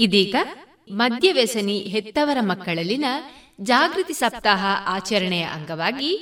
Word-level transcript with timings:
ಇದೀಗ 0.00 0.36
ಮದ್ಯವ್ಯಸನಿ 0.90 1.78
ಹೆತ್ತವರ 1.78 2.38
ಮಕ್ಕಳಲ್ಲಿನ 2.40 3.04
ಜಾಗೃತಿ 3.60 4.12
ಸಪ್ತಾಹ 4.12 4.66
ಆಚರಣೆಯ 4.86 5.42
ಅಂಗವಾಗಿ 5.42 6.12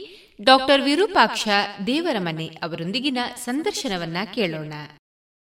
ಡಾಕ್ಟರ್ 0.42 0.82
ವಿರೂಪಾಕ್ಷ 0.82 1.48
ದೇವರಮನೆ 1.86 2.46
ಅವರೊಂದಿಗಿನ 2.62 3.18
ಸಂದರ್ಶನವನ್ನ 3.44 4.16
ಕೇಳೋಣ. 4.34 4.72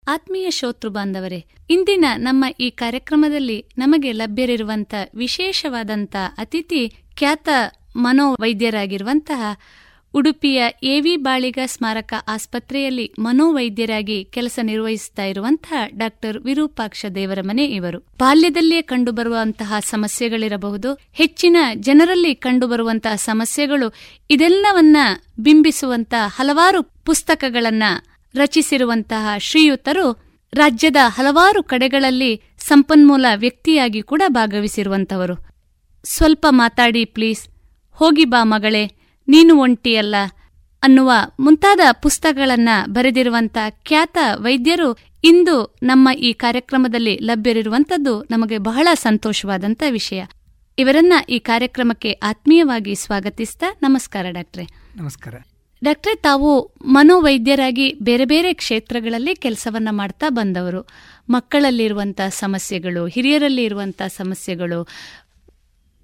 ಆತ್ಮೀಯ 0.09 0.51
ಶೋತೃ 0.51 0.89
ಬಾಂಧವರೇ, 0.89 1.45
ಇಂದಿನ 1.71 2.05
ನಮ್ಮ 2.17 2.45
ಈ 2.61 2.71
ಕಾರ್ಯಕ್ರಮದಲ್ಲಿ 2.71 3.59
ನಮಗೆ 3.79 4.13
ಲಭ್ಯರಿರುವಂತ 4.13 4.95
ವಿಶೇಷವಾದಂತಹ 5.15 6.35
ಅತಿಥಿ 6.39 6.83
ಖ್ಯಾತ 7.17 7.49
ಮನೋವೈದ್ಯರಾಗಿರುವಂತಹ 7.97 9.43
ಉಡುಪಿಯ 10.17 10.65
ಎವಿ 10.83 11.17
ಬಾಳಿಗ 11.17 11.59
ಸ್ಮಾರಕ 11.67 12.15
ಆಸ್ಪತ್ರೆಯಲ್ಲಿ 12.29 13.13
ಮನೋವೈದ್ಯರಾಗಿ 13.19 14.25
ಕೆಲಸ 14.25 14.59
ನಿರ್ವಹಿಸುತ್ತಾ 14.63 15.25
ಇರುವಂತಹ 15.25 15.73
ಡಾಕ್ಟರ್ 15.99 16.39
ವಿರೂಪಾಕ್ಷ 16.39 17.07
ದೇವರಮನೆ 17.15 17.65
ಇವರು. 17.65 17.99
ಬಾಲ್ಯದಲ್ಲಿಯೇ 17.99 18.83
ಕಂಡುಬರುವಂತಹ 18.83 19.75
ಸಮಸ್ಯೆಗಳಿರಬಹುದು. 19.81 20.99
ಹೆಚ್ಚಿನ 21.13 21.57
ಜನರಲ್ಲಿ 21.75 22.35
ಕಂಡುಬರುವಂತಹ 22.35 23.15
ಸಮಸ್ಯೆಗಳು 23.15 23.95
ಇದೆಲ್ಲವನ್ನ 24.31 24.97
ಬಿಂಬಿಸುವಂತಹ 25.39 26.29
ಹಲವಾರು 26.29 26.83
ಪುಸ್ತಕಗಳನ್ನ 26.83 27.83
ರಚಿಸಿರುವಂತಹ 28.35 29.29
ಶ್ರೀಯುತರು 29.39 30.25
ರಾಜ್ಯದ 30.53 30.97
ಹಲವಾರು 31.07 31.63
ಕಡೆಗಳಲ್ಲಿ 31.63 32.43
ಸಂಪನ್ಮೂಲ 32.59 33.27
ವ್ಯಕ್ತಿಯಾಗಿ 33.37 34.03
ಕೂಡ 34.03 34.23
ಭಾಗವಹಿಸಿರುವಂತವರು 34.29 35.35
ಸ್ವಲ್ಪ 36.05 36.47
ಮಾತಾಡಿ 36.51 37.05
ಪ್ಲೀಸ್. 37.05 37.49
ಹೋಗಿ 37.93 38.25
ಬಾ 38.25 38.45
ಮಗಳೇ. 38.45 38.96
ನೀನು 39.29 39.57
ಒಂಟಿಯಲ್ಲ 39.57 40.15
ಅನ್ನುವ 40.83 41.13
ಮುಂತಾದ 41.41 41.81
ಪುಸ್ತಕಗಳನ್ನ 42.03 42.69
ಬರೆದಿರುವಂತ 42.87 43.59
ಖ್ಯಾತ 43.85 44.19
ವೈದ್ಯರು 44.35 44.99
ಇಂದು 45.25 45.77
ನಮ್ಮ 45.83 46.09
ಈ 46.19 46.33
ಕಾರ್ಯಕ್ರಮದಲ್ಲಿ 46.33 47.19
ಲಭ್ಯವಿರುವಂತದ್ದು 47.23 48.23
ನಮಗೆ 48.31 48.59
ಬಹಳ 48.59 48.89
ಸಂತೋಷವಾದಂತ 48.95 49.83
ವಿಷಯ. 49.91 50.25
ಇವರನ್ನ 50.79 51.13
ಈ 51.29 51.39
ಕಾರ್ಯಕ್ರಮಕ್ಕೆ 51.39 52.13
ಆತ್ಮೀಯವಾಗಿ 52.13 52.95
ಸ್ವಾಗತಿಸ್ತಾ 52.95 53.77
ನಮಸ್ಕಾರ 53.83 54.27
ಡಾಕ್ಟ್ರೆ. 54.31 54.67
ನಮಸ್ಕಾರ. 54.97 55.35
ಡಾಕ್ಟ್ರೆ 55.85 56.15
ತಾವು 56.15 56.75
ಮನೋವೈದ್ಯರಾಗಿ 56.85 57.93
ಬೇರೆ 57.93 58.25
ಬೇರೆ 58.25 58.55
ಕ್ಷೇತ್ರಗಳಲ್ಲಿ 58.55 59.35
ಕೆಲಸವನ್ನ 59.35 59.89
ಮಾಡ್ತಾ 59.91 60.29
ಬಂದವರು. 60.29 60.89
ಮಕ್ಕಳಲ್ಲಿರುವಂತಹ 61.31 62.29
ಸಮಸ್ಯೆಗಳು 62.29 63.07
ಹಿರಿಯರಲ್ಲಿ 63.07 63.65
ಇರುವಂತಹ 63.65 64.07
ಸಮಸ್ಯೆಗಳು 64.07 64.89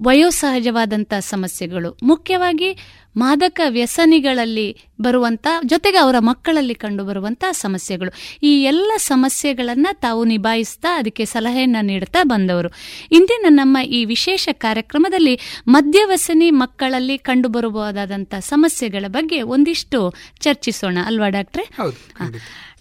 ವಯೋಸಹಜವಾದಂತಹ 0.03 1.19
ಸಮಸ್ಯೆಗಳು 1.19 1.99
ಮುಖ್ಯವಾಗಿ 2.03 2.77
ಮಾದಕ 3.17 3.61
ವ್ಯಸನಿಗಳಲ್ಲಿ 3.69 4.77
ಬರುವಂತ 5.01 5.47
ಜೊತೆಗೆ 5.65 5.99
ಅವರ 5.99 6.15
ಮಕ್ಕಳಲ್ಲಿ 6.19 6.75
ಕಂಡುಬರುವಂತಹ 6.75 7.53
ಸಮಸ್ಯೆಗಳು. 7.53 8.13
ಈ 8.43 8.63
ಎಲ್ಲ 8.63 8.93
ಸಮಸ್ಯೆಗಳನ್ನ 8.97 9.87
ತಾವು 9.93 10.25
ನಿಭಾಯಿಸ್ತಾ 10.25 10.97
ಅದಕ್ಕೆ 10.97 11.25
ಸಲಹೆಯನ್ನ 11.25 11.77
ನೀಡುತ್ತಾ 11.83 12.23
ಬಂದವರು. 12.23 12.69
ಇಂದಿನ 13.13 13.47
ನಮ್ಮ 13.49 13.79
ಈ 13.79 14.05
ವಿಶೇಷ 14.05 14.49
ಕಾರ್ಯಕ್ರಮದಲ್ಲಿ 14.53 15.41
ಮದ್ಯವ್ಯಸನಿ 15.69 16.51
ಮಕ್ಕಳಲ್ಲಿ 16.51 17.19
ಕಂಡುಬರಬಹುದಾದಂಥ 17.19 18.35
ಸಮಸ್ಯೆಗಳ 18.35 19.05
ಬಗ್ಗೆ 19.09 19.43
ಒಂದಿಷ್ಟು 19.43 20.15
ಚರ್ಚಿಸೋಣ 20.41 20.99
ಅಲ್ವಾ 21.07 21.29
ಡಾಕ್ಟ್ರೆ? 21.29 21.69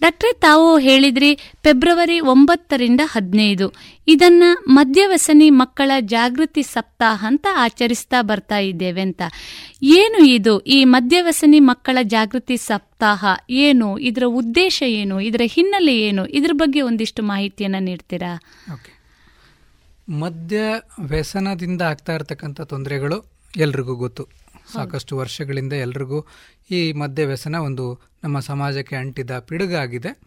ಡಾಕ್ಟ್ರೆ 0.02 0.34
ತಾವು 0.34 0.78
ಹೇಳಿದ್ರಿ 0.78 1.36
ಫೆಬ್ರವರಿ 1.36 2.20
ಒಂಬತ್ತರಿಂದ 2.20 3.02
ಹದಿನೈದು. 3.04 3.74
ಇದನ್ನ 4.08 4.44
ಮದ್ಯವ್ಯಸನಿ 4.68 5.50
ಮಕ್ಕಳ 5.50 5.92
ಜಾಗೃತಿ 6.02 6.64
ಸಪ್ತಾಹ 6.64 7.26
ಅಂತ 7.28 7.48
ಆಚರಿಸ್ತಾ 7.56 8.22
ಬರ್ತಾ 8.22 8.58
ಇದ್ದೇವೆ 8.58 9.02
ಅಂತ. 9.02 9.22
ಏನು 9.82 10.26
ಇದು? 10.26 10.60
ಈ 10.60 10.84
ಮದ್ಯವ್ಯಸನಿ 10.84 11.60
ಮಕ್ಕಳ 11.60 11.98
ಜಾಗೃತಿ 12.02 12.58
ಸಪ್ತಾಹ 12.58 13.26
ಏನು? 13.50 13.98
ಇದರ 13.98 14.24
ಉದ್ದೇಶ 14.28 14.84
ಏನು? 14.88 15.22
ಇದರ 15.22 15.42
ಹಿನ್ನೆಲೆ 15.46 15.98
ಏನು? 15.98 16.26
ಇದ್ರ 16.28 16.52
ಬಗ್ಗೆ 16.54 16.82
ಒಂದಿಷ್ಟು 16.82 17.24
ಮಾಹಿತಿಯನ್ನು 17.24 17.80
ನೀಡ್ತೀರಾ? 17.80 18.42
ಮದ್ಯ 20.10 20.58
ವ್ಯಸನದಿಂದ 21.00 21.82
ಆಗ್ತಾ 21.82 22.14
ಇರತಕ್ಕಂಥ 22.14 22.62
ತೊಂದರೆಗಳು 22.62 23.18
ಎಲ್ರಿಗೂ 23.58 23.96
ಗೊತ್ತು. 23.96 24.24
ಸಾಕಷ್ಟು 24.74 25.18
ವರ್ಷಗಳಿಂದ 25.18 25.74
ಎಲ್ರಿಗೂ 25.74 26.26
ಈ 26.72 26.92
ಮದ್ಯ 26.92 27.26
ವ್ಯಸನ 27.26 27.56
ಒಂದು 27.56 28.02
ನಮ್ಮ 28.24 28.40
ಸಮಾಜಕ್ಕೆ 28.40 28.96
ಅಂಟಿದ 28.96 29.32
ಪಿಡುಗಾಗಿದೆ. 29.32 30.22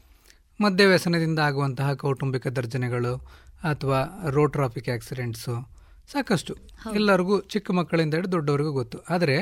ಮದ್ಯ 0.60 0.86
ವ್ಯಸನದಿಂದ 0.86 1.38
ಆಗುವಂತಹ 1.38 1.92
ಕೌಟುಂಬಿಕ 1.92 2.46
ದರ್ಜನೆಗಳು 2.46 3.16
ಅಥವಾ 3.64 4.30
ರೋಡ್ 4.30 4.52
ಟ್ರಾಫಿಕ್ 4.52 4.88
ಆಕ್ಸಿಡೆಂಟ್ಸು 4.88 5.73
ಸಾಕಷ್ಟು. 6.12 6.56
ಎಲ್ಲರಿಗೂ 6.94 7.40
ಚಿಕ್ಕ 7.40 7.70
ಮಕ್ಕಳಿಂದ 7.70 8.14
ಹಿಡಿದು 8.14 8.32
ದೊಡ್ಡವರಿಗೂ 8.32 8.72
ಗೊತ್ತು. 8.72 8.98
ಆದರೆ 9.10 9.36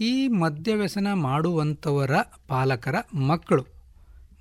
ಈ 0.00 0.28
ಮದ್ಯವ್ಯಸನ 0.28 1.12
ಮಾಡುವಂಥವರ 1.12 2.10
ಪಾಲಕರ 2.48 2.94
ಮಕ್ಕಳು. 3.14 3.66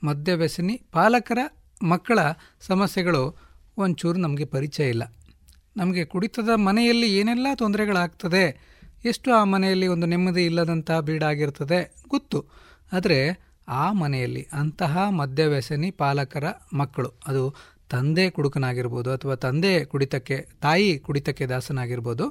ಮದ್ಯವ್ಯಸನಿ 0.04 0.82
ಪಾಲಕರ 0.92 1.40
ಮಕ್ಕಳ 1.84 2.20
ಸಮಸ್ಯೆಗಳು 2.62 3.36
ಒಂಚೂರು 3.78 4.20
ನಮಗೆ 4.20 4.46
ಪರಿಚಯ 4.46 4.90
ಇಲ್ಲ. 4.90 5.04
ನಮಗೆ 5.78 6.06
ಕುಡಿತದ 6.06 6.50
ಮನೆಯಲ್ಲಿ 6.56 7.18
ಏನೆಲ್ಲ 7.18 7.48
ತೊಂದರೆಗಳಾಗ್ತದೆ 7.56 8.70
ಎಷ್ಟು 9.06 9.32
ಆ 9.32 9.44
ಮನೆಯಲ್ಲಿ 9.44 9.88
ಒಂದು 9.88 10.08
ನೆಮ್ಮದಿ 10.08 10.46
ಇಲ್ಲದಂಥ 10.46 10.92
ಬೀಡಾಗಿರ್ತದೆ 10.92 11.96
ಗೊತ್ತು. 12.08 12.46
ಆದರೆ 12.94 13.50
ಆ 13.68 13.92
ಮನೆಯಲ್ಲಿ 13.92 14.48
ಅಂತಹ 14.54 15.10
ಮದ್ಯವ್ಯಸನಿ 15.10 15.92
ಪಾಲಕರ 15.92 16.44
ಮಕ್ಕಳು 16.74 17.10
ಅದು 17.28 17.56
ತಂದೆ 17.90 18.30
ಕುಡುಕನಾಗಿರ್ಬೋದು 18.30 19.10
ಅಥವಾ 19.12 19.36
ತಂದೆ 19.36 19.74
ಕುಡಿತಕ್ಕೆ, 19.86 20.38
ತಾಯಿ 20.62 20.90
ಕುಡಿತಕ್ಕೆ 20.98 21.46
ದಾಸನಾಗಿರ್ಬೋದು, 21.46 22.26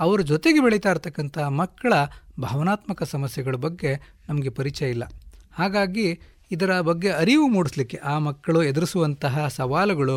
ಅವರ 0.00 0.20
ಜೊತೆಗೆ 0.22 0.60
ಬೆಳೀತಾ 0.60 0.90
ಇರ್ತಕ್ಕಂಥ 0.90 1.38
ಮಕ್ಕಳ 1.38 1.92
ಭಾವನಾತ್ಮಕ 2.40 3.02
ಸಮಸ್ಯೆಗಳ 3.02 3.56
ಬಗ್ಗೆ 3.56 3.90
ನಮಗೆ 4.28 4.50
ಪರಿಚಯ 4.50 4.88
ಇಲ್ಲ. 4.90 5.04
ಹಾಗಾಗಿ 5.52 6.06
ಇದರ 6.50 6.80
ಬಗ್ಗೆ 6.80 7.10
ಅರಿವು 7.12 7.46
ಮೂಡಿಸ್ಲಿಕ್ಕೆ 7.48 7.96
ಆ 7.96 8.14
ಮಕ್ಕಳು 8.18 8.60
ಎದುರಿಸುವಂತಹ 8.62 9.46
ಸವಾಲುಗಳು 9.48 10.16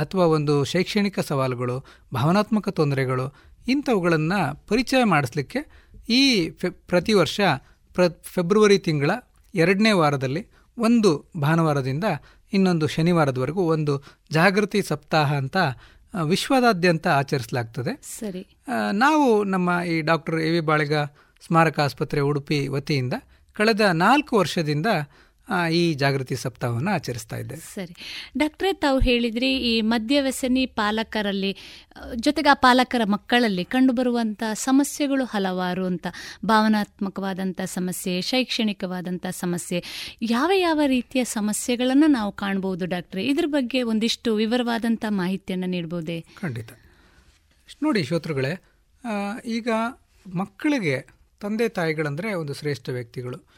ಅಥವಾ 0.00 0.24
ಒಂದು 0.36 0.54
ಶೈಕ್ಷಣಿಕ 0.64 1.18
ಸವಾಲುಗಳು, 1.20 1.76
ಭಾವನಾತ್ಮಕ 2.14 2.68
ತೊಂದರೆಗಳು, 2.68 3.26
ಇಂಥವುಗಳನ್ನು 3.68 4.40
ಪರಿಚಯ 4.68 5.02
ಮಾಡಿಸ್ಲಿಕ್ಕೆ 5.04 5.60
ಈ 6.08 6.22
ಫೆ, 6.50 6.68
ಪ್ರತಿ 6.70 7.12
ವರ್ಷ 7.12 7.40
ಪ್ರ, 7.96 8.02
ಫೆಬ್ರವರಿ 8.34 8.78
ತಿಂಗಳ 8.78 9.10
ಎರಡನೇ 9.54 9.92
ವಾರದಲ್ಲಿ 9.92 10.42
ಒಂದು 10.76 11.10
ಭಾನುವಾರದಿಂದ 11.40 12.06
ಇನ್ನೊಂದು 12.52 12.86
ಶನಿವಾರದವರೆಗೂ 12.86 13.62
ಒಂದು 13.62 14.02
ಜಾಗೃತಿ 14.32 14.82
ಸಪ್ತಾಹ 14.82 15.34
ಅಂತ 15.34 15.56
ವಿಶ್ವದಾದ್ಯಂತ 16.22 17.06
ಆಚರಿಸಲಾಗ್ತದೆ. 17.08 18.02
ಸರಿ. 18.02 18.56
ನಾವು 18.92 19.44
ನಮ್ಮ 19.44 19.80
ಈ 19.82 20.00
ಡಾಕ್ಟರ್ 20.00 20.40
ಎ 20.40 20.50
ವಿ 20.50 20.60
ಬಾಳಿಗ 20.60 20.94
ಸ್ಮಾರಕ 21.46 21.80
ಆಸ್ಪತ್ರೆ 21.80 22.20
ಉಡುಪಿ 22.20 22.68
ವತಿಯಿಂದ 22.68 23.14
ಕಳೆದ 23.52 23.80
ನಾಲ್ಕು 23.80 24.38
ವರ್ಷದಿಂದ 24.38 24.86
ಈ 25.72 25.94
ಜಾಗೃತಿ 25.94 26.36
ಸಪ್ತಾಹವನ್ನು 26.36 26.90
ಆಚರಿಸ್ತಾ 26.90 27.36
ಇದ್ದೇವೆ 27.36 27.60
ಸರಿ. 27.74 27.94
ಡಾಕ್ಟ್ರೇ 28.38 28.72
ತಾವು 28.72 28.98
ಹೇಳಿದ್ರಿ 28.98 29.56
ಈ 29.56 29.80
ಮದ್ಯವ್ಯಸನಿ 29.80 30.66
ಪಾಲಕರಲ್ಲಿ 30.66 31.56
ಜೊತೆಗೆ 32.16 32.48
ಆ 32.48 32.54
ಪಾಲಕರ 32.54 33.00
ಮಕ್ಕಳಲ್ಲಿ 33.04 33.64
ಕಂಡುಬರುವಂಥ 33.64 34.42
ಸಮಸ್ಯೆಗಳು 34.52 35.24
ಹಲವಾರು 35.24 35.86
ಅಂತ 35.86 36.06
ಭಾವನಾತ್ಮಕವಾದಂಥ 36.44 37.60
ಸಮಸ್ಯೆ 37.60 38.20
ಶೈಕ್ಷಣಿಕವಾದಂಥ 38.20 39.26
ಸಮಸ್ಯೆ 39.30 39.84
ಯಾವ 40.22 40.50
ಯಾವ 40.54 40.80
ರೀತಿಯ 40.86 41.24
ಸಮಸ್ಯೆಗಳನ್ನು 41.24 42.06
ನಾವು 42.06 42.32
ಕಾಣಬಹುದು 42.32 42.86
ಡಾಕ್ಟ್ರೆ? 42.86 43.24
ಇದ್ರ 43.26 43.44
ಬಗ್ಗೆ 43.46 43.82
ಒಂದಿಷ್ಟು 43.82 44.34
ವಿವರವಾದಂಥ 44.34 45.04
ಮಾಹಿತಿಯನ್ನು 45.08 45.66
ನೀಡಬಹುದೇ 45.66 46.24
ಖಂಡಿತ. 46.40 46.70
ನೋಡಿ 47.82 48.02
ಶ್ರೋತೃಗಳೇ 48.04 48.52
ಈಗ 49.46 49.68
ಮಕ್ಕಳಿಗೆ 50.34 51.06
ತಂದೆ 51.40 51.68
ತಾಯಿಗಳಂದರೆ 51.68 52.34
ಒಂದು 52.34 52.54
ಶ್ರೇಷ್ಠ 52.54 52.88
ವ್ಯಕ್ತಿಗಳು. 52.88 53.55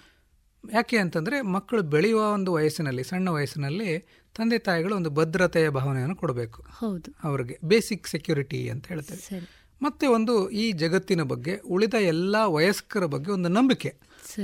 ಯಾಕೆ 0.72 0.98
ಅಂತಂದರೆ 0.98 1.42
ಮಕ್ಕಳು 1.42 1.82
ಬೆಳೆಯುವ 1.82 2.32
ಒಂದು 2.32 2.52
ವಯಸ್ಸಿನಲ್ಲಿ 2.52 3.04
ಸಣ್ಣ 3.04 3.28
ವಯಸ್ಸಿನಲ್ಲಿ 3.28 3.98
ತಂದೆ 4.36 4.58
ತಾಯಿಗಳು 4.58 4.96
ಒಂದು 4.96 5.10
ಭದ್ರತೆಯ 5.10 5.69
ಭಾವನೆಯನ್ನು 5.69 6.16
ಕೊಡಬೇಕು. 6.16 6.62
ಹೌದು. 6.62 7.14
ಅವರಿಗೆ 7.24 7.58
ಬೇಸಿಕ್ 7.64 8.08
ಸೆಕ್ಯೂರಿಟಿ 8.08 8.69
ಅಂತ 8.69 8.86
ಹೇಳ್ತೇವೆ. 8.86 9.48
ಮತ್ತೆ 9.82 10.06
ಒಂದು 10.06 10.50
ಈ 10.50 10.72
ಜಗತ್ತಿನ 10.72 11.22
ಬಗ್ಗೆ 11.22 11.58
ಉಳಿದ 11.58 11.94
ಎಲ್ಲ 11.94 12.44
ವಯಸ್ಕರ 12.44 13.04
ಬಗ್ಗೆ 13.04 13.30
ಒಂದು 13.30 13.48
ನಂಬಿಕೆ. 13.48 13.96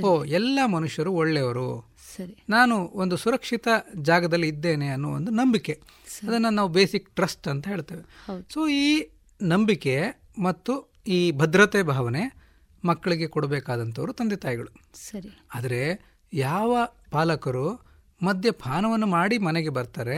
ಓ 0.05 0.25
ಎಲ್ಲ 0.25 0.59
ಮನುಷ್ಯರು 0.65 1.13
ಒಳ್ಳೆಯವರು. 1.13 1.95
ನಾನು 2.49 2.77
ಒಂದು 2.77 3.17
ಸುರಕ್ಷಿತ 3.17 3.67
ಜಾಗದಲ್ಲಿ 4.01 4.47
ಇದ್ದೇನೆ 4.47 4.87
ಅನ್ನೋ 4.87 5.09
ಒಂದು 5.09 5.31
ನಂಬಿಕೆ. 5.31 5.81
ಅದನ್ನು 6.27 6.49
ನಾವು 6.49 6.69
ಬೇಸಿಕ್ 6.69 7.15
ಟ್ರಸ್ಟ್ 7.15 7.47
ಅಂತ 7.47 7.67
ಹೇಳ್ತೇವೆ. 7.67 8.01
ಸೊ 8.53 8.67
ಈ 8.67 9.07
ನಂಬಿಕೆ 9.41 10.01
ಮತ್ತು 10.37 10.93
ಈ 11.07 11.31
ಭದ್ರತೆ 11.31 11.83
ಭಾವನೆ 11.83 12.44
ಮಕ್ಕಳಿಗೆ 12.85 13.27
ಕೊಡಬೇಕಾದಂಥವ್ರು 13.27 14.13
ತಂದೆ 14.13 14.35
ತಾಯಿಗಳು. 14.35 14.71
ಸರಿ. 15.09 15.31
ಆದರೆ 15.55 15.81
ಯಾವ 16.33 16.71
ಪಾಲಕರು 17.11 17.67
ಮದ್ಯಪಾನವನ್ನು 18.21 19.07
ಮಾಡಿ 19.07 19.37
ಮನೆಗೆ 19.37 19.69
ಬರ್ತಾರೆ 19.69 20.17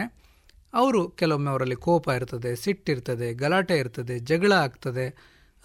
ಅವರು 0.74 1.02
ಕೆಲವೊಮ್ಮೆ 1.10 1.50
ಅವರಲ್ಲಿ 1.52 1.76
ಕೋಪ 1.76 2.08
ಇರ್ತದೆ 2.10 2.56
ಸಿಟ್ಟಿರ್ತದೆ 2.56 3.34
ಗಲಾಟೆ 3.34 3.76
ಇರ್ತದೆ 3.78 4.16
ಜಗಳ 4.20 4.52
ಆಗ್ತದೆ 4.52 5.06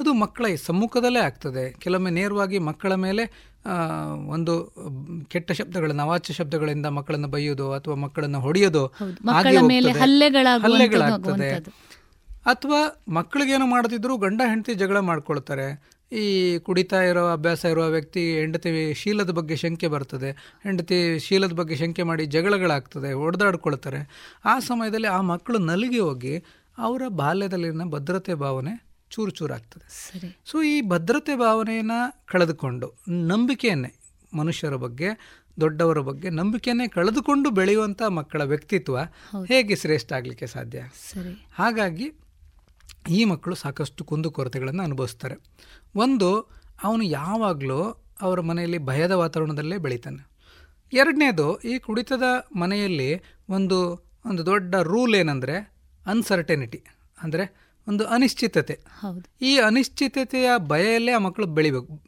ಅದು 0.00 0.10
ಮಕ್ಕಳ 0.14 0.46
ಸಮ್ಮುಖದಲ್ಲೇ 0.64 1.20
ಆಗ್ತದೆ. 1.20 1.64
ಕೆಲವೊಮ್ಮೆ 1.80 2.10
ನೇರವಾಗಿ 2.10 2.58
ಮಕ್ಕಳ 2.58 2.92
ಮೇಲೆ 2.94 3.24
ಒಂದು 4.28 4.54
ಕೆಟ್ಟ 5.28 5.52
ಶಬ್ದಗಳನ್ನು 5.52 6.02
ಅವಾಚ್ಯ 6.02 6.34
ಶಬ್ದಗಳಿಂದ 6.34 6.86
ಮಕ್ಕಳನ್ನು 6.86 7.28
ಬೈಯೋದು 7.28 7.66
ಅಥವಾ 7.72 7.94
ಮಕ್ಕಳನ್ನು 7.94 8.40
ಹೊಡೆಯೋದು 8.40 8.84
ಹಲ್ಲೆಗಳಾಗ್ತದೆ. 10.66 11.50
ಅಥವಾ 12.46 12.80
ಮಕ್ಕಳಿಗೇನು 13.08 13.66
ಮಾಡದಿದ್ರು 13.66 14.16
ಗಂಡ 14.16 14.40
ಹೆಂಡತಿ 14.44 14.74
ಜಗಳ 14.74 14.98
ಮಾಡ್ಕೊಳ್ತಾರೆ. 15.10 15.68
ಈ 16.12 16.24
ಕುಡಿತಾ 16.58 17.02
ಇರೋ 17.02 17.32
ಅಭ್ಯಾಸ 17.32 17.64
ಇರುವ 17.64 17.86
ವ್ಯಕ್ತಿ 17.86 18.40
ಹೆಂಡತಿ 18.40 18.94
ಶೀಲದ 18.94 19.30
ಬಗ್ಗೆ 19.30 19.56
ಶಂಕೆ 19.56 19.88
ಬರ್ತದೆ. 19.88 20.30
ಹೆಂಡತಿ 20.62 21.18
ಶೀಲದ 21.18 21.52
ಬಗ್ಗೆ 21.52 21.76
ಶಂಕೆ 21.76 22.02
ಮಾಡಿ 22.02 22.26
ಜಗಳಗಳಾಗ್ತದೆ 22.26 23.12
ಹೊಡೆದಾಡ್ಕೊಳ್ತಾರೆ 23.12 24.00
ಆ 24.44 24.58
ಸಮಯದಲ್ಲಿ 24.58 25.06
ಆ 25.06 25.20
ಮಕ್ಕಳು 25.20 25.58
ನಲಿಗೆ 25.58 25.98
ಹೋಗಿ 25.98 26.38
ಅವರ 26.78 27.02
ಬಾಲ್ಯದಲ್ಲಿನ 27.08 27.82
ಭದ್ರತೆ 27.90 28.34
ಭಾವನೆ 28.34 28.72
ಚೂರು 29.10 29.30
ಚೂರಾಗ್ತದೆ 29.30 29.86
ಸೊ 30.46 30.62
ಈ 30.62 30.88
ಭದ್ರತೆ 30.88 31.36
ಭಾವನೆಯನ್ನು 31.36 32.22
ಕಳೆದುಕೊಂಡು 32.26 32.92
ನಂಬಿಕೆಯನ್ನೇ 33.08 33.92
ಮನುಷ್ಯರ 34.34 34.74
ಬಗ್ಗೆ 34.76 35.08
ದೊಡ್ಡವರ 35.60 35.98
ಬಗ್ಗೆ 36.00 36.30
ನಂಬಿಕೆಯನ್ನೇ 36.30 36.88
ಕಳೆದುಕೊಂಡು 36.88 37.50
ಬೆಳೆಯುವಂಥ 37.50 38.02
ಮಕ್ಕಳ 38.02 38.42
ವ್ಯಕ್ತಿತ್ವ 38.44 38.98
ಹೇಗೆ 39.46 39.76
ಶ್ರೇಷ್ಠ 39.76 40.12
ಆಗಲಿಕ್ಕೆ 40.12 40.46
ಸಾಧ್ಯ? 40.46 40.78
ಹಾಗಾಗಿ 41.54 42.06
ಈ 43.08 43.24
ಮಕ್ಕಳು 43.24 43.54
ಸಾಕಷ್ಟು 43.54 44.04
ಕುಂದುಕೊರತೆಗಳನ್ನು 44.04 44.82
ಅನುಭವಿಸ್ತಾರೆ. 44.82 45.34
ಒಂದು 45.96 46.50
ಅವನು 46.82 47.02
ಯಾವಾಗಲೂ 47.02 48.08
ಅವರ 48.22 48.40
ಮನೆಯಲ್ಲಿ 48.40 48.78
ಭಯದ 48.78 49.10
ವಾತಾವರಣದಲ್ಲೇ 49.10 49.76
ಬೆಳೀತಾನೆ. 49.76 50.30
ಎರಡನೇದು 50.92 51.56
ಈ 51.56 51.78
ಕುಡಿತದ 51.78 52.22
ಮನೆಯಲ್ಲಿ 52.56 53.22
ಒಂದು 53.48 54.08
ಒಂದು 54.26 54.46
ದೊಡ್ಡ 54.46 54.74
ರೂಲ್ 54.74 55.14
ಏನಂದರೆ 55.14 55.72
ಅನ್ಸರ್ಟೆನಿಟಿ 56.06 56.82
ಅಂದರೆ 57.22 57.72
ಒಂದು 57.88 58.06
ಅನಿಶ್ಚಿತತೆ. 58.06 58.80
ಈ 59.42 59.58
ಅನಿಶ್ಚಿತತೆಯ 59.58 60.50
ಭಯಲ್ಲೇ 60.58 61.12
ಆ 61.12 61.18
ಮಕ್ಕಳು 61.18 61.46
ಬೆಳಿಬೇಕು. 61.46 62.02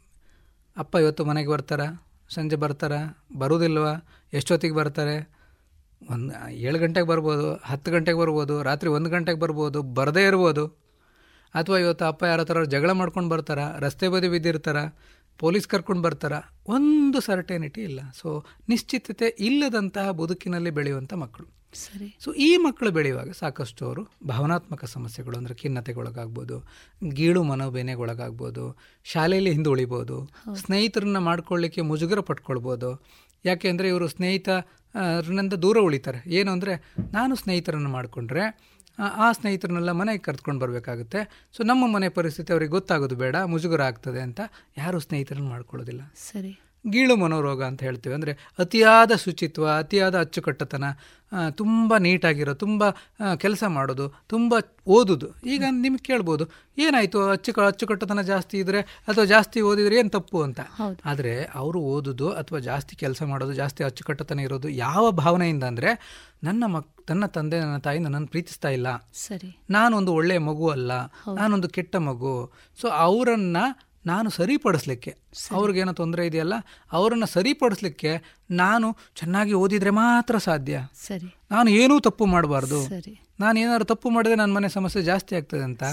ಅಪ್ಪ 0.77 0.95
ಇವತ್ತು 0.95 1.25
ಮನೆಗೆ 1.25 1.49
ಬರ್ತಾರ? 1.49 1.81
ಸಂಜೆ 2.29 2.55
ಬರ್ತಾರ? 2.55 2.91
ಬರೋದಿಲ್ವಾ? 3.37 3.93
ಎಷ್ಟೊತ್ತಿಗೆ 4.33 4.75
ಬರ್ತಾರೆ? 4.75 5.35
ಒಂದು 6.09 6.49
ಏಳು 6.51 6.79
ಗಂಟೆಗೆ 6.79 7.07
ಬರ್ಬೋದು 7.07 7.53
ಹತ್ತು 7.55 7.91
ಗಂಟೆಗೆ 7.91 8.17
ಬರ್ಬೋದು 8.17 8.63
ರಾತ್ರಿ 8.63 8.89
ಒಂದು 8.89 9.09
ಗಂಟೆಗೆ 9.09 9.39
ಬರ್ಬೋದು 9.39 9.81
ಬರದೇ 9.81 10.23
ಇರ್ಬೋದು. 10.27 10.84
ಅಥವಾ 11.59 11.77
ಇವತ್ತು 11.83 12.05
ಅಪ್ಪ 12.11 12.23
ಯಾರ 12.31 12.43
ಥರ 12.49 12.63
ಜಗಳ 12.75 12.91
ಮಾಡ್ಕೊಂಡು 13.01 13.31
ಬರ್ತಾರ 13.33 13.59
ರಸ್ತೆ 13.85 14.07
ಬದಿ 14.13 14.29
ಬಿದ್ದಿರ್ತಾರ 14.33 14.79
ಪೊಲೀಸ್ 15.41 15.67
ಕರ್ಕೊಂಡು 15.73 16.03
ಬರ್ತಾರ 16.05 16.33
ಒಂದು 16.75 17.19
ಸರ್ಟೆನಿಟಿ 17.27 17.81
ಇಲ್ಲ. 17.89 17.99
ಸೊ 18.19 18.27
ನಿಶ್ಚಿತತೆ 18.71 19.27
ಇಲ್ಲದಂತಹ 19.47 20.05
ಬದುಕಿನಲ್ಲಿ 20.21 20.71
ಬೆಳೆಯುವಂಥ 20.77 21.13
ಮಕ್ಕಳು. 21.23 21.47
ಸರಿ. 21.83 22.07
ಸೊ 22.23 22.29
ಈ 22.45 22.49
ಮಕ್ಕಳು 22.65 22.89
ಬೆಳೆಯುವಾಗ 22.97 23.31
ಸಾಕಷ್ಟು 23.39 23.81
ಅವರು 23.87 24.01
ಭಾವನಾತ್ಮಕ 24.31 24.83
ಸಮಸ್ಯೆಗಳು 24.93 25.35
ಅಂದರೆ 25.39 25.55
ಖಿನ್ನತೆಗೊಳಗಾಗ್ಬೋದು 25.61 26.57
ಗೀಳು 27.17 27.41
ಮನೋಬೇನೆಗೊಳಗಾಗ್ಬೋದು 27.49 28.65
ಶಾಲೆಯಲ್ಲಿ 29.13 29.51
ಹಿಂದುಳಿಬೋದು 29.55 30.17
ಸ್ನೇಹಿತರನ್ನ 30.63 31.21
ಮಾಡ್ಕೊಳ್ಳಿಕ್ಕೆ 31.29 31.83
ಮುಜುಗರ 31.91 32.21
ಪಟ್ಕೊಳ್ಬೋದು. 32.29 32.91
ಯಾಕೆ 33.45 33.67
ಅಂದರೆ 33.71 33.87
ಇವರು 33.93 34.07
ಸ್ನೇಹಿತ 34.15 34.49
ದೂರ 35.65 35.77
ಉಳಿತಾರೆ. 35.87 36.21
ಏನು 36.37 36.49
ಅಂದರೆ 36.55 36.75
ನಾನು 37.17 37.33
ಸ್ನೇಹಿತರನ್ನು 37.43 37.91
ಮಾಡಿಕೊಂಡ್ರೆ 37.97 38.45
ಆ 38.99 39.31
ಸ್ನೇಹಿತರನ್ನೆಲ್ಲ 39.31 39.91
ಮನೆಗೆ 39.91 40.19
ಕರ್ತ್ಕೊಂಡು 40.19 40.61
ಬರಬೇಕಾಗುತ್ತೆ. 40.61 41.49
ಸೊ 41.57 41.63
ನಮ್ಮ 41.63 41.93
ಮನೆ 41.93 42.09
ಪರಿಸ್ಥಿತಿ 42.09 42.53
ಅವ್ರಿಗೆ 42.53 42.71
ಗೊತ್ತಾಗೋದು 42.71 43.15
ಬೇಡ, 43.15 43.35
ಮುಜುಗರ 43.35 43.81
ಆಗ್ತದೆ 43.81 44.21
ಅಂತ 44.21 44.39
ಯಾರು 44.77 44.99
ಸ್ನೇಹಿತರನ್ನು 44.99 45.49
ಮಾಡ್ಕೊಳ್ಳೋದಿಲ್ಲ. 45.49 46.01
ಸರಿ. 46.15 46.59
ಗೀಳು 46.85 47.15
ಮನೋರೋಗ 47.15 47.61
ಅಂತ 47.63 47.81
ಹೇಳ್ತೀವಿ. 47.83 48.15
ಅಂದರೆ 48.15 48.33
ಅತಿಯಾದ 48.59 49.11
ಶುಚಿತ್ವ 49.15 49.65
ಅತಿಯಾದ 49.77 50.15
ಅಚ್ಚುಕಟ್ಟತನ 50.19 50.85
ತುಂಬ 51.49 51.97
ನೀಟಾಗಿರೋ 51.97 52.53
ತುಂಬ 52.53 52.83
ಕೆಲಸ 53.35 53.63
ಮಾಡೋದು 53.67 54.05
ತುಂಬ 54.27 54.53
ಓದೋದು. 54.87 55.27
ಈಗ 55.45 55.63
ನಿಮ್ಗೆ 55.69 56.03
ಕೇಳ್ಬೋದು 56.03 56.43
ಏನಾಯಿತು? 56.77 57.19
ಅಚ್ಚು 57.29 57.51
ಅಚ್ಚುಕಟ್ಟತನ 57.61 58.21
ಜಾಸ್ತಿ 58.21 58.55
ಇದ್ದರೆ 58.57 58.81
ಅಥವಾ 59.07 59.25
ಜಾಸ್ತಿ 59.25 59.61
ಓದಿದರೆ 59.61 59.95
ಏನು 59.95 60.09
ತಪ್ಪು 60.09 60.39
ಅಂತ? 60.41 60.59
ಆದರೆ 61.05 61.33
ಅವರು 61.55 61.79
ಓದೋದು 61.93 62.29
ಅಥವಾ 62.31 62.59
ಜಾಸ್ತಿ 62.59 62.95
ಕೆಲಸ 62.95 63.23
ಮಾಡೋದು 63.23 63.53
ಜಾಸ್ತಿ 63.53 63.83
ಅಚ್ಚುಕಟ್ಟತನ 63.83 64.39
ಇರೋದು 64.39 64.69
ಯಾವ 64.69 65.11
ಭಾವನೆಯಿಂದ 65.11 65.63
ಅಂದರೆ 65.63 65.91
ನನ್ನ 66.43 66.63
ಮಕ್ 66.65 66.91
ನನ್ನ 67.09 67.25
ತಂದೆ 67.25 67.59
ನನ್ನ 67.59 67.77
ತಾಯಿ 67.77 67.99
ನನ್ನನ್ನು 67.99 68.27
ಪ್ರೀತಿಸ್ತಾ 68.27 68.69
ಇಲ್ಲ. 68.69 68.89
ಸರಿ. 69.13 69.49
ನಾನೊಂದು 69.69 70.11
ಒಳ್ಳೆಯ 70.13 70.39
ಮಗು 70.39 70.67
ಅಲ್ಲ. 70.69 70.91
ನಾನೊಂದು 71.33 71.69
ಕೆಟ್ಟ 71.69 71.95
ಮಗು. 71.95 72.51
ಸೊ 72.81 72.87
ಅವರನ್ನ 72.87 73.57
ನಾನು 74.05 74.29
ಸರಿಪಡಿಸ್ಲಿಕ್ಕೆ. 74.29 75.17
ಅವ್ರಿಗೇನೋ 75.51 75.93
ತೊಂದರೆ 75.93 76.27
ಇದೆಯಲ್ಲ 76.27 76.53
ಅವರನ್ನು 76.91 77.25
ಸರಿಪಡಿಸ್ಲಿಕ್ಕೆ 77.25 78.39
ನಾನು 78.51 78.97
ಚೆನ್ನಾಗಿ 79.15 79.53
ಓದಿದ್ರೆ 79.53 79.89
ಮಾತ್ರ 79.89 80.37
ಸಾಧ್ಯ. 80.37 80.79
ಸರಿ. 80.93 81.35
ನಾನು 81.51 81.69
ಏನೂ 81.69 81.99
ತಪ್ಪು 81.99 82.25
ಮಾಡಬಾರ್ದು. 82.25 82.83
ಸರಿ. 82.83 83.24
ನಾನು 83.39 83.59
ಏನಾದ್ರು 83.59 83.85
ತಪ್ಪು 83.85 84.09
ಮಾಡಿದ್ರೆ 84.09 84.35
ನನ್ನ 84.35 84.53
ಮನೆ 84.53 84.69
ಸಮಸ್ಯೆ 84.69 85.01
ಜಾಸ್ತಿ 85.01 85.35
ಆಗ್ತದೆ 85.35 85.63
ಅಂತ. 85.63 85.83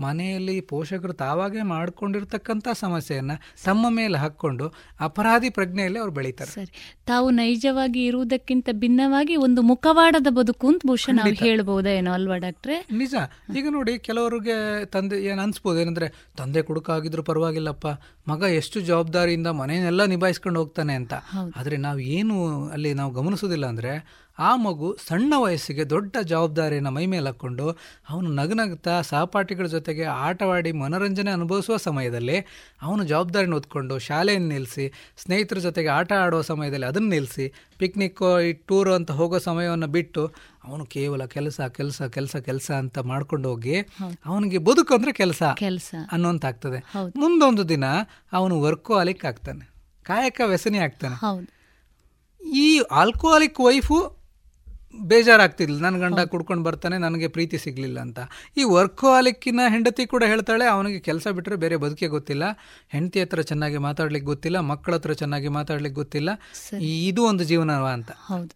ಮನೆಯಲ್ಲಿ 0.00 0.60
ಪೋಷಕರು 0.60 1.12
ತಾವಾಗೇ 1.12 1.62
ಮಾಡ್ಕೊಂಡಿರ್ತಕ್ಕಂಥ 1.62 2.68
ಸಮಸ್ಯೆಯನ್ನ 2.72 3.30
ತಮ್ಮ 3.64 3.86
ಮೇಲೆ 3.90 4.18
ಹಾಕ್ಕೊಂಡು 4.18 4.74
ಅಪರಾಧಿ 5.00 5.50
ಪ್ರಜ್ಞೆಯಲ್ಲಿ 5.50 5.98
ಅವ್ರು 5.98 6.12
ಬೆಳೀತಾರೆ. 6.12 6.50
ಸರಿ. 6.50 6.96
ತಾವು 7.06 7.30
ನೈಜವಾಗಿ 7.30 8.04
ಇರುವುದಕ್ಕಿಂತ 8.04 8.68
ಭಿನ್ನವಾಗಿ 8.72 9.36
ಒಂದು 9.36 9.62
ಮುಖವಾಡದ 9.62 10.26
ಬದುಕು 10.30 10.68
ಅಂತ 10.68 10.80
ಬಹುಶಃ 10.86 11.12
ನಾವು 11.12 11.32
ಹೇಳ್ಬಹುದಾ 11.32 11.90
ಏನೋ 11.90 12.12
ಅಲ್ವಾ 12.12 12.36
ಡಾಕ್ಟ್ರೆ? 12.36 12.86
ನಿಜ. 12.92 13.14
ಈಗ 13.56 13.66
ನೋಡಿ 13.70 13.98
ಕೆಲವರಿಗೆ 13.98 14.84
ತಂದೆ 14.84 15.24
ಏನು 15.24 15.42
ಅನ್ಸ್ಬೋದು? 15.42 15.80
ಏನಂದ್ರೆ 15.80 16.08
ತಂದೆ 16.36 16.62
ಕುಡುಕಾಗಿದ್ರು 16.62 17.22
ಪರವಾಗಿಲ್ಲಪ್ಪ. 17.22 17.86
ಮಗ 18.28 18.42
ಎಷ್ಟು 18.42 18.80
ಜವಾಬ್ದಾರಿಯಿಂದ 18.80 19.46
ಮನೆಯನ್ನೆಲ್ಲ 19.46 20.04
ನಿಭಾಯಿಸ್ಕೊಂಡು 20.04 20.60
ಹೋಗ್ತಾನೆ 20.60 20.94
ಅಂತ. 20.94 21.14
ಆದರೆ 21.56 21.76
ನಾವು 21.76 21.98
ಏನು 21.98 22.68
ಅಲ್ಲಿ 22.68 22.94
ನಾವು 22.94 23.12
ಗಮನಿಸೋದಿಲ್ಲ 23.12 23.66
ಅಂದ್ರೆ 23.66 24.27
ಆ 24.38 24.56
ಮಗು 24.56 24.96
ಸಣ್ಣ 25.08 25.34
ವಯಸ್ಸಿಗೆ 25.36 25.90
ದೊಡ್ಡ 25.90 26.16
ಜವಾಬ್ದಾರಿಯನ್ನು 26.22 26.90
ಮೈ 26.90 27.06
ಮೇಲೆ 27.06 27.26
ಹಾಕ್ಕೊಂಡು 27.26 27.78
ಅವನು 28.10 28.28
ನಗನಗ್ತಾ 28.30 29.00
ಸಹಪಾಠಿಗಳ 29.02 29.66
ಜೊತೆಗೆ 29.66 30.04
ಆಟವಾಡಿ 30.04 30.72
ಮನೋರಂಜನೆ 30.72 31.30
ಅನುಭವಿಸುವ 31.30 31.76
ಸಮಯದಲ್ಲಿ 31.76 32.38
ಅವನು 32.82 33.04
ಜವಾಬ್ದಾರಿನ 33.04 33.52
ಹೊತ್ಕೊಂಡು 33.52 33.98
ಶಾಲೆಯನ್ನು 33.98 34.48
ನಿಲ್ಲಿಸಿ 34.48 34.92
ಸ್ನೇಹಿತರ 35.16 35.58
ಜೊತೆಗೆ 35.58 35.88
ಆಟ 35.88 36.12
ಆಡುವ 36.12 36.40
ಸಮಯದಲ್ಲಿ 36.40 36.86
ಅದನ್ನು 36.86 37.08
ನಿಲ್ಲಿಸಿ 37.08 37.52
ಪಿಕ್ನಿಕ್ಕು 37.78 38.40
ಈ 38.40 38.52
ಟೂರು 38.52 38.94
ಅಂತ 38.94 39.10
ಹೋಗೋ 39.10 39.38
ಸಮಯವನ್ನು 39.38 39.86
ಬಿಟ್ಟು 39.86 40.32
ಅವನು 40.64 40.86
ಕೇವಲ 40.86 41.24
ಕೆಲಸ 41.24 41.60
ಕೆಲಸ 41.60 42.02
ಕೆಲಸ 42.02 42.36
ಕೆಲಸ 42.36 42.70
ಅಂತ 42.70 42.98
ಮಾಡ್ಕೊಂಡು 42.98 43.48
ಹೋಗಿ 43.48 43.80
ಅವನಿಗೆ 44.26 44.58
ಬದುಕು 44.58 44.94
ಅಂದರೆ 44.94 45.12
ಕೆಲಸ 45.12 45.42
ಕೆಲಸ. 45.56 45.94
ಅನ್ನೋಂತಾಗ್ತದೆ 46.12 46.84
ಮುಂದೊಂದು 47.16 47.68
ದಿನ 47.68 47.84
ಅವನು 48.32 48.60
ವರ್ಕೋಹಾಲಿಕ್ 48.60 49.24
ಆಗ್ತಾನೆ. 49.24 49.70
ಕಾಯಕ 50.02 50.40
ವ್ಯಸನಿ 50.44 50.78
ಆಗ್ತಾನೆ. 50.78 51.16
ಈ 52.54 52.80
ಆಲ್ಕೋಹಾಲಿಕ್ 52.90 53.60
ವೈಫು 53.60 54.17
ಬೇಜಾರಾಗ್ತಿಲ್ಲ 54.94 55.80
ನನ್ನ 55.80 55.98
ಗಂಡ 55.98 56.20
ಕುಡ್ಕೊಂಡು 56.20 56.64
ಬರ್ತಾನೆ 56.64 56.98
ನನಗೆ 56.98 57.28
ಪ್ರೀತಿ 57.28 57.58
ಸಿಗಲಿಲ್ಲ 57.58 58.00
ಅಂತ. 58.00 58.18
ಈ 58.56 58.64
ವರ್ಕೋಹಾಲಿಕ್ಕಿನ 58.64 59.60
ಹೆಂಡತಿ 59.68 60.06
ಕೂಡ 60.06 60.24
ಹೇಳ್ತಾಳೆ 60.24 60.64
ಅವನಿಗೆ 60.64 61.00
ಕೆಲಸ 61.00 61.28
ಬಿಟ್ಟರೆ 61.28 61.56
ಬೇರೆ 61.56 61.76
ಬದುಕೆ 61.76 62.06
ಗೊತ್ತಿಲ್ಲ. 62.06 62.44
ಹೆಂಡತಿ 62.88 63.20
ಹತ್ರ 63.20 63.40
ಚೆನ್ನಾಗಿ 63.40 63.78
ಮಾತಾಡ್ಲಿಕ್ಕೆ 63.78 64.26
ಗೊತ್ತಿಲ್ಲ 64.26 64.60
ಮಕ್ಕಳ 64.60 64.94
ಹತ್ರ 64.94 65.12
ಚೆನ್ನಾಗಿ 65.12 65.48
ಮಾತಾಡ್ಲಿಕ್ಕೆ 65.48 66.00
ಗೊತ್ತಿಲ್ಲ. 66.00 66.30
ಇದು 66.80 67.24
ಒಂದು 67.24 67.44
ಜೀವನವ 67.44 67.86
ಅಂತ. 67.86 68.10
ಹೌದು. 68.10 68.54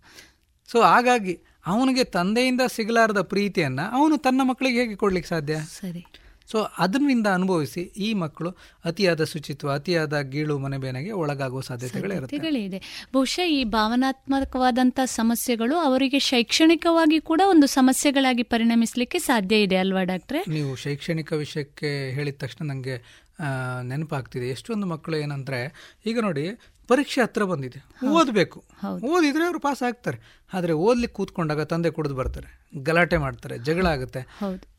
ಸೊ 0.68 0.80
ಹಾಗಾಗಿ 0.82 1.38
ಅವನಿಗೆ 1.66 2.04
ತಂದೆಯಿಂದ 2.04 2.60
ಸಿಗಲಾರದ 2.66 3.20
ಪ್ರೀತಿಯನ್ನ 3.20 3.80
ಅವನು 3.92 4.16
ತನ್ನ 4.16 4.40
ಮಕ್ಕಳಿಗೆ 4.44 4.80
ಹೇಗೆ 4.80 4.96
ಕೊಡ್ಲಿಕ್ಕೆ 4.96 5.28
ಸಾಧ್ಯ? 5.28 5.56
ಸರಿ. 5.60 6.06
ಸೊ 6.50 6.58
ಅದರಿಂದ 6.78 7.26
ಅನುಭವಿಸಿ 7.26 7.80
ಈ 7.80 8.14
ಮಕ್ಕಳು 8.14 8.50
ಅತಿಯಾದ 8.84 9.24
ಶುಚಿತ್ವ 9.24 9.72
ಅತಿಯಾದ 9.72 10.20
ಗೀಳು 10.20 10.58
ಮನೆಬೇನೆಗೆ 10.58 11.12
ಒಳಗಾಗುವ 11.12 11.60
ಸಾಧ್ಯತೆಗಳೇ 11.60 12.14
ಇರುತ್ತೆ. 12.14 12.36
ಸಾಧ್ಯತೆಗಳಿದೆ 12.36 13.08
ಬಹುಶಃ 13.12 13.46
ಈ 13.48 13.64
ಭಾವನಾತ್ಮಕವಾದಂತ 13.64 15.00
ಸಮಸ್ಯೆಗಳು 15.04 15.76
ಅವರಿಗೆ 15.76 16.18
ಶೈಕ್ಷಣಿಕವಾಗಿ 16.18 17.20
ಕೂಡ 17.20 17.40
ಒಂದು 17.44 17.66
ಸಮಸ್ಯೆಗಳಾಗಿ 17.66 18.42
ಪರಿಣಮಿಸಲಿಕ್ಕೆ 18.42 19.18
ಸಾಧ್ಯ 19.18 19.62
ಇದೆ 19.62 19.76
ಅಲ್ವಾ 19.76 20.02
ಡಾಕ್ಟ್ರೆ? 20.02 20.42
ನೀವು 20.48 20.76
ಶೈಕ್ಷಣಿಕ 20.76 21.32
ವಿಷಯಕ್ಕೆ 21.32 22.10
ಹೇಳಿದ 22.10 22.34
ತಕ್ಷಣ 22.38 22.66
ನನಗೆ 22.66 22.96
ನೆನಪಾಗ್ತಿದೆ. 23.82 24.48
ಎಷ್ಟೊಂದು 24.48 24.86
ಮಕ್ಕಳು 24.86 25.16
ಏನಂದ್ರೆ 25.16 25.60
ಈಗ 26.06 26.18
ನೋಡಿ 26.20 26.44
ಪರೀಕ್ಷೆ 26.88 27.20
ಹತ್ರ 27.20 27.42
ಬಂದಿದೆ. 27.44 27.78
ಓದಬೇಕು. 28.08 28.58
ಓದಿದ್ರೆ 29.04 29.44
ಅವರು 29.44 29.60
ಪಾಸ್ 29.60 29.82
ಆಗ್ತಾರೆ 29.82 30.18
ಆದರೆ 30.52 30.72
ಓದ್ಲಿಕ್ಕೆ 30.72 31.16
ಕೂತ್ಕೊಂಡಾಗ 31.16 31.62
ತಂದೆ 31.62 31.90
ಕುಡಿದು 31.90 32.14
ಬರ್ತಾರೆ. 32.14 32.48
ಗಲಾಟೆ 32.82 33.16
ಮಾಡ್ತಾರೆ. 33.16 33.58
ಜಗಳ 33.58 33.86
ಆಗುತ್ತೆ. 33.86 34.20
ಹೌದು. 34.20 34.72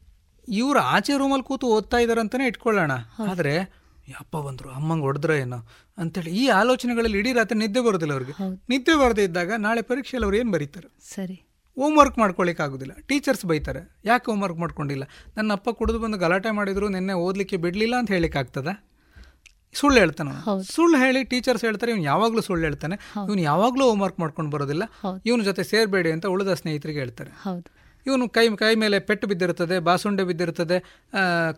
ಇವ್ರು 0.50 0.80
ಆಚೆ 0.80 1.18
ರೂಮಲ್ಲಿ 1.18 1.44
ಕೂತು 1.44 1.68
ಓದ್ತಾ 1.68 1.98
ಇದಾರೆ 1.98 2.20
ಅಂತಾನೆ 2.20 2.48
ಇಟ್ಕೊಳ್ಳೋಣ 2.48 2.92
ಆದ್ರೆ 3.30 3.84
ಅಪ್ಪ 4.20 4.38
ಬಂದ್ರು 4.38 4.70
ಅಮ್ಮಂಗೆ 4.70 5.04
ಹೊಡೆದ್ರ 5.04 5.32
ಏನೋ? 5.32 5.58
ಅಂತೇಳಿ 5.98 6.30
ಈ 6.30 6.48
ಆಲೋಚನೆಗಳಲ್ಲಿ 6.48 7.18
ಇಡೀ 7.18 7.34
ರಾತ್ರಿ 7.34 7.60
ನಿದ್ದೆ 7.60 7.80
ಬರೋದಿಲ್ಲ 7.80 8.14
ಅವ್ರಿಗೆ. 8.14 8.62
ನಿದ್ದೆ 8.70 8.96
ಬರದೇ 9.00 9.24
ಇದ್ದಾಗ 9.24 9.54
ನಾಳೆ 9.54 9.82
ಪರೀಕ್ಷೆಯಲ್ಲಿ 9.82 10.26
ಅವ್ರು 10.26 10.38
ಏನು 10.38 10.52
ಬರೀತಾರೆ? 10.52 10.88
ಸರಿ. 11.16 11.34
ಹೋಮ್ 11.76 11.98
ವರ್ಕ್ 11.98 12.18
ಮಾಡ್ಕೊಳಿಕ್ 12.18 12.62
ಆಗುದಿಲ್ಲ. 12.62 12.94
ಟೀಚರ್ಸ್ 12.94 13.46
ಬೈತಾರೆ. 13.46 13.98
ಯಾಕೆ 14.06 14.32
ಹೋಮ್ 14.32 14.44
ವರ್ಕ್ 14.44 14.60
ಮಾಡ್ಕೊಂಡಿಲ್ಲ? 14.60 15.04
ನನ್ನ 15.38 15.54
ಅಪ್ಪ 15.54 15.70
ಕುಡಿದು 15.70 16.00
ಬಂದು 16.00 16.18
ಗಲಾಟೆ 16.18 16.52
ಮಾಡಿದ್ರು 16.52 16.90
ನಿನ್ನೆ 16.90 17.14
ಓದ್ಲಿಕ್ಕೆ 17.14 17.58
ಬಿಡ್ಲಿಲ್ಲ 17.58 17.96
ಅಂತ 17.96 18.12
ಹೇಳಿಕ್ 18.12 18.36
ಆಗ್ತದ? 18.36 18.68
ಸುಳ್ಳು 19.74 20.00
ಹೇಳ್ತಾನೆ. 20.00 20.64
ಸುಳ್ಳು 20.72 20.98
ಹೇಳಿ 20.98 21.24
ಟೀಚರ್ಸ್ 21.24 21.66
ಹೇಳ್ತಾರೆ 21.66 21.92
ಇವ್ನು 21.92 22.06
ಯಾವಾಗ್ಲೂ 22.06 22.42
ಸುಳ್ಳು 22.42 22.64
ಹೇಳ್ತಾನೆ. 22.66 22.96
ಇವ್ನು 22.96 23.42
ಯಾವಾಗ್ಲೂ 23.42 23.86
ಹೋಮ್ 23.86 24.02
ವರ್ಕ್ 24.02 24.20
ಮಾಡ್ಕೊಂಡು 24.20 24.52
ಬರೋದಿಲ್ಲ. 24.52 24.84
ಇವನ 25.26 25.42
ಜೊತೆ 25.42 25.64
ಸೇರ್ಬೇಡಿ 25.64 26.12
ಅಂತ 26.12 26.26
ಉಳಿದ 26.26 26.54
ಸ್ನೇಹಿತರಿಗೆ 26.54 27.00
ಹೇಳ್ತಾರೆ. 27.00 27.30
ಹೌದು. 27.30 27.83
ಇವನು 28.08 28.30
ಕೈ 28.30 28.46
ಕೈ 28.56 28.76
ಮೇಲೆ 28.76 29.00
ಪೆಟ್ಟು 29.00 29.28
ಬಿದ್ದಿರುತ್ತದೆ 29.28 29.80
ಬಾಸುಂಡೆ 29.80 30.24
ಬಿದ್ದಿರುತ್ತದೆ 30.24 30.78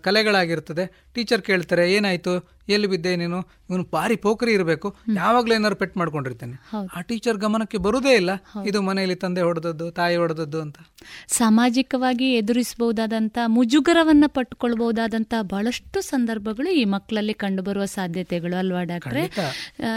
ಕಲೆಗಳಾಗಿರ್ತದೆ 0.02 0.86
ಟೀಚರ್ 1.14 1.42
ಕೇಳ್ತಾರೆ 1.42 1.94
ಏನಾಯ್ತು? 1.94 2.55
ಎಲ್ಲಿ 2.70 2.88
ಬಿದ್ದೆ 2.88 3.16
ನೀನು? 3.16 3.40
ಇವನು 3.70 3.84
ಪಾರಿ 3.84 4.16
ಪೋಖರಿ 4.16 4.54
ಇರಬೇಕು. 4.54 4.96
ಯಾವಾಗಲೂ 5.16 5.54
ಏನಾದ್ರು 5.54 5.76
ಪೆಟ್ 5.76 5.98
ಮಾಡ್ಕೊಂಡಿರ್ತಾನೆ. 5.98 6.56
ಆ 6.98 7.02
ಟೀಚರ್ 7.02 7.38
ಗಮನಕ್ಕೆ 7.38 7.78
ಬರುದೇ 7.78 8.14
ಇಲ್ಲ. 8.16 8.30
ಇದು 8.66 8.82
ಮನೆಯಲ್ಲಿ 8.82 9.16
ತಂದೆ 9.16 9.42
ಹೊಡೆದದ್ದು 9.42 9.92
ತಾಯಿ 9.92 10.16
ಹೊಡೆದದ್ದು 10.16 10.62
ಅಂತ. 10.62 10.78
ಸಾಮಾಜಿಕವಾಗಿ 11.28 12.34
ಎದುರಿಸಬಹುದಾದಂತ 12.34 13.38
ಮುಜುಗರವನ್ನ 13.48 14.24
ಪಟ್ಟುಕೊಳ್ಬಹುದಾದಂತ 14.28 15.34
ಬಹಳಷ್ಟು 15.42 16.02
ಸಂದರ್ಭಗಳು 16.02 16.70
ಈ 16.70 16.84
ಮಕ್ಕಳಲ್ಲಿ 16.86 17.34
ಕಂಡುಬರುವ 17.34 17.86
ಸಾಧ್ಯತೆಗಳು 17.86 18.56
ಅಲ್ವಾ 18.56 18.84
ಡಾಕ್ಟ್ರೆ? 18.84 19.32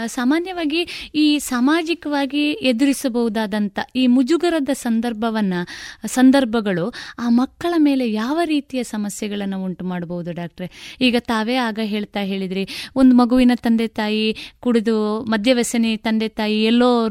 ಸಾಮಾನ್ಯವಾಗಿ 0.07 1.11
ಈ 1.15 1.39
ಸಾಮಾಜಿಕವಾಗಿ 1.39 2.51
ಎದುರಿಸಬಹುದಾದಂತ 2.51 3.79
ಈ 3.95 4.07
ಮುಜುಗರದ 4.07 4.69
ಸಂದರ್ಭವನ್ನ 4.73 5.53
ಸಂದರ್ಭಗಳು 6.05 6.93
ಆ 7.19 7.29
ಮಕ್ಕಳ 7.29 7.73
ಮೇಲೆ 7.77 8.11
ಯಾವ 8.11 8.39
ರೀತಿಯ 8.45 8.83
ಸಮಸ್ಯೆಗಳನ್ನು 8.83 9.63
ಉಂಟು 9.63 9.85
ಮಾಡಬಹುದು 9.85 10.31
ಡಾಕ್ಟ್ರೆ? 10.31 10.97
ಈಗ 11.01 11.15
ತಾವೇ 11.19 11.55
ಆಗ 11.55 11.79
ಹೇಳ್ತಾ 11.83 12.19
ಹೇಳಿದ್ರಿ 12.19 12.58
ಕೇಳಿದಿರಿ 12.59 12.91
ಒಂದು 12.95 13.15
ಮಗುವಿನ 13.15 13.51
ತಂದೆ 13.55 13.87
ತಾಯಿ 13.87 14.35
ಕುಡಿದು 14.59 15.23
ಮದ್ಯವ್ಯಸನಿ 15.23 15.97
ತಂದೆ 15.97 16.27
ತಾಯಿ 16.27 16.63
ಎಲ್ಲೋ 16.63 17.07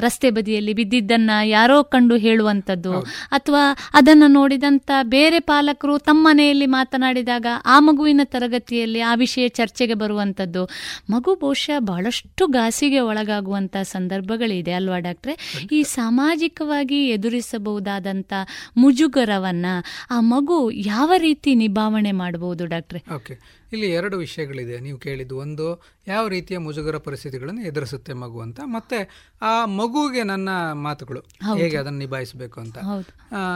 ರಸ್ತೆ 0.00 0.30
ಬದಿಯಲ್ಲಿ 0.30 0.72
ಬಿದ್ದಿದ್ದನ್ನ 0.72 1.30
ಯಾರೋ 1.44 1.82
ಕಂಡು 1.82 2.16
ಹೇಳುವಂಥದ್ದು. 2.16 3.00
ಅಥವಾ 3.32 3.76
ಅದನ್ನು 3.94 4.26
ನೋಡಿದಂತ 4.26 4.90
ಬೇರೆ 5.02 5.40
ಪಾಲಕರು 5.40 5.98
ತಮ್ಮ 5.98 6.28
ಮನೆಯಲ್ಲಿ 6.28 6.66
ಮಾತನಾಡಿದಾಗ 6.66 7.46
ಆ 7.66 7.80
ಮಗುವಿನ 7.80 8.20
ತರಗತಿಯಲ್ಲಿ 8.24 9.00
ಆ 9.00 9.14
ವಿಷಯ 9.14 9.48
ಚರ್ಚೆಗೆ 9.48 9.94
ಬರುವಂಥದ್ದು. 9.94 10.68
ಮಗು 11.10 11.34
ಬಹುಶಃ 11.34 11.78
ಬಹಳಷ್ಟು 11.78 12.46
ಗಾಸಿಗೆ 12.46 13.00
ಒಳಗಾಗುವಂಥ 13.00 13.76
ಸಂದರ್ಭಗಳಿದೆ 13.76 14.72
ಅಲ್ವಾ 14.72 14.98
ಡಾಕ್ಟ್ರೆ? 14.98 15.34
ಈ 15.72 15.82
ಸಾಮಾಜಿಕವಾಗಿ 15.82 17.08
ಎದುರಿಸಬಹುದಾದಂತ 17.08 18.32
ಮುಜುಗರವನ್ನ 18.76 19.66
ಆ 20.10 20.20
ಮಗು 20.20 20.70
ಯಾವ 20.70 21.12
ರೀತಿ 21.16 21.54
ನಿಭಾವಣೆ 21.54 22.12
ಮಾಡಬಹುದು 22.12 22.66
ಡಾಕ್ಟ್ರೆ? 22.66 23.02
ಓಕೆ. 23.14 23.57
ಇಲ್ಲಿ 23.72 23.88
ಎರಡು 23.90 24.16
ವಿಷಯಗಳಿದೆ 24.18 24.76
ನೀವು 24.80 24.98
ಕೇಳಿದ್ದು. 24.98 25.34
ಒಂದು 25.38 25.66
ಯಾವ 26.06 26.24
ರೀತಿಯ 26.28 26.58
ಮುಜುಗರ 26.58 26.96
ಪರಿಸ್ಥಿತಿಗಳನ್ನು 26.98 27.62
ಎದುರಿಸುತ್ತೆ 27.62 28.12
ಮಗು 28.12 28.40
ಅಂತ 28.40 28.60
ಮತ್ತೆ 28.64 28.98
ಆ 29.42 29.52
ಮಗುವಿಗೆ 29.64 30.22
ನನ್ನ 30.22 30.48
ಮಾತುಗಳು 30.72 31.22
ಹೇಗೆ 31.56 31.76
ಅದನ್ನು 31.76 31.98
ನಿಭಾಯಿಸಬೇಕು 31.98 32.60
ಅಂತ. 32.60 32.78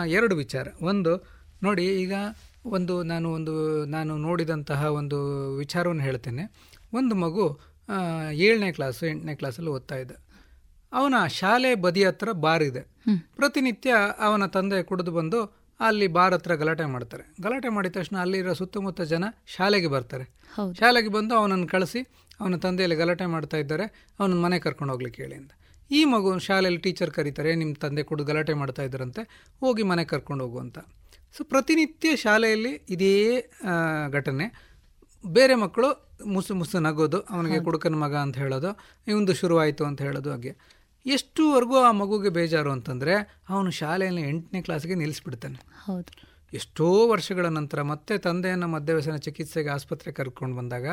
ಎರಡು 0.09 0.37
ವಿಚಾರ. 0.37 0.66
ಒಂದು 0.83 1.12
ನೋಡಿ 1.62 1.85
ಈಗ 2.02 2.14
ಒಂದು 2.66 2.95
ನಾನು 3.02 3.28
ಒಂದು 3.33 3.54
ನಾನು 3.87 4.12
ನೋಡಿದಂತಹ 4.16 4.85
ಒಂದು 4.85 5.19
ವಿಚಾರವನ್ನು 5.57 6.02
ಹೇಳ್ತೇನೆ. 6.02 6.45
ಒಂದು 6.95 7.14
ಮಗು 7.14 7.47
ಏಳನೇ 8.33 8.73
ಕ್ಲಾಸು 8.73 9.07
ಎಂಟನೇ 9.07 9.35
ಕ್ಲಾಸಲ್ಲಿ 9.35 9.71
ಓದ್ತಾ 9.71 9.97
ಇದ್ದ. 9.97 10.12
ಅವನ 10.92 11.14
ಶಾಲೆ 11.31 11.71
ಬದಿ 11.75 12.02
ಹತ್ರ 12.04 12.33
ಬಾರ್ 12.33 12.62
ಇದೆ 12.62 12.81
ಪ್ರತಿನಿತ್ಯ 13.37 13.92
ಅವನ 14.19 14.47
ತಂದೆ 14.47 14.83
ಕುಡಿದು 14.83 15.12
ಬಂದು 15.12 15.62
ಅಲ್ಲಿ 15.81 16.07
ಬಾರ್ 16.17 16.35
ಹತ್ರ 16.35 16.52
ಗಲಾಟೆ 16.62 16.85
ಮಾಡ್ತಾರೆ. 16.95 17.25
ಗಲಾಟೆ 17.45 17.69
ಮಾಡಿದ 17.69 17.93
ತಕ್ಷಣ 17.97 18.17
ಅಲ್ಲಿರೋ 18.25 18.52
ಸುತ್ತಮುತ್ತ 18.61 19.02
ಜನ 19.12 19.25
ಶಾಲೆಗೆ 19.55 19.88
ಬರ್ತಾರೆ. 19.95 20.25
ಶಾಲೆಗೆ 20.81 21.09
ಬಂದು 21.09 21.35
ಅವನನ್ನು 21.35 21.67
ಕಳಿಸಿ 21.67 22.00
ಅವನ 22.41 22.57
ತಂದೆಯಲ್ಲಿ 22.57 22.97
ಗಲಾಟೆ 22.97 23.26
ಮಾಡ್ತಾ 23.26 23.57
ಇದ್ದಾರೆ 23.57 23.87
ಅವನ 24.21 24.38
ಮನೆ 24.45 24.59
ಕರ್ಕೊಂಡು 24.59 24.93
ಹೋಗ್ಲಿಕ್ಕೆ 24.95 25.21
ಹೇಳಿ 25.23 25.37
ಅಂತ. 25.41 25.52
ಈ 25.91 26.00
ಮಗು 26.12 26.31
ಶಾಲೆಯಲ್ಲಿ 26.49 26.81
ಟೀಚರ್ 26.81 27.11
ಕರೀತಾರೆ 27.11 27.50
ನಿಮ್ಮ 27.55 27.75
ತಂದೆ 27.85 28.02
ಕುಡಿದು 28.02 28.26
ಗಲಾಟೆ 28.31 28.55
ಮಾಡ್ತಾ 28.62 28.83
ಇದ್ದಾರಂತೆ 28.83 29.23
ಹೋಗಿ 29.61 29.83
ಮನೆ 29.83 30.05
ಕರ್ಕೊಂಡು 30.05 30.45
ಹೋಗು 30.45 30.59
ಅಂತ. 30.59 30.79
ಸೊ 31.37 31.45
ಪ್ರತಿನಿತ್ಯ 31.45 32.17
ಶಾಲೆಯಲ್ಲಿ 32.17 32.73
ಇದೇ 32.95 33.14
ಘಟನೆ. 34.19 34.47
ಬೇರೆ 35.25 35.55
ಮಕ್ಕಳು 35.55 35.88
ಮುಸು 36.26 36.52
ಮುಸು 36.55 36.79
ನಗೋದು 36.79 37.19
ಅವನಿಗೆ 37.35 37.59
ಕುಡುಕನ 37.64 37.97
ಮಗ 38.05 38.14
ಅಂತ 38.25 38.37
ಹೇಳೋದು 38.37 38.71
ಇವಂದು 39.07 39.33
ಶುರುವಾಯಿತು 39.35 39.83
ಅಂತ 39.85 40.00
ಹೇಳೋದು 40.02 40.31
ಹಾಗೆ. 40.31 40.52
ಎಷ್ಟುವರೆಗೂ 41.06 41.76
ಆ 41.76 41.92
ಮಗುಗೆ 41.92 42.28
ಬೇಜಾರು 42.28 42.71
ಅಂತಂದರೆ 42.71 43.42
ಅವನು 43.49 43.71
ಶಾಲೆಯಲ್ಲಿ 43.71 44.23
ಎಂಟನೇ 44.23 44.62
ಕ್ಲಾಸ್ಗೆ 44.62 44.94
ನಿಲ್ಲಿಸ್ಬಿಡ್ತಾನೆ. 44.94 45.59
ಹೌದು. 45.85 46.32
ಎಷ್ಟೋ 46.54 47.09
ವರ್ಷಗಳ 47.09 47.47
ನಂತರ 47.47 47.82
ಮತ್ತೆ 47.82 48.18
ತಂದೆಯನ್ನು 48.18 48.68
ಮದ್ಯವ್ಯಸನ 48.68 49.16
ಚಿಕಿತ್ಸೆಗೆ 49.16 49.68
ಆಸ್ಪತ್ರೆ 49.68 50.12
ಕರ್ಕೊಂಡು 50.12 50.56
ಬಂದಾಗ 50.56 50.87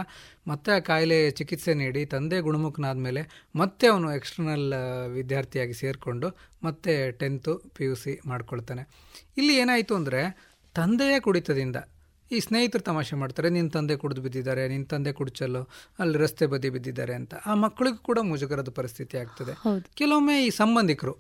ಮತ್ತೆ 0.48 0.72
ಆ 0.72 0.80
ಕಾಯಿಲೆ 0.80 1.32
ಚಿಕಿತ್ಸೆ 1.32 1.74
ನೀಡಿ 1.74 2.06
ತಂದೆ 2.06 2.40
ಗುಣಮುಖನಾದ 2.40 2.98
ಮೇಲೆ 2.98 3.48
ಮತ್ತೆ 3.56 3.88
ಅವನು 3.88 4.16
ಎಕ್ಸ್ಟರ್ನಲ್ 4.16 4.74
ವಿದ್ಯಾರ್ಥಿಯಾಗಿ 5.08 5.74
ಸೇರಿಕೊಂಡು 5.74 6.38
ಮತ್ತೆ 6.64 7.12
ಟೆಂತು 7.12 7.58
ಪಿ 7.58 7.86
ಯು 7.86 7.96
ಸಿ 7.96 8.20
ಮಾಡ್ಕೊಳ್ತಾನೆ. 8.26 8.90
ಇಲ್ಲಿ 9.38 9.58
ಏನಾಯಿತು 9.58 9.96
ಅಂದರೆ 9.96 10.50
ತಂದೆಯ 10.76 11.20
ಕುಡಿತದಿಂದ 11.20 11.76
ಈ 12.32 12.40
ಸ್ನೇಹಿತರು 12.40 12.82
ತಮಾಷೆ 12.82 13.16
ಮಾಡ್ತಾರೆ 13.16 13.50
ನಿನ್ನ 13.50 13.70
ತಂದೆ 13.70 13.96
ಕುಡಿದು 13.96 14.22
ಬಿದ್ದಿದ್ದಾರೆ 14.22 14.68
ನಿನ್ನ 14.68 14.86
ತಂದೆ 14.86 15.14
ಕುಡ್ಚಲು 15.14 15.70
ಅಲ್ಲಿ 16.00 16.18
ರಸ್ತೆ 16.18 16.46
ಬದಿ 16.46 16.70
ಬಿದ್ದಿದ್ದಾರೆ 16.70 17.14
ಅಂತ. 17.14 17.34
ಆ 17.46 17.54
ಮಕ್ಕಳಿಗೂ 17.54 17.98
ಕೂಡ 17.98 18.20
ಮುಜುಗರದ 18.20 18.70
ಪರಿಸ್ಥಿತಿ 18.70 19.18
ಆಗ್ತದೆ. 19.18 19.52
ಕೆಲವೊಮ್ಮೆ 19.94 20.46
ಈ 20.46 20.50
ಸಂಬಂಧಿಕರು 20.50 21.18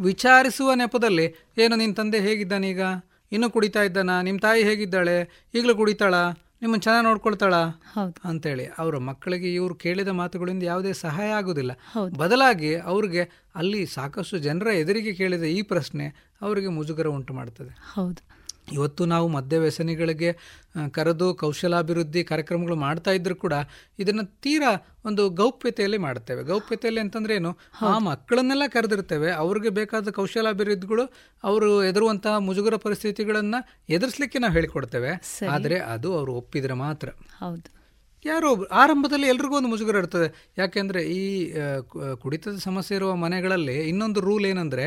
ವಿಚಾರಿಸುವ 0.00 0.74
ನೆಪದಲ್ಲಿ 0.74 1.26
ಏನು 1.58 1.76
ನಿನ್ನ 1.76 1.94
ತಂದೆ 1.94 2.20
ಹೇಗಿದ್ದಾನೀಗ 2.20 2.80
ಇನ್ನೂ 3.32 3.50
ಕುಡಿತಾ 3.50 3.82
ಇದ್ದಾನ? 3.82 4.20
ನಿಮ್ಮ 4.20 4.38
ತಾಯಿ 4.38 4.62
ಹೇಗಿದ್ದಾಳೆ? 4.64 5.46
ಈಗಲೂ 5.54 5.74
ಕುಡಿತಾಳ? 5.74 6.14
ನಿಮ್ಮನ್ನು 6.62 6.82
ಚೆನ್ನಾಗಿ 6.82 7.04
ನೋಡ್ಕೊಳ್ತಾಳ? 7.04 7.54
ಅಂತೇಳಿ 8.24 8.66
ಅವರ 8.66 8.96
ಮಕ್ಕಳಿಗೆ 8.96 9.54
ಇವರು 9.54 9.74
ಕೇಳಿದ 9.74 10.08
ಮಾತುಗಳಿಂದ 10.08 10.62
ಯಾವುದೇ 10.62 10.92
ಸಹಾಯ 10.92 11.30
ಆಗೋದಿಲ್ಲ. 11.30 11.72
ಬದಲಾಗಿ 12.18 12.76
ಅವ್ರಿಗೆ 12.76 13.22
ಅಲ್ಲಿ 13.54 13.86
ಸಾಕಷ್ಟು 13.86 14.38
ಜನರ 14.38 14.66
ಎದುರಿಗೆ 14.66 15.14
ಕೇಳಿದ 15.14 15.42
ಈ 15.42 15.62
ಪ್ರಶ್ನೆ 15.62 16.34
ಅವರಿಗೆ 16.42 16.68
ಮುಜುಗರ 16.68 17.06
ಉಂಟು 17.06 17.34
ಮಾಡ್ತದೆ. 17.34 17.78
ಹೌದು. 17.94 18.41
ಇವತ್ತು 18.72 19.06
ನಾವು 19.06 19.28
ಮದ್ಯ 19.28 19.58
ವ್ಯಸನಿಗಳಿಗೆ 19.58 20.30
ಕರೆದು 20.90 21.34
ಕೌಶಲಾಭಿವೃದ್ಧಿ 21.34 22.24
ಕಾರ್ಯಕ್ರಮಗಳು 22.24 22.76
ಮಾಡ್ತಾ 22.76 23.10
ಇದ್ರು 23.10 23.36
ಕೂಡ 23.36 23.52
ಇದನ್ನು 23.98 24.24
ತೀರಾ 24.40 24.72
ಒಂದು 25.04 25.30
ಗೌಪ್ಯತೆಯಲ್ಲಿ 25.30 25.98
ಮಾಡ್ತೇವೆ 25.98 26.42
ಗೌಪ್ಯತೆಯಲ್ಲಿ 26.42 27.00
ಅಂತಂದ್ರೆ 27.00 27.34
ಏನು? 27.34 27.58
ಆ 27.82 27.98
ಮಕ್ಕಳನ್ನೆಲ್ಲ 27.98 28.62
ಕರೆದಿರ್ತೇವೆ 28.68 29.30
ಅವ್ರಿಗೆ 29.32 29.68
ಬೇಕಾದ 29.68 30.10
ಕೌಶಲಾಭಿವೃದ್ಧಿಗಳು 30.10 31.04
ಅವರು 31.44 31.84
ಎದುರುವಂತಹ 31.84 32.36
ಮುಜುಗರ 32.38 32.76
ಪರಿಸ್ಥಿತಿಗಳನ್ನು 32.76 33.82
ಎದುರಿಸಲಿಕ್ಕೆ 33.88 34.38
ನಾವು 34.38 34.52
ಹೇಳಿಕೊಡ್ತೇವೆ. 34.52 35.12
ಆದರೆ 35.50 35.78
ಅದು 35.78 36.16
ಅವರು 36.18 36.34
ಒಪ್ಪಿದ್ರೆ 36.34 36.74
ಮಾತ್ರ. 36.74 37.08
ಹೌದು. 37.38 37.82
ಯಾರೋ 38.24 38.64
ಆರಂಭದಲ್ಲಿ 38.64 39.26
ಎಲ್ರಿಗೂ 39.26 39.56
ಒಂದು 39.56 39.68
ಮುಜುಗರ 39.68 39.96
ಇರ್ತದೆ. 39.96 40.52
ಯಾಕೆಂದ್ರೆ 40.58 41.02
ಈ 41.02 41.54
ಕುಡಿತದ 42.14 42.56
ಸಮಸ್ಯೆ 42.56 42.96
ಇರುವ 42.96 43.14
ಮನೆಗಳಲ್ಲಿ 43.14 43.76
ಇನ್ನೊಂದು 43.88 44.20
ರೂಲ್ 44.20 44.46
ಏನಂದ್ರೆ 44.46 44.86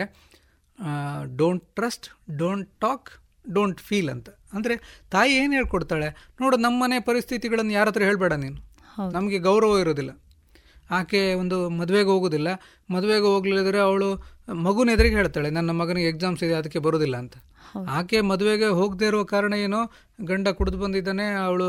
don't 1.37 1.75
trust 1.75 2.07
don't 2.37 2.79
talk 2.79 3.09
don't 3.55 3.79
feel 3.79 4.09
ಅಂತ. 4.09 4.29
ಅಂದರೆ 4.53 4.75
ತಾಯಿ 5.11 5.33
ಏನು 5.41 5.53
ಹೇಳ್ಕೊಡ್ತಾಳೆ? 5.53 6.09
ನೋಡು 6.41 6.57
ನಮ್ಮ 6.57 6.77
ಮನೆ 6.83 6.97
ಪರಿಸ್ಥಿತಿಗಳನ್ನು 6.99 7.73
ಯಾರ 7.73 7.87
ಹತ್ರ 7.87 8.03
ಹೇಳಬೇಡ 8.03 8.33
ನೀನು. 8.43 8.59
ನಮಗೆ 9.13 9.39
ಗೌರವ 9.39 9.79
ಇರೋದಿಲ್ಲ. 9.79 10.11
ಆಕೆ 10.97 11.21
ಒಂದು 11.33 11.57
ಮದುವೆಗೆ 11.79 12.09
ಹೋಗೋದಿಲ್ಲ. 12.09 12.49
ಮದುವೆಗೆ 12.91 13.27
ಹೋಗ್ಲಿದ್ರೆ 13.33 13.79
ಅವಳು 13.79 14.09
ಮಗುನ 14.65 14.89
ಎದುರಿಗೆ 14.95 15.15
ಹೇಳ್ತಾಳೆ 15.15 15.49
ನನ್ನ 15.49 15.71
ಮಗನಿಗೆ 15.71 16.09
ಎಕ್ಸಾಮ್ಸ್ 16.13 16.43
ಇದೆ 16.43 16.53
ಅದಕ್ಕೆ 16.53 16.79
ಬರೋದಿಲ್ಲ 16.79 17.15
ಅಂತ. 17.23 17.35
ಆಕೆ 17.97 18.17
ಮದುವೆಗೆ 18.21 18.67
ಹೋಗದೇ 18.79 19.07
ಇರುವ 19.11 19.23
ಕಾರಣ 19.31 19.53
ಏನೋ? 19.65 19.79
ಗಂಡ 20.21 20.47
ಕುಡಿದು 20.49 20.77
ಬಂದಿದ್ದಾನೆ 20.77 21.25
ಅವಳು 21.47 21.67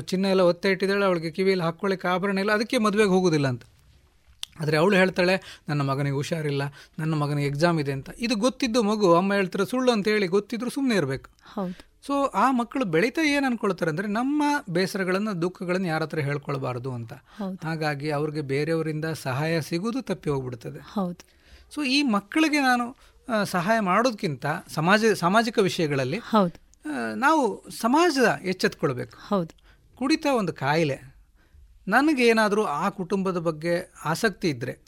ಚಿನ್ನ 0.00 0.26
ಎಲ್ಲ 0.26 0.44
ಒತ್ತೆ 0.50 0.70
ಇಟ್ಟಿದ್ದಾಳೆ 0.70 1.04
ಅವಳಿಗೆ 1.04 1.30
ಕಿವಿಯಲ್ಲಿ 1.30 1.64
ಹಾಕ್ಕೊಳ್ಳಿಕ್ಕೆ 1.64 2.08
ಆಭರಣ 2.08 2.38
ಇಲ್ಲ 2.38 2.52
ಅದಕ್ಕೆ 2.52 2.78
ಮದುವೆಗೆ 2.78 3.12
ಹೋಗೋದಿಲ್ಲ 3.16 3.48
ಅಂತ. 3.54 3.64
ಆದರೆ 4.60 4.76
ಅವಳು 4.82 4.94
ಹೇಳ್ತಾಳೆ 5.00 5.34
ನನ್ನ 5.68 5.82
ಮಗನಿಗೆ 5.90 6.16
ಹುಷಾರಿಲ್ಲ 6.20 6.62
ನನ್ನ 7.00 7.14
ಮಗನಿಗೆ 7.22 7.48
ಎಕ್ಸಾಮ್ 7.52 7.78
ಇದೆ 7.82 7.92
ಅಂತ. 7.98 8.08
ಇದು 8.26 8.34
ಗೊತ್ತಿದ್ದು 8.46 8.80
ಮಗು 8.90 9.08
ಅಮ್ಮ 9.20 9.32
ಹೇಳ್ತಾರೆ 9.40 9.66
ಸುಳ್ಳು 9.72 9.90
ಅಂತ 9.96 10.06
ಹೇಳಿ 10.14 10.28
ಗೊತ್ತಿದ್ರು 10.36 10.70
ಸುಮ್ಮನೆ 10.76 10.96
ಇರಬೇಕು. 11.00 11.28
ಸೊ 12.06 12.16
ಆ 12.42 12.46
ಮಕ್ಕಳು 12.58 12.84
ಬೆಳೀತಾ 12.94 13.22
ಏನು 13.34 13.46
ಅನ್ಕೊಳ್ತಾರೆ 13.50 13.90
ಅಂದರೆ 13.92 14.08
ನಮ್ಮ 14.16 14.42
ಬೇಸರಗಳನ್ನು 14.76 15.32
ದುಃಖಗಳನ್ನು 15.44 15.88
ಯಾರ 15.92 16.02
ಹತ್ರ 16.06 16.20
ಹೇಳ್ಕೊಳ್ಬಾರ್ದು 16.28 16.90
ಅಂತ. 16.98 17.12
ಹಾಗಾಗಿ 17.66 18.08
ಅವ್ರಿಗೆ 18.18 18.42
ಬೇರೆಯವರಿಂದ 18.52 19.06
ಸಹಾಯ 19.24 19.54
ಸಿಗುವುದು 19.68 20.02
ತಪ್ಪಿ 20.10 20.30
ಹೋಗ್ಬಿಡ್ತದೆ. 20.34 20.80
ಹೌದು. 20.96 21.22
ಸೊ 21.74 21.80
ಈ 21.96 21.98
ಮಕ್ಕಳಿಗೆ 22.16 22.60
ನಾನು 22.70 22.86
ಸಹಾಯ 23.54 23.78
ಮಾಡೋದಕ್ಕಿಂತ 23.90 24.46
ಸಮಾಜ 24.74 25.04
ಸಾಮಾಜಿಕ 25.22 25.58
ವಿಷಯಗಳಲ್ಲಿ 25.68 26.18
ನಾವು 27.24 27.42
ಸಮಾಜದ 27.82 28.28
ಎಚ್ಚೆತ್ಕೊಳ್ಬೇಕು. 28.52 29.14
ಹೌದು. 29.30 29.52
ಕುಡಿತ 29.98 30.26
ಒಂದು 30.40 30.52
ಕಾಯಿಲೆ 30.60 30.98
ನನಗೇನಾದರೂ 31.88 32.64
ಆ 32.64 32.88
ಕುಟುಂಬದ 32.88 33.36
ಬಗ್ಗೆ 33.36 33.92
ಆಸಕ್ತಿ 34.04 34.48
ಇದ್ದರೆ 34.48 34.86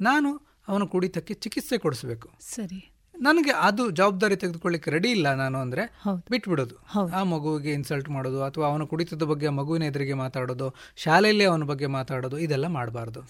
ನಾನು 0.00 0.40
ಅವನ 0.68 0.84
ಕುಡಿತಕ್ಕೆ 0.84 1.34
ಚಿಕಿತ್ಸೆ 1.34 1.78
ಕೊಡಿಸ್ಬೇಕು. 1.78 2.30
ಸರಿ. 2.40 2.95
ನನಗೆ 3.20 3.50
ಅದು 3.50 3.90
ಜವಾಬ್ದಾರಿ 3.90 4.36
ತೆಗೆದುಕೊಳ್ಳಿಕ್ಕೆ 4.36 4.90
ರೆಡಿ 4.90 5.10
ಇಲ್ಲ 5.10 5.34
ನಾನು 5.34 5.58
ಅಂದ್ರೆ 5.58 5.82
ಬಿಟ್ಬಿಡೋದು. 6.30 6.76
ಆ 7.14 7.22
ಮಗುವಿಗೆ 7.22 7.72
ಇನ್ಸಲ್ಟ್ 7.72 8.08
ಮಾಡೋದು 8.10 8.42
ಅಥವಾ 8.42 8.66
ಅವನು 8.66 8.86
ಕುಡಿತದ 8.86 9.22
ಬಗ್ಗೆ 9.22 9.48
ಮಗುವಿನ 9.48 9.82
ಎದುರಿಗೆ 9.82 10.12
ಮಾತಾಡೋದು 10.12 10.74
ಶಾಲೆಯಲ್ಲಿ 10.96 11.44
ಅವನ 11.44 11.62
ಬಗ್ಗೆ 11.62 11.86
ಮಾತಾಡೋದು 11.86 12.38
ಇದೆಲ್ಲ 12.38 12.66
ಮಾಡಬಾರ್ದು. 12.66 13.20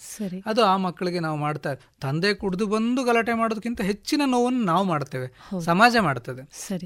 ಅದು 0.45 0.63
ಆ 0.63 0.77
ಮಕ್ಕಳಿಗೆ 0.77 1.19
ನಾವು 1.19 1.37
ಮಾಡ್ತಾ 1.37 1.73
ತಂದೆ 2.01 2.33
ಕುಡಿದು 2.33 2.67
ಬಂದು 2.67 3.03
ಗಲಾಟೆ 3.03 3.33
ಮಾಡೋದಕ್ಕಿಂತ 3.33 3.81
ಹೆಚ್ಚಿನ 3.81 4.21
ನೋವನ್ನು 4.25 4.65
ನಾವು 4.65 4.83
ಮಾಡ್ತೇವೆ. 4.83 5.27
ಸಮಾಜ 5.59 5.95
ಮಾಡ್ತದೆ. 6.01 6.41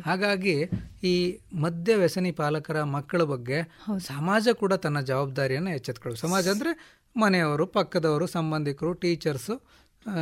ಹಾಗಾಗಿ 0.05 0.69
ಈ 1.03 1.39
ಮದ್ಯ 1.53 1.95
ವ್ಯಸನಿ 1.95 2.31
ಪಾಲಕರ 2.31 2.83
ಮಕ್ಕಳ 2.83 3.21
ಬಗ್ಗೆ 3.23 3.61
ಸಮಾಜ 3.97 4.47
ಕೂಡ 4.53 4.73
ತನ್ನ 4.73 4.99
ಜವಾಬ್ದಾರಿಯನ್ನು 4.99 5.69
ಎಚ್ಚೆತ್ಕೊಳ್ಳೋದು 5.69 6.21
ಸಮಾಜ 6.21 6.47
ಅಂದ್ರೆ 6.47 6.97
ಮನೆಯವರು 7.19 7.65
ಪಕ್ಕದವರು 7.65 8.27
ಸಂಬಂಧಿಕರು 8.27 8.93
ಟೀಚರ್ಸು 8.93 9.61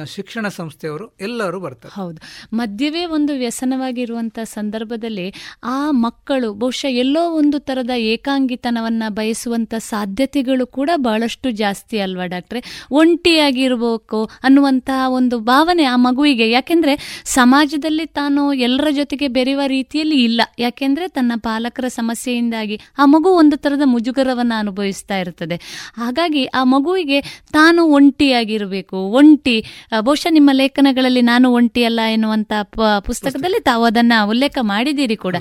ಶಿಕ್ಷಣ 0.08 0.48
ಸಂಸ್ಥೆಯವರು 0.48 1.16
ಎಲ್ಲರೂ 1.22 1.60
ಬರ್ತಾರೆ. 1.60 2.02
ಹೌದು. 2.02 2.18
ಮಧ್ಯವೇ 2.56 3.06
ಒಂದು 3.06 3.34
ವ್ಯಸನವಾಗಿರುವಂತ 3.34 4.40
ಸಂದರ್ಭದಲ್ಲಿ 4.44 5.34
ಆ 5.64 5.92
ಮಕ್ಕಳು 5.92 6.54
ಬಹುಶಃ 6.54 6.88
ಎಲ್ಲೋ 6.88 7.32
ಒಂದು 7.32 7.60
ತರದ 7.60 7.90
ಏಕಾಂಗಿತನವನ್ನು 7.90 9.14
ಬಯಸುವಂತ 9.14 9.74
ಸಾಧ್ಯತೆಗಳು 9.78 10.68
ಕೂಡ 10.68 10.90
ಬಹಳಷ್ಟು 10.96 11.52
ಜಾಸ್ತಿ 11.52 12.00
ಅಲ್ವಾ 12.00 12.26
ಡಾಕ್ಟ್ರೆ? 12.26 12.88
ಒಂಟಿಯಾಗಿರ್ಬೇಕು 12.92 14.30
ಅನ್ನುವಂತಹ 14.44 15.10
ಒಂದು 15.10 15.40
ಭಾವನೆ 15.40 15.84
ಆ 15.84 15.96
ಮಗುವಿಗೆ. 15.96 16.52
ಯಾಕೆಂದ್ರೆ 16.52 17.22
ಸಮಾಜದಲ್ಲಿ 17.26 18.06
ತಾನು 18.06 18.54
ಎಲ್ಲರ 18.54 18.88
ಜೊತೆಗೆ 18.92 19.28
ಬೆರೆಯುವ 19.28 19.62
ರೀತಿಯಲ್ಲಿ 19.68 20.24
ಇಲ್ಲ. 20.24 20.42
ಯಾಕೆಂದ್ರೆ 20.60 21.08
ತನ್ನ 21.08 21.32
ಪಾಲಕರ 21.36 21.88
ಸಮಸ್ಯೆಯಿಂದಾಗಿ 21.88 22.80
ಆ 22.98 23.06
ಮಗು 23.06 23.30
ಒಂದು 23.30 23.58
ತರದ 23.58 23.82
ಮುಜುಗರವನ್ನು 23.86 24.60
ಅನುಭವಿಸ್ತಾ 24.60 25.18
ಇರ್ತದೆ. 25.18 25.56
ಹಾಗಾಗಿ 25.98 26.46
ಆ 26.46 26.64
ಮಗುವಿಗೆ 26.64 27.22
ತಾನು 27.54 27.84
ಒಂಟಿಯಾಗಿರಬೇಕು, 27.84 28.98
ಒಂಟಿ 28.98 29.66
ಬಹುಶಃ 30.00 30.30
ನಿಮ್ಮ 30.30 30.50
ಲೇಖನಗಳಲ್ಲಿ 30.54 31.22
ನಾನು 31.22 31.48
ಒಂಟಿ 31.52 31.84
ಅಲ್ಲ 31.84 32.00
ಎನ್ನುವಂತ 32.12 32.54
ಪುಸ್ತಕದಲ್ಲಿ 33.06 33.60
ತಾವು 33.62 33.84
ಅದನ್ನ 33.84 34.14
ಉಲ್ಲೇಖ 34.26 34.58
ಮಾಡಿದ್ದೀರಿ 34.62 35.16
ಕೂಡ. 35.16 35.36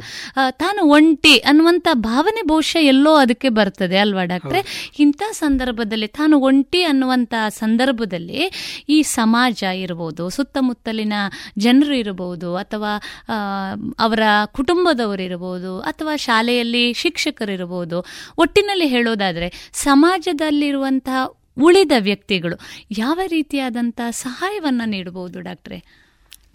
ತಾನು 0.50 0.80
ಒಂಟಿ 0.90 1.34
ಅನ್ನುವಂತ 1.38 1.88
ಭಾವನೆ 1.94 2.42
ಬಹುಶಃ 2.46 2.80
ಎಲ್ಲೋ 2.82 3.14
ಅದಕ್ಕೆ 3.14 3.48
ಬರ್ತದೆ 3.48 3.98
ಅಲ್ವಾ 3.98 4.24
ಡಾಕ್ಟ್ರೆ? 4.24 4.62
ಇಂಥ 4.98 5.22
ಸಂದರ್ಭದಲ್ಲಿ 5.32 6.06
ತಾನು 6.06 6.38
ಒಂಟಿ 6.40 6.82
ಅನ್ನುವಂತ 6.82 7.34
ಸಂದರ್ಭದಲ್ಲಿ 7.48 8.40
ಈ 8.88 8.98
ಸಮಾಜ 9.02 9.62
ಇರಬಹುದು 9.62 10.30
ಸುತ್ತಮುತ್ತಲಿನ 10.30 11.12
ಜನರು 11.58 11.94
ಇರಬಹುದು 11.94 12.56
ಅಥವಾ 12.56 12.92
ಅವರ 13.98 14.22
ಕುಟುಂಬದವರು 14.52 15.22
ಇರಬಹುದು 15.22 15.72
ಅಥವಾ 15.80 16.16
ಶಾಲೆಯಲ್ಲಿ 16.16 16.84
ಶಿಕ್ಷಕರಿರಬಹುದು 16.92 17.98
ಒಟ್ಟಿನಲ್ಲಿ 18.38 18.86
ಹೇಳೋದಾದ್ರೆ 18.86 19.48
ಸಮಾಜದಲ್ಲಿರುವಂತಹ 19.72 21.24
ಉಳಿದ 21.62 21.92
ವ್ಯಕ್ತಿಗಳು 21.98 22.60
ಯಾವ 22.90 23.20
ರೀತಿಯಾದಂಥ 23.26 24.00
ಸಹಾಯವನ್ನು 24.10 24.88
ನೀಡಬಹುದು 24.88 25.40
ಡಾಕ್ಟ್ರೆ? 25.40 25.78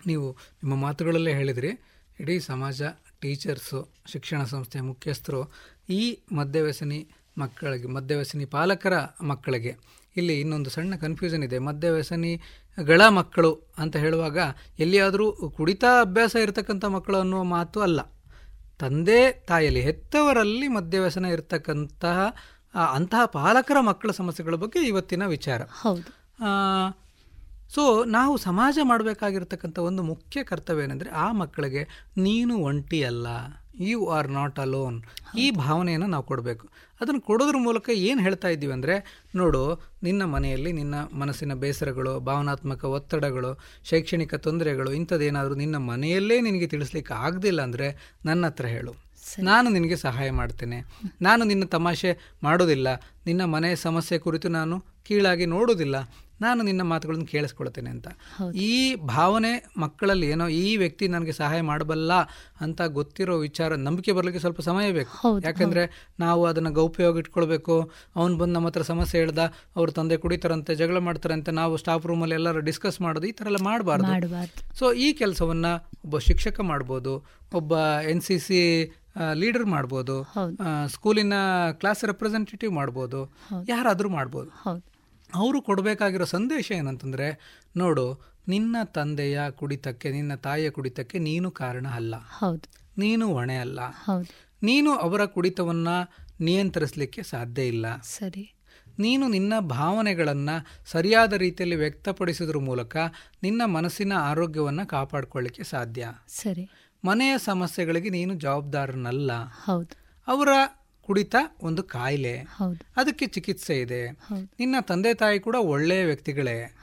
ನೀವು 0.07 0.31
ನಿಮ್ಮ 0.31 0.75
ಮಾತುಗಳಲ್ಲೇ 0.75 1.33
ಹೇಳಿದ್ರಿ, 1.33 1.69
ಇಡೀ 2.19 2.39
ಸಮಾಜ, 2.39 2.81
ಟೀಚರ್ಸು, 3.21 3.89
ಶಿಕ್ಷಣ 4.05 4.43
ಸಂಸ್ಥೆ 4.43 4.79
ಮುಖ್ಯಸ್ಥರು, 4.79 5.51
ಈ 5.89 6.19
ಮದ್ಯವ್ಯಸನಿ 6.31 7.07
ಮಕ್ಕಳಿಗೆ, 7.37 7.87
ಮದ್ಯವ್ಯಸನಿ 7.87 8.45
ಪಾಲಕರ 8.45 8.93
ಮಕ್ಕಳಿಗೆ. 9.21 9.77
ಇಲ್ಲಿ 10.17 10.39
ಇನ್ನೊಂದು 10.39 10.69
ಸಣ್ಣ 10.69 10.95
ಕನ್ಫ್ಯೂಷನ್ 10.95 11.43
ಇದೆ. 11.43 11.59
ಮದ್ಯವ್ಯಸನಿಗಳ 11.59 13.07
ಮಕ್ಕಳು 13.07 13.73
ಅಂತ 13.77 13.95
ಹೇಳುವಾಗ 13.95 14.37
ಎಲ್ಲಿಯಾದರೂ 14.79 15.31
ಕುಡಿತಾ 15.31 16.01
ಅಭ್ಯಾಸ 16.01 16.35
ಇರತಕ್ಕಂಥ 16.35 16.85
ಮಕ್ಕಳು 16.85 17.17
ಅನ್ನುವ 17.17 17.43
ಮಾತು 17.43 17.81
ಅಲ್ಲ. 17.81 18.01
ತಂದೆ, 18.79 19.31
ತಾಯಿಯಲ್ಲಿ, 19.31 19.81
ಹೆತ್ತವರಲ್ಲಿ 19.81 20.67
ಮದ್ಯವ್ಯಸನ 20.67 21.25
ಇರತಕ್ಕಂತಹ 21.25 22.35
ಅಂತಹ 22.73 23.25
ಪಾಲಕರ 23.25 23.77
ಮಕ್ಕಳ 23.81 24.11
ಸಮಸ್ಯೆಗಳ 24.11 24.55
ಬಗ್ಗೆ 24.55 24.87
ಇವತ್ತಿನ 24.87 25.25
ವಿಚಾರ. 25.25 25.61
ಹೌದು. 25.61 26.09
ಸೊ 27.75 28.03
ನಾವು 28.03 28.37
ಸಮಾಜ 28.37 28.79
ಮಾಡಬೇಕಾಗಿರ್ತಕ್ಕಂಥ 28.83 29.77
ಒಂದು 29.79 30.03
ಮುಖ್ಯ 30.03 30.43
ಕರ್ತವ್ಯ 30.43 30.83
ಏನಂದರೆ 30.83 31.09
ಆ 31.09 31.31
ಮಕ್ಕಳಿಗೆ 31.31 31.83
ನೀನು 32.17 32.55
ಒಂಟಿ 32.57 33.03
ಅಲ್ಲ 33.03 33.27
ಯು 33.79 34.07
ಆರ್ 34.07 34.27
ನಾಟ್ 34.31 34.59
ಅಲೋನ್ 34.59 34.97
ಈ 35.35 35.51
ಭಾವನೆಯನ್ನು 35.51 36.07
ನಾವು 36.07 36.23
ಕೊಡಬೇಕು. 36.23 36.65
ಅದನ್ನು 37.01 37.21
ಕೊಡೋದ್ರ 37.21 37.57
ಮೂಲಕ 37.57 37.89
ಏನು 37.89 38.21
ಹೇಳ್ತಾ 38.21 38.47
ಇದ್ದೀವಿ 38.47 38.73
ಅಂದರೆ 38.73 39.25
ನೋಡು 39.35 39.81
ನಿನ್ನ 40.03 40.23
ಮನೆಯಲ್ಲಿ 40.23 40.71
ನಿನ್ನ 40.71 40.95
ಮನಸ್ಸಿನ 41.13 41.53
ಬೇಸರಗಳು 41.53 42.19
ಭಾವನಾತ್ಮಕ 42.19 42.83
ಒತ್ತಡಗಳು 42.83 43.51
ಶೈಕ್ಷಣಿಕ 43.89 44.35
ತೊಂದರೆಗಳು 44.35 44.91
ಇಂಥದ್ದೇನಾದರೂ 44.91 45.55
ನಿನ್ನ 45.55 45.75
ಮನೆಯಲ್ಲೇ 45.75 46.41
ನಿನಗೆ 46.41 46.67
ತಿಳಿಸ್ಲಿಕ್ಕೆ 46.67 47.13
ಆಗದಿಲ್ಲ 47.13 47.61
ಅಂದರೆ 47.61 48.17
ನನ್ನ 48.25 48.45
ಹತ್ರ 48.45 48.65
ಹೇಳು. 48.65 48.93
ನಾನು 49.39 49.69
ನಿನಗೆ 49.69 49.95
ಸಹಾಯ 49.95 50.31
ಮಾಡ್ತೇನೆ. 50.31 50.85
ನಾನು 51.21 51.45
ನಿನ್ನ 51.45 51.65
ತಮಾಷೆ 51.65 52.17
ಮಾಡೋದಿಲ್ಲ. 52.43 52.87
ನಿನ್ನ 53.25 53.45
ಮನೆ 53.45 53.75
ಸಮಸ್ಯೆ 53.75 54.17
ಕುರಿತು 54.17 54.49
ನಾನು 54.49 54.85
ಕೀಳಾಗಿ 55.03 55.45
ನೋಡೋದಿಲ್ಲ 55.45 55.95
ನಾನು 56.41 56.63
ನಿನ್ನ 56.63 56.81
ಮಾತುಗಳನ್ನು 56.81 57.25
ಕೇಳಿಸ್ಕೊಳ್ತೇನೆ 57.25 57.89
ಅಂತ. 57.89 58.07
ಈ 58.55 58.95
ಭಾವನೆ 58.95 59.69
ಮಕ್ಕಳಲ್ಲಿ 59.77 60.27
ಏನೋ 60.27 60.47
ಈ 60.47 60.77
ವ್ಯಕ್ತಿ 60.77 61.07
ನನಗೆ 61.07 61.31
ಸಹಾಯ 61.31 61.61
ಮಾಡಬಲ್ಲ 61.61 62.13
ಅಂತ 62.61 62.81
ಗೊತ್ತಿರೋ 62.81 63.37
ವಿಚಾರ 63.37 63.75
ನಂಬಿಕೆ 63.75 64.11
ಬರಲಿಕ್ಕೆ 64.11 64.39
ಸ್ವಲ್ಪ 64.39 64.61
ಸಮಯ 64.61 64.91
ಬೇಕು. 64.91 65.41
ಯಾಕಂದ್ರೆ 65.43 66.13
ನಾವು 66.19 66.45
ಅದನ್ನ 66.45 66.69
ಗೌಪ್ಯವಾಗಿ 66.69 67.19
ಇಟ್ಕೊಳ್ಬೇಕು. 67.19 67.91
ಅವ್ನು 68.15 68.37
ಬಂದು 68.37 68.53
ನಮ್ಮ 68.53 68.67
ಹತ್ರ 68.67 68.81
ಸಮಸ್ಯೆ 68.81 69.19
ಹೇಳ್ದ 69.19 69.39
ಅವ್ರ 69.75 69.89
ತಂದೆ 69.89 70.17
ಕುಡಿತಾರಂತೆ 70.17 70.75
ಜಗಳ 70.75 70.97
ಮಾಡ್ತಾರಂತೆ 70.97 71.51
ನಾವು 71.51 71.77
ಸ್ಟಾಫ್ 71.77 72.05
ರೂಮಲ್ಲಿ 72.05 72.35
ಎಲ್ಲರೂ 72.35 72.59
ಡಿಸ್ಕಸ್ 72.59 73.01
ಮಾಡೋದು 73.01 73.27
ಈ 73.27 73.31
ಥರ 73.31 73.45
ಎಲ್ಲ 73.45 73.57
ಮಾಡಬಾರ್ದು. 73.57 74.07
ಸೊ 74.79 74.93
ಈ 74.93 75.13
ಕೆಲಸವನ್ನ 75.13 75.65
ಒಬ್ಬ 76.05 76.17
ಶಿಕ್ಷಕ 76.17 76.59
ಮಾಡ್ಬೋದು 76.61 77.25
ಒಬ್ಬ 77.53 77.73
ಎನ್ 78.09 78.21
ಸಿ 78.21 78.39
ಸಿ 78.39 78.91
ಲೀಡರ್ 79.33 79.65
ಮಾಡ್ಬೋದು. 79.65 80.23
ಸ್ಕೂಲಿನ 80.87 81.33
ಕ್ಲಾಸ್ 81.71 82.05
ರೆಪ್ರೆಸೆಂಟೇಟಿವ್ 82.05 82.71
ಮಾಡ್ಬೋದು. 82.71 83.33
ಯಾರಾದರೂ 83.67 84.09
ಮಾಡ್ಬೋದು. 84.09 84.51
ಅವರು 85.35 85.61
ಕೊಡಬೇಕಾಗಿರೋ 85.61 86.25
ಸಂದೇಶ 86.25 86.71
ಏನಂತಂದ್ರೆ 86.71 87.39
ನೋಡು 87.77 88.33
ನಿನ್ನ 88.47 88.75
ತಂದೆಯ 88.83 89.41
ಕುಡಿತಕ್ಕೆ 89.51 90.11
ನಿನ್ನ 90.11 90.35
ತಾಯಿಯ 90.35 90.69
ಕುಡಿತಕ್ಕೆ 90.69 91.19
ನೀನು 91.19 91.51
ಕಾರಣ 91.51 91.87
ಅಲ್ಲ. 91.87 92.15
ನೀನು 92.97 93.33
ಹೊಣೆ 93.33 93.55
ಅಲ್ಲ. 93.55 93.79
ನೀನು 94.63 94.91
ಅವರ 94.91 95.25
ಕುಡಿತವನ್ನ 95.25 95.87
ನಿಯಂತ್ರಿಸಲಿಕ್ಕೆ 96.39 97.23
ಸಾಧ್ಯ 97.23 97.67
ಇಲ್ಲ. 97.67 97.97
ಸರಿ. 97.97 98.53
ನೀನು 98.99 99.27
ನಿನ್ನ 99.27 99.59
ಭಾವನೆಗಳನ್ನ 99.59 100.49
ಸರಿಯಾದ 100.85 101.33
ರೀತಿಯಲ್ಲಿ 101.33 101.75
ವ್ಯಕ್ತಪಡಿಸಿದ್ರ 101.75 102.57
ಮೂಲಕ 102.57 102.97
ನಿನ್ನ 103.43 103.65
ಮನಸ್ಸಿನ 103.65 104.13
ಆರೋಗ್ಯವನ್ನ 104.13 104.83
ಕಾಪಾಡ್ಕೊಳ್ಳಿಕ್ಕೆ 104.83 105.63
ಸಾಧ್ಯ. 105.63 106.09
ಸರಿ. 106.27 106.69
ಮನೆಯ 107.05 107.37
ಸಮಸ್ಯೆಗಳಿಗೆ 107.37 108.09
ನೀನು 108.09 108.33
ಜವಾಬ್ದಾರನಲ್ಲ. 108.33 109.31
ಹೌದು. 109.47 109.97
ಅವರ 110.27 110.49
ಕುಡಿತ 111.01 111.35
ಒಂದು 111.61 111.83
ಕಾಯಿಲೆ. 111.83 112.37
ಅದಕ್ಕೆ 112.97 113.27
ಚಿಕಿತ್ಸೆ 113.27 113.79
ಇದೆ. 113.79 114.11
ನಿನ್ನ 114.59 114.75
ತಂದೆ 114.87 115.13
ತಾಯಿ 115.13 115.39
ಕೂಡ 115.39 115.55
ಒಳ್ಳೆಯ 115.55 116.05
ವ್ಯಕ್ತಿಗಳೇ. 116.05 116.75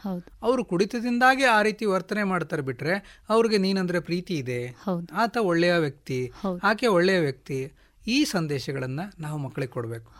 ಅವರು 0.42 0.64
ಕುಡಿತದಿಂದಾಗಿ 0.64 1.44
ಆ 1.44 1.62
ರೀತಿ 1.62 1.84
ವರ್ತನೆ 1.84 2.22
ಮಾಡ್ತಾರೆ 2.22 2.62
ಬಿಟ್ರೆ 2.62 3.22
ಅವ್ರಿಗೆ 3.28 3.58
ನೀನಂದ್ರೆ 3.58 4.00
ಪ್ರೀತಿ 4.00 4.34
ಇದೆ. 4.34 4.66
ಆತ 5.12 5.36
ಒಳ್ಳೆಯ 5.36 5.74
ವ್ಯಕ್ತಿ 5.74 6.32
ಆಕೆ 6.62 6.86
ಒಳ್ಳೆಯ 6.86 7.18
ವ್ಯಕ್ತಿ 7.18 7.72
ಈ 8.06 8.24
ಸಂದೇಶಗಳನ್ನ 8.24 9.00
ನಾವು 9.18 9.38
ಮಕ್ಕಳಿಗೆ 9.38 9.72
ಕೊಡಬೇಕು. 9.72 10.12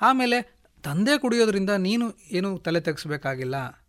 ಆಮೇಲೆ 0.00 0.60
ತಂದೆ 0.82 1.18
ಕುಡಿಯೋದ್ರಿಂದ 1.18 1.70
ನೀನು 1.70 2.12
ಏನು 2.32 2.58
ತಲೆ 2.58 2.80
ತೆಗೆಸ್ಬೇಕಾಗಿಲ್ಲ. 2.80 3.83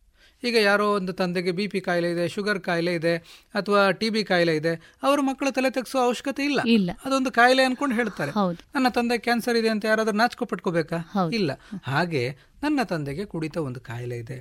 ಈಗ 0.47 0.58
ಯಾರೋ 0.62 0.86
ಒಂದು 0.95 1.13
ತಂದೆಗೆ 1.13 1.51
ಬಿ 1.51 1.67
ಪಿ 1.67 1.81
ಕಾಯಿಲೆ 1.81 2.12
ಇದೆ 2.12 2.29
ಶುಗರ್ 2.29 2.60
ಕಾಯಿಲೆ 2.60 2.93
ಇದೆ 2.93 3.13
ಅಥವಾ 3.53 3.91
ಟಿ 3.91 4.10
ಬಿ 4.10 4.23
ಕಾಯಿಲೆ 4.23 4.55
ಇದೆ 4.55 4.73
ಅವರು 5.03 5.21
ಮಕ್ಕಳು 5.21 5.51
ತಲೆ 5.51 5.69
ತೆಗೆಸುವ 5.69 6.01
ಅವಶ್ಯಕತೆ 6.01 6.43
ಇಲ್ಲ. 6.45 6.62
ಇಲ್ಲ. 6.67 6.91
ಅದೊಂದು 7.05 7.31
ಕಾಯಿಲೆ 7.31 7.63
ಅನ್ಕೊಂಡು 7.63 7.95
ಹೇಳ್ತಾರೆ. 7.95 8.31
ನನ್ನ 8.75 8.88
ತಂದೆ 8.89 9.17
ಕ್ಯಾನ್ಸರ್ 9.17 9.58
ಇದೆ 9.58 9.69
ಅಂತ 9.69 9.86
ಯಾರಾದ್ರೂ 9.86 10.17
ನಾಚಿಕೆ 10.17 10.45
ಪಟ್ಕೋಬೇಕಾ? 10.45 11.29
ಇಲ್ಲ. 11.34 11.51
ಹಾಗೆ 11.84 12.38
ನನ್ನ 12.63 12.84
ತಂದೆಗೆ 12.84 13.25
ಕುಡಿತ 13.25 13.58
ಒಂದು 13.58 13.79
ಕಾಯಿಲೆ 13.79 14.17
ಇದೆ. 14.17 14.38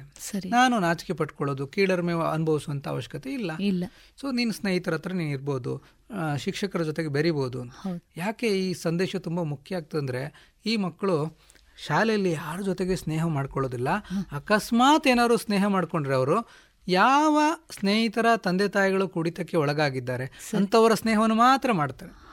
ನಾನು 0.46 0.78
ನಾಚಿಕೆ 0.78 1.12
ಪಟ್ಕೊಳ್ಳೋದು 1.12 1.66
ಕೀಳರ್ಮೆ 1.66 2.12
ಅನುಭವಿಸುವಂತ 2.32 2.88
ಅವಶ್ಯಕತೆ 2.88 3.30
ಇಲ್ಲ. 3.30 3.50
ಇಲ್ಲ. 3.60 3.84
ಸೊ 4.20 4.30
ನೀನ್ 4.30 4.52
ಸ್ನೇಹಿತರ 4.52 4.94
ಹತ್ರ 4.94 5.12
ನೀನು 5.12 5.30
ಇರ್ಬೋದು 5.30 5.82
ಶಿಕ್ಷಕರ 6.38 6.82
ಜೊತೆಗೆ 6.82 7.08
ಬೆರಿಬೋದು 7.08 7.60
ಯಾಕೆ 8.16 8.46
ಈ 8.46 8.74
ಸಂದೇಶ 8.74 9.16
ತುಂಬಾ 9.16 9.42
ಮುಖ್ಯ 9.42 9.76
ಆಗ್ತಂದ್ರೆ 9.76 10.22
ಈ 10.66 10.76
ಮಕ್ಕಳು 10.76 11.16
ಶಾಲೆಯಲ್ಲಿ 11.76 12.32
ಯಾರ 12.32 12.60
ಜೊತೆಗೆ 12.60 12.96
ಸ್ನೇಹ 12.96 13.24
ಮಾಡ್ಕೊಳ್ಳೋದಿಲ್ಲ 13.24 13.88
ಅಕಸ್ಮಾತ್ 14.32 15.06
ಏನಾದ್ರು 15.06 15.36
ಸ್ನೇಹ 15.36 15.66
ಮಾಡ್ಕೊಂಡ್ರೆ 15.66 16.14
ಅವರು 16.14 16.48
ಯಾವ 16.88 17.38
ಸ್ನೇಹಿತರ 17.78 18.36
ತಂದೆ 18.36 18.68
ತಾಯಿಗಳು 18.68 19.08
ಕುಡಿತಕ್ಕೆ 19.08 19.56
ಒಳಗಾಗಿದ್ದಾರೆ 19.56 20.24
ಅಂಥವರ 20.56 20.94
ಸ್ನೇಹವನ್ನು 20.94 21.34
ಮಾತ್ರ 21.34 21.72
ಮಾಡ್ತಾರೆ. 21.72 22.24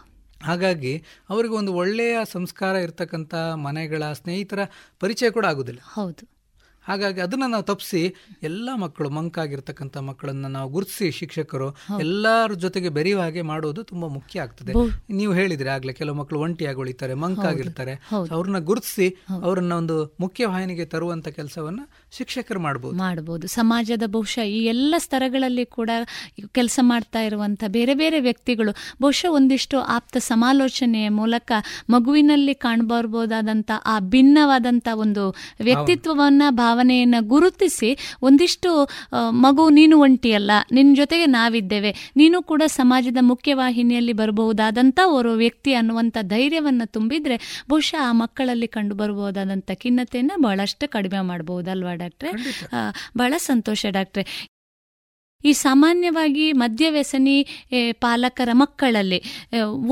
ಹಾಗಾಗಿ 0.43 1.04
ಅವರಿಗೆ 1.30 1.54
ಒಂದು 1.54 1.73
ಒಳ್ಳೆಯ 1.73 2.17
ಸಂಸ್ಕಾರ 2.32 2.75
ಇರ್ತಕ್ಕಂಥ 2.75 3.36
ಮನೆಗಳ 3.36 4.12
ಸ್ನೇಹಿತರ 4.12 4.60
ಪರಿಚಯ 4.99 5.30
ಕೂಡ 5.30 5.45
ಆಗೋದಿಲ್ಲ. 5.45 5.80
ಹೌದು. 5.80 6.40
ಹಾಗಾಗಿ 6.86 7.22
ಅದನ್ನ 7.22 7.44
ನಾವು 7.48 7.63
ತಪ್ಪಿಸಿ 7.63 8.02
ಎಲ್ಲ 8.44 8.70
ಮಕ್ಕಳು 8.76 9.10
ಮಂಕಾಗಿರ್ತಕ್ಕಂಥ 9.10 9.98
ಮಕ್ಕಳನ್ನ 10.02 10.48
ನಾವು 10.48 10.70
ಗುರುತಿಸಿ 10.70 11.12
ಶಿಕ್ಷಕರು 11.12 11.67
ಎಲ್ಲರ 12.00 12.54
ಜೊತೆಗೆ 12.56 12.89
ಬೆರೆಯುವ 12.89 13.22
ಹಾಗೆ 13.22 13.41
ಮಾಡೋದು 13.41 13.84
ತುಂಬಾ 13.84 14.08
ಮುಖ್ಯ 14.10 14.41
ಆಗ್ತದೆ. 14.41 14.74
ನೀವು 15.12 15.34
ಹೇಳಿದ್ರೆ 15.34 15.70
ಆಗ್ಲೇ 15.70 15.94
ಕೆಲವು 15.94 16.15
ಮಕ್ಕಳು 16.15 16.39
ಒಂಟಿಯಾಗಿ 16.39 16.80
ಉಳಿತಾರೆ 16.80 17.13
ಮಂಕಾಗಿರ್ತಾರೆ 17.24 17.94
ಅವ್ರನ್ನ 18.32 18.60
ಗುರುತಿಸಿ 18.63 19.08
ಅವರನ್ನ 19.41 19.74
ಒಂದು 19.74 19.98
ಮುಖ್ಯ 20.20 20.46
ವಾಹಿನಿಗೆ 20.46 20.86
ತರುವಂತ 20.86 21.28
ಕೆಲಸವನ್ನ 21.30 21.82
ಶಿಕ್ಷಕರು 22.12 22.60
ಮಾಡಬಹುದು 22.60 22.97
ಮಾಡಬಹುದು 22.97 23.47
ಸಮಾಜದ 23.47 24.04
ಬಹುಶಃ 24.06 24.41
ಈ 24.41 24.65
ಎಲ್ಲ 24.65 24.95
ಸ್ತರಗಳಲ್ಲಿ 24.97 25.65
ಕೂಡ 25.65 25.89
ಕೆಲಸ 26.52 26.80
ಮಾಡ್ತಾ 26.82 27.21
ಇರುವಂತ 27.21 27.63
ಬೇರೆ 27.67 27.93
ಬೇರೆ 27.93 28.19
ವ್ಯಕ್ತಿಗಳು 28.19 28.71
ಬಹುಶಃ 29.02 29.28
ಒಂದಿಷ್ಟು 29.30 29.80
ಆಪ್ತ 29.80 30.17
ಸಮಾಲೋಚನೆಯ 30.17 31.10
ಮೂಲಕ 31.10 31.52
ಮಗುವಿನಲ್ಲಿ 31.89 32.54
ಕಾಣಬರ್ಬೋದಾದಂತ 32.54 33.71
ಆ 33.86 34.00
ಭಿನ್ನವಾದಂತ 34.00 34.88
ಒಂದು 34.93 35.24
ವ್ಯಕ್ತಿತ್ವವನ್ನ, 35.62 36.43
ಭಾವನೆಯನ್ನ 36.50 37.15
ಗುರುತಿಸಿ 37.19 37.97
ಒಂದಿಷ್ಟು 38.21 38.71
ಮಗು 39.30 39.69
ನೀನು 39.69 40.00
ಒಂಟಿಯಲ್ಲ 40.00 40.52
ನಿನ್ನ 40.71 40.95
ಜೊತೆಗೆ 40.95 41.26
ನಾವಿದ್ದೇವೆ, 41.26 42.12
ನೀನು 42.15 42.43
ಕೂಡ 42.43 42.62
ಸಮಾಜದ 42.67 43.17
ಮುಖ್ಯವಾಹಿನಿಯಲ್ಲಿ 43.21 44.13
ಬರಬಹುದಾದಂಥ 44.13 45.00
ಓರ್ವ 45.08 45.34
ವ್ಯಕ್ತಿ 45.36 45.74
ಅನ್ನುವಂಥ 45.74 46.17
ಧೈರ್ಯವನ್ನು 46.21 46.91
ತುಂಬಿದ್ರೆ 46.91 47.65
ಬಹುಶಃ 47.69 48.02
ಆ 48.02 48.12
ಮಕ್ಕಳಲ್ಲಿ 48.12 48.67
ಕಂಡು 48.67 48.97
ಖಿನ್ನತೆಯನ್ನು 49.76 50.41
ಬಹಳಷ್ಟು 50.41 50.89
ಕಡಿಮೆ 50.89 51.21
ಮಾಡಬಹುದಲ್ವಾ 51.21 52.01
ಡಾಕ್ಟ್ರೆ. 52.02 52.32
ಬಹಳ 53.18 53.34
ಸಂತೋಷ 53.38 53.86
ಡಾಕ್ಟ್ರೆ. 53.90 54.26
ಈ 55.49 55.51
ಸಾಮಾನ್ಯವಾಗಿ 55.65 56.45
ಮದ್ಯವ್ಯಸನಿ 56.63 57.36
ಪಾಲಕರ 58.06 58.49
ಮಕ್ಕಳಲ್ಲಿ 58.62 59.19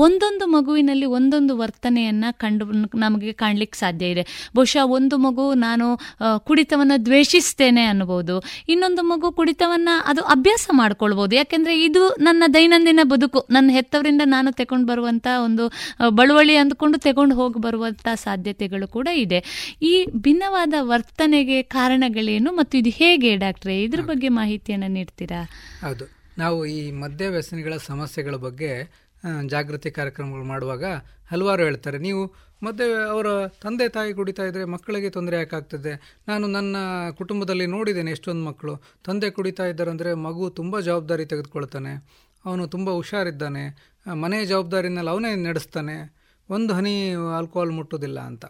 ಒಂದೊಂದು 0.06 0.44
ಮಗುವಿನಲ್ಲಿ 0.56 1.06
ಒಂದೊಂದು 1.18 1.54
ವರ್ತನೆಯನ್ನು 1.62 2.30
ಕಂಡು 2.42 2.64
ನಮಗೆ 3.04 3.34
ಕಾಣಲಿಕ್ಕೆ 3.42 3.78
ಸಾಧ್ಯ 3.82 4.12
ಇದೆ. 4.14 4.24
ಬಹುಶಃ 4.56 4.84
ಒಂದು 4.98 5.18
ಮಗು 5.26 5.46
ನಾನು 5.66 5.86
ಕುಡಿತವನ್ನು 6.48 6.96
ದ್ವೇಷಿಸ್ತೇನೆ 7.08 7.84
ಅನ್ಬೋದು 7.92 8.36
ಇನ್ನೊಂದು 8.74 9.04
ಮಗು 9.12 9.30
ಕುಡಿತವನ್ನು 9.38 9.94
ಅದು 10.12 10.22
ಅಭ್ಯಾಸ 10.36 10.66
ಮಾಡ್ಕೊಳ್ಬೋದು 10.80 11.34
ಯಾಕೆಂದರೆ 11.40 11.74
ಇದು 11.86 12.02
ನನ್ನ 12.28 12.42
ದೈನಂದಿನ 12.56 13.00
ಬದುಕು. 13.14 13.42
ನನ್ನ 13.56 13.68
ಹೆತ್ತವರಿಂದ 13.78 14.22
ನಾನು 14.36 14.50
ತಗೊಂಡು 14.60 14.88
ಬರುವಂಥ 14.92 15.26
ಒಂದು 15.46 15.66
ಬಳುವಳಿ 16.18 16.56
ಅಂದ್ಕೊಂಡು 16.62 16.98
ತಗೊಂಡು 17.08 17.34
ಹೋಗಿ 17.40 17.58
ಬರುವಂಥ 17.66 18.06
ಸಾಧ್ಯತೆಗಳು 18.26 18.86
ಕೂಡ 18.96 19.08
ಇದೆ. 19.24 19.40
ಈ 19.90 19.92
ಭಿನ್ನವಾದ 20.26 20.74
ವರ್ತನೆಗೆ 20.92 21.58
ಕಾರಣಗಳೇನು 21.76 22.52
ಮತ್ತು 22.60 22.76
ಇದು 22.82 22.92
ಹೇಗೆ 23.00 23.32
ಡಾಕ್ಟ್ರೆ? 23.44 23.76
ಇದ್ರ 23.86 24.00
ಬಗ್ಗೆ 24.10 24.30
ಮಾಹಿತಿಯನ್ನು 24.40 24.90
ನೀಡ್ತೀರಾ? 24.98 25.39
ಹೌದು. 25.80 26.04
ನಾವು 26.38 26.66
ಈ 26.66 26.90
ಮದ್ಯ 26.90 27.28
ವ್ಯಸನಿಗಳ 27.28 27.76
ಸಮಸ್ಯೆಗಳ 27.76 28.36
ಬಗ್ಗೆ 28.36 28.70
ಜಾಗೃತಿ 29.46 29.90
ಕಾರ್ಯಕ್ರಮಗಳು 29.90 30.44
ಮಾಡುವಾಗ 30.44 30.84
ಹಲವಾರು 31.30 31.62
ಹೇಳ್ತಾರೆ. 31.62 31.98
ನೀವು 31.98 32.22
ಮತ್ತೆ 32.62 32.84
ಅವರ 33.08 33.26
ತಂದೆ 33.46 33.88
ತಾಯಿ 33.88 34.12
ಕುಡಿತಾ 34.14 34.42
ಇದ್ದರೆ 34.42 34.64
ಮಕ್ಕಳಿಗೆ 34.64 35.10
ತೊಂದರೆ 35.10 35.36
ಯಾಕಾಗ್ತದೆ 35.36 36.22
ನಾನು 36.28 36.46
ನನ್ನ 36.46 36.76
ಕುಟುಂಬದಲ್ಲಿ 37.10 37.66
ನೋಡಿದ್ದೇನೆ 37.66 38.10
ಎಷ್ಟೊಂದು 38.10 38.44
ಮಕ್ಕಳು. 38.44 38.74
ತಂದೆ 39.04 39.30
ಕುಡಿತಾ 39.30 39.66
ಇದ್ದಾರೆ 39.66 39.90
ಅಂದರೆ 39.90 40.14
ಮಗು 40.14 40.50
ತುಂಬ 40.50 40.80
ಜವಾಬ್ದಾರಿ 40.80 41.26
ತೆಗೆದುಕೊಳ್ತಾನೆ. 41.26 41.92
ಅವನು 42.44 42.66
ತುಂಬ 42.66 42.90
ಹುಷಾರಿದ್ದಾನೆ. 42.90 43.64
ಮನೆ 44.14 44.44
ಜವಾಬ್ದಾರಿನಲ್ಲಿ 44.44 45.10
ಅವನೇ 45.10 45.34
ನಡೆಸ್ತಾನೆ. 45.34 45.96
ಒಂದು 46.50 46.74
ಹನಿ 46.74 46.94
ಆಲ್ಕೋಹಾಲ್ 47.36 47.70
ಮುಟ್ಟೋದಿಲ್ಲ 47.70 48.20
ಅಂತ. 48.20 48.44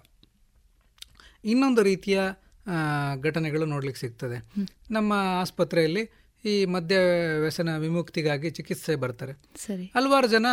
ಇನ್ನೊಂದು 1.44 1.82
ರೀತಿಯ 1.82 2.20
ಘಟನೆಗಳು 3.22 3.64
ನೋಡ್ಲಿಕ್ಕೆ 3.64 4.00
ಸಿಗ್ತದೆ. 4.00 4.38
ನಮ್ಮ 4.90 5.12
ಆಸ್ಪತ್ರೆಯಲ್ಲಿ 5.40 6.19
ಈ 6.44 6.64
ಮದ್ಯ 6.64 6.96
ವ್ಯಸನ 7.40 7.76
ವಿಮುಕ್ತಿಗಾಗಿ 7.76 8.50
ಚಿಕಿತ್ಸೆ 8.50 8.96
ಬರ್ತಾರೆ. 8.96 9.32
ಸರಿ. 9.56 9.84
ಹಲವಾರು 9.84 10.26
ಜನ 10.26 10.46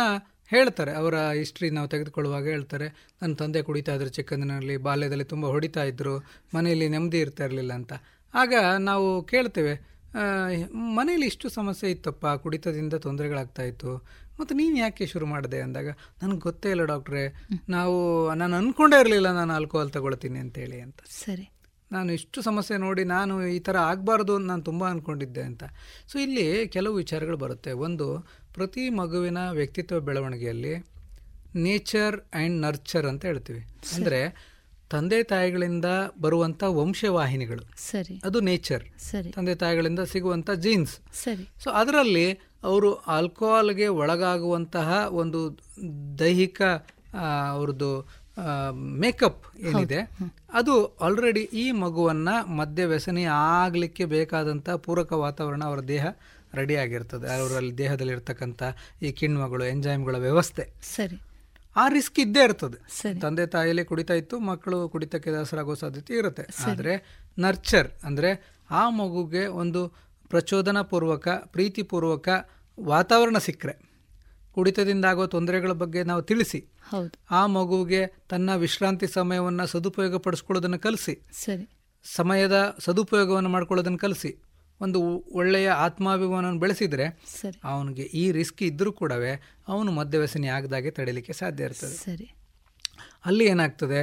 ಹೇಳ್ತಾರೆ 0.46 0.92
ಅವರ 0.92 1.30
ಹಿಸ್ಟ್ರಿ 1.30 1.70
ನಾವು 1.70 1.88
ತೆಗೆದುಕೊಳ್ಳುವಾಗ 1.88 2.44
ಹೇಳ್ತಾರೆ 2.44 2.88
ನನ್ನ 3.22 3.34
ತಂದೆ 3.34 3.62
ಕುಡಿತಾ 3.62 3.94
ಇದ್ರು 3.94 4.08
ಚಿಕ್ಕಂದಿನಲ್ಲಿ 4.08 4.76
ಬಾಲ್ಯದಲ್ಲಿ 4.76 5.24
ತುಂಬ 5.24 5.46
ಹೊಡಿತಾ 5.46 5.84
ಇದ್ರು 5.84 6.18
ಮನೆಯಲ್ಲಿ 6.54 6.88
ನೆಮ್ಮದಿ 6.88 7.20
ಇರ್ತಾ 7.20 7.44
ಇರಲಿಲ್ಲ 7.44 7.72
ಅಂತ. 7.72 7.92
ಆಗ 8.34 8.54
ನಾವು 8.78 9.22
ಕೇಳ್ತೇವೆ 9.22 9.98
ಮನೆಯಲ್ಲಿ 10.72 11.26
ಇಷ್ಟು 11.26 11.48
ಸಮಸ್ಯೆ 11.48 11.90
ಇತ್ತಪ್ಪ 11.90 12.26
ಕುಡಿತದಿಂದ 12.26 12.94
ತೊಂದರೆಗಳಾಗ್ತಾ 12.94 13.62
ಇತ್ತು 13.62 13.96
ಮತ್ತು 14.40 14.54
ನೀನು 14.54 14.76
ಯಾಕೆ 14.76 15.06
ಶುರು 15.06 15.26
ಮಾಡಿದೆ? 15.26 15.60
ಅಂದಾಗ 15.60 15.88
ನನಗೆ 16.22 16.38
ಗೊತ್ತೇ 16.38 16.70
ಇಲ್ಲ 16.70 16.84
ಡಾಕ್ಟ್ರೆ 16.84 17.44
ನಾವು 17.68 18.34
ನಾನು 18.34 18.56
ಅಂದ್ಕೊಂಡೇ 18.56 19.00
ಇರಲಿಲ್ಲ 19.00 19.32
ನಾನು 19.32 19.52
ಆಲ್ಕೋಹಾಲ್ 19.52 19.90
ತಗೊಳ್ತೀನಿ 19.90 20.38
ಅಂತೇಳಿ 20.38 20.80
ಅಂತ. 20.80 21.00
ಸರಿ. 21.24 21.57
ನಾನು 21.92 22.12
ಇಷ್ಟು 22.12 22.42
ಸಮಸ್ಯೆ 22.42 22.76
ನೋಡಿ 22.78 23.04
ನಾನು 23.04 23.46
ಈ 23.46 23.58
ಥರ 23.58 23.76
ಆಗಬಾರ್ದು 23.76 24.36
ಅಂತ 24.36 24.46
ನಾನು 24.46 24.62
ತುಂಬ 24.62 24.88
ಅಂದ್ಕೊಂಡಿದ್ದೆ 24.88 25.42
ಅಂತ. 25.42 25.64
ಸೊ 26.12 26.18
ಇಲ್ಲಿ 26.18 26.68
ಕೆಲವು 26.68 26.94
ವಿಚಾರಗಳು 26.94 27.36
ಬರುತ್ತೆ. 27.36 27.72
ಒಂದು 27.72 28.18
ಪ್ರತಿ 28.54 28.90
ಮಗುವಿನ 28.90 29.50
ವ್ಯಕ್ತಿತ್ವ 29.50 30.00
ಬೆಳವಣಿಗೆಯಲ್ಲಿ 30.00 30.74
ನೇಚರ್ 31.56 32.20
ಆ್ಯಂಡ್ 32.34 32.60
ನರ್ಚರ್ 32.60 33.06
ಅಂತ 33.06 33.24
ಹೇಳ್ತೀವಿ. 33.24 33.60
ಅಂದರೆ 33.94 34.20
ತಂದೆ 34.90 35.22
ತಾಯಿಗಳಿಂದ 35.22 35.84
ಬರುವಂಥ 36.20 36.62
ವಂಶವಾಹಿನಿಗಳು. 36.62 37.64
ಸರಿ. 37.76 38.20
ಅದು 38.24 38.40
ನೇಚರ್ 38.40 38.84
ಸರಿ. 38.98 39.30
ತಂದೆ 39.32 39.54
ತಾಯಿಗಳಿಂದ 39.54 40.00
ಸಿಗುವಂಥ 40.00 40.50
ಜೀನ್ಸ್ 40.50 40.94
ಸರಿ. 41.24 41.44
ಸೊ 41.64 41.70
ಅದರಲ್ಲಿ 41.70 42.32
ಅವರು 42.64 42.94
ಆಲ್ಕೋಹಾಲ್ಗೆ 42.94 43.86
ಒಳಗಾಗುವಂತಹ 43.86 45.08
ಒಂದು 45.10 45.40
ದೈಹಿಕ 46.18 46.62
ಅವ್ರದ್ದು 47.52 47.90
ಮೇಕಪ್ 48.74 49.58
ಏನಿದೆ 49.58 50.00
ಅದು 50.52 50.86
ಆಲ್ರೆಡಿ 50.86 51.40
ಈ 51.40 51.72
ಮಗುವನ್ನು 51.72 52.46
ಮದ್ಯ 52.46 52.84
ವ್ಯಸನಿ 52.84 53.24
ಆಗಲಿಕ್ಕೆ 53.24 54.04
ಬೇಕಾದಂಥ 54.04 54.70
ಪೂರಕ 54.70 55.12
ವಾತಾವರಣ 55.12 55.64
ಅವರ 55.64 55.80
ದೇಹ 55.80 56.06
ರೆಡಿ 56.54 56.76
ಆಗಿರ್ತದೆ. 56.76 57.40
ಅವರಲ್ಲಿ 57.40 57.78
ದೇಹದಲ್ಲಿ 57.78 58.12
ಇರ್ತಕ್ಕಂಥ 58.12 58.62
ಈ 59.02 59.12
ಕಿಣ್ವಗಳು 59.12 59.64
ಎಂಜೈಮ್ಗಳ 59.64 60.16
ವ್ಯವಸ್ಥೆ. 60.16 60.68
ಸರಿ. 60.82 61.22
ಆ 61.76 61.88
ರಿಸ್ಕ್ 61.88 62.20
ಇದ್ದೇ 62.20 62.44
ಇರ್ತದೆ. 62.44 62.78
ತಂದೆ 63.20 63.46
ತಾಯಿಯಲ್ಲಿ 63.46 63.84
ಕುಡಿತಾ 63.84 64.14
ಇತ್ತು 64.14 64.38
ಮಕ್ಕಳು 64.38 64.88
ಕುಡಿತಕ್ಕೆ 64.88 65.30
ದಾಸರಾಗೋ 65.30 65.74
ಸಾಧ್ಯತೆ 65.74 66.14
ಇರುತ್ತೆ. 66.14 66.42
ಆದರೆ 66.70 67.24
ನರ್ಚರ್ 67.38 67.88
ಅಂದರೆ 68.04 68.60
ಆ 68.70 68.90
ಮಗುಗೆ 68.90 69.46
ಒಂದು 69.46 69.88
ಪ್ರಚೋದನಾಪೂರ್ವಕ 70.28 71.28
ಪ್ರೀತಿಪೂರ್ವಕ 71.28 72.28
ವಾತಾವರಣ 72.80 73.38
ಸಿಕ್ಕರೆ. 73.38 73.87
ಕುಡಿತದಿಂದ 74.58 75.04
ಆಗೋ 75.04 75.26
ತೊಂದರೆಗಳ 75.26 75.72
ಬಗ್ಗೆ 75.72 76.02
ನಾವು 76.02 76.22
ತಿಳಿಸಿ. 76.22 76.60
ಆ 77.30 77.46
ಮಗುವಿಗೆ 77.46 78.00
ತನ್ನ 78.28 78.54
ವಿಶ್ರಾಂತಿ 78.54 79.06
ಸಮಯವನ್ನು 79.06 79.66
ಸದುಪಯೋಗ 79.66 80.16
ಪಡಿಸ್ಕೊಳ್ಳೋದನ್ನು 80.16 80.78
ಕಲಿಸಿ. 80.78 81.14
ಸರಿ. 81.32 81.66
ಸಮಯದ 82.14 82.76
ಸದುಪಯೋಗವನ್ನು 82.78 83.50
ಮಾಡ್ಕೊಳ್ಳೋದನ್ನು 83.50 83.98
ಕಲಿಸಿ. 83.98 84.30
ಒಂದು 84.80 85.00
ಒಳ್ಳೆಯ 85.32 85.70
ಆತ್ಮಾಭಿಮಾನವನ್ನು 85.70 86.60
ಬೆಳೆಸಿದ್ರೆ 86.60 87.06
ಅವನಿಗೆ 87.64 88.02
ಈ 88.02 88.32
ರಿಸ್ಕ್ 88.32 88.62
ಇದ್ದರೂ 88.62 88.92
ಕೂಡವೇ 88.92 89.42
ಅವನು 89.68 89.92
ಮದ್ಯವ್ಯಸನಿ 89.92 90.46
ಆಗದಾಗೆ 90.46 90.90
ತಡೀಲಿಕ್ಕೆ 90.90 91.32
ಸಾಧ್ಯ 91.32 91.64
ಇರ್ತದೆ. 91.64 91.96
ಸರಿ. 91.96 92.34
ಅಲ್ಲಿ 93.24 93.44
ಏನಾಗ್ತದೆ? 93.44 94.00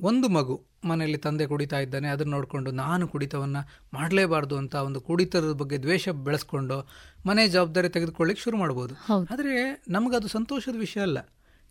ಒಂದು 0.00 0.28
ಮಗು 0.28 0.54
ಮನೆಯಲ್ಲಿ 0.84 1.18
ತಂದೆ 1.18 1.46
ಕುಡಿತಾ 1.46 1.78
ಇದ್ದಾನೆ 1.78 2.08
ಅದನ್ನು 2.08 2.32
ನೋಡಿಕೊಂಡು 2.32 2.70
ನಾನು 2.70 3.08
ಕುಡಿತವನ್ನು 3.08 3.68
ಮಾಡಲೇಬಾರ್ದು 3.94 4.56
ಅಂತ 4.56 4.74
ಒಂದು 4.74 5.00
ಕುಡಿತದ 5.00 5.52
ಬಗ್ಗೆ 5.52 5.78
ದ್ವೇಷ 5.78 6.08
ಬೆಳೆಸ್ಕೊಂಡು 6.08 6.78
ಮನೆ 7.26 7.48
ಜವಾಬ್ದಾರಿ 7.48 7.88
ತೆಗೆದುಕೊಳ್ಳಿಕ್ಕೆ 7.88 8.44
ಶುರು 8.44 8.56
ಮಾಡ್ಬೋದು. 8.56 8.94
ಆದರೆ 9.32 9.82
ನಮಗದು 9.88 10.28
ಸಂತೋಷದ 10.28 10.76
ವಿಷಯ 10.76 11.00
ಅಲ್ಲ 11.00 11.18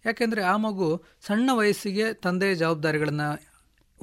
ಯಾಕೆಂದರೆ 0.06 0.42
ಆ 0.42 0.58
ಮಗು 0.58 1.04
ಸಣ್ಣ 1.22 1.50
ವಯಸ್ಸಿಗೆ 1.54 2.14
ತಂದೆ 2.14 2.56
ಜವಾಬ್ದಾರಿಗಳನ್ನು 2.56 3.53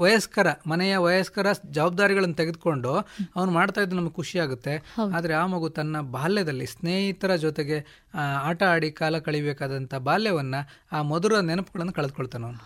ವಯಸ್ಕರ 0.00 0.46
ಮನೆಯ 0.66 0.96
ವಯಸ್ಕರ 0.96 1.46
ಜವಾಬ್ದಾರಿಗಳನ್ನು 1.70 2.34
ತೆಗೆದುಕೊಂಡು 2.34 2.92
ಅವನು 3.36 3.50
ಮಾಡ್ತಾ 3.50 3.80
ಇದ್ದು 3.80 3.96
ನಮಗೆ 3.96 4.12
ಖುಷಿ 4.12 4.38
ಆಗುತ್ತೆ. 4.38 4.74
ಆದರೆ 5.14 5.34
ಆ 5.34 5.46
ಮಗು 5.46 5.68
ತನ್ನ 5.70 6.00
ಬಾಲ್ಯದಲ್ಲಿ 6.00 6.66
ಸ್ನೇಹಿತರ 6.66 7.34
ಜೊತೆಗೆ 7.36 7.78
ಆಟ 8.42 8.62
ಆಡಿ 8.62 8.90
ಕಾಲ 8.90 9.18
ಕಳಿಬೇಕಾದಂಥ 9.18 9.94
ಬಾಲ್ಯವನ್ನ 9.94 10.54
ಆ 10.92 11.02
ಮಧುರ 11.02 11.40
ನೆನಪುಗಳನ್ನು 11.40 11.92
ಕಳೆದುಕೊಳ್ತಾನೆ 11.92 12.44
ಅವನು. 12.44 12.60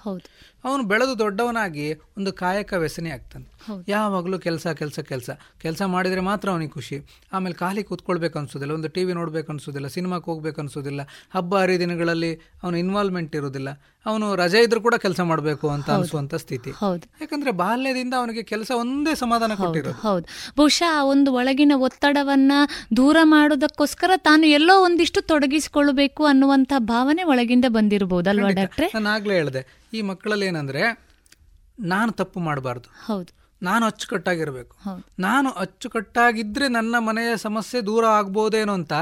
ಅವನು 0.65 0.83
ಬೆಳೆದು 0.83 1.19
ದೊಡ್ಡವನಾಗಿ 1.19 1.95
ಒಂದು 1.95 2.33
ಕಾಯಕ 2.33 2.73
ವ್ಯಸನಿ 2.73 3.11
ಆಗ್ತಾನೆ. 3.11 3.47
ಯಾವಾಗಲೂ 3.89 4.39
ಕೆಲಸ 4.39 4.67
ಕೆಲಸ 4.67 4.99
ಕೆಲಸ. 5.01 5.31
ಕೆಲಸ 5.59 5.83
ಮಾಡಿದರೆ 5.87 6.21
ಮಾತ್ರ 6.21 6.51
ಅವನಿಗೆ 6.51 6.71
ಖುಷಿ. 6.71 6.99
ಆಮೇಲೆ 7.33 7.55
ಖಾಲಿ 7.55 7.85
ಕೂತ್ಕೊಳ್ಬೇಕು 7.85 8.39
ಅನ್ಸೋದಿಲ್ಲ. 8.39 8.75
ಒಂದು 8.75 8.89
ಟಿ 8.89 9.05
ವಿ 9.05 9.13
ನೋಡ್ಬೇಕು 9.13 9.53
ಅನ್ಸೋದಿಲ್ಲ. 9.53 9.87
ಸಿನಿಮಾಕ್ಕೆ 9.87 10.31
ಹೋಗ್ಬೇಕು 10.31 10.61
ಅನ್ಸೋದಿಲ್ಲ. 10.61 11.01
ಹಬ್ಬ 11.35 11.59
ಹರಿದಿನಗಳಲ್ಲಿ 11.59 12.35
ಅವನು 12.63 12.77
ಇನ್ವಾಲ್ವ್ಮೆಂಟ್ 12.77 13.37
ಇರೋದಿಲ್ಲ. 13.37 13.69
ಅವನು 14.07 14.37
ರಜೆ 14.37 14.59
ಇದ್ರೂ 14.59 14.81
ಕೂಡ 14.81 14.95
ಕೆಲಸ 14.95 15.21
ಮಾಡಬೇಕು 15.21 15.71
ಅಂತ 15.71 15.91
ಅನಿಸುವಂತ 15.91 16.35
ಸ್ಥಿತಿ. 16.35 16.71
ಹೌದು. 16.71 17.11
ಯಾಕಂದ್ರೆ 17.21 17.51
ಬಾಲ್ಯದಿಂದ 17.51 18.15
ಅವನಿಗೆ 18.19 18.43
ಕೆಲಸ 18.43 18.71
ಒಂದೇ 18.71 19.15
ಸಮಾಧಾನ 19.15 19.55
ಕೊಟ್ಟಿರೋದು. 19.55 20.01
ಹೌದು. 20.01 20.27
ಬಹುಶಃ 20.57 20.91
ಆ 20.93 21.05
ಒಂದು 21.05 21.33
ಒಳಗಿನ 21.33 21.73
ಒತ್ತಡವನ್ನ 21.77 22.53
ದೂರ 22.97 23.17
ಮಾಡೋದಕ್ಕೋಸ್ಕರ 23.23 24.11
ತಾನು 24.17 24.47
ಎಲ್ಲೋ 24.47 24.85
ಒಂದಿಷ್ಟು 24.85 25.21
ತೊಡಗಿಸಿಕೊಳ್ಳಬೇಕು 25.21 26.25
ಅನ್ನುವಂತ 26.25 26.73
ಭಾವನೆ 26.79 27.23
ಒಳಗಿಂದ 27.23 27.65
ಬಂದಿರಬಹುದಲ್ವಾ 27.69 28.51
ಡಾಕ್ಟ್ರೆ? 28.51 28.91
ನಾನು 28.95 29.09
ಆಗ್ಲೇ 29.09 29.35
ಹೇಳಿದೆ 29.35 29.89
ಈ 29.95 30.03
ಮಕ್ಕಳಲ್ಲಿ 30.03 30.47
ಏನಂದ್ರೆ 30.47 31.05
ನಾನು 31.81 32.13
ತಪ್ಪು 32.13 32.41
ಮಾಡಬಾರ್ದು. 32.41 32.89
ಹೌದು. 33.07 33.45
ನಾನು 33.63 33.87
ಅಚ್ಚುಕಟ್ಟಾಗಿರ್ಬೇಕು. 33.87 34.77
ನಾನು 35.19 35.51
ಅಚ್ಚುಕಟ್ಟಾಗಿದ್ರೆ 35.51 36.69
ನನ್ನ 36.69 36.99
ಮನೆಯ 36.99 37.37
ಸಮಸ್ಯೆ 37.37 37.81
ದೂರ 37.81 38.07
ಆಗ್ಬೋದೇನೋ 38.07 38.73
ಅಂತ 38.73 38.93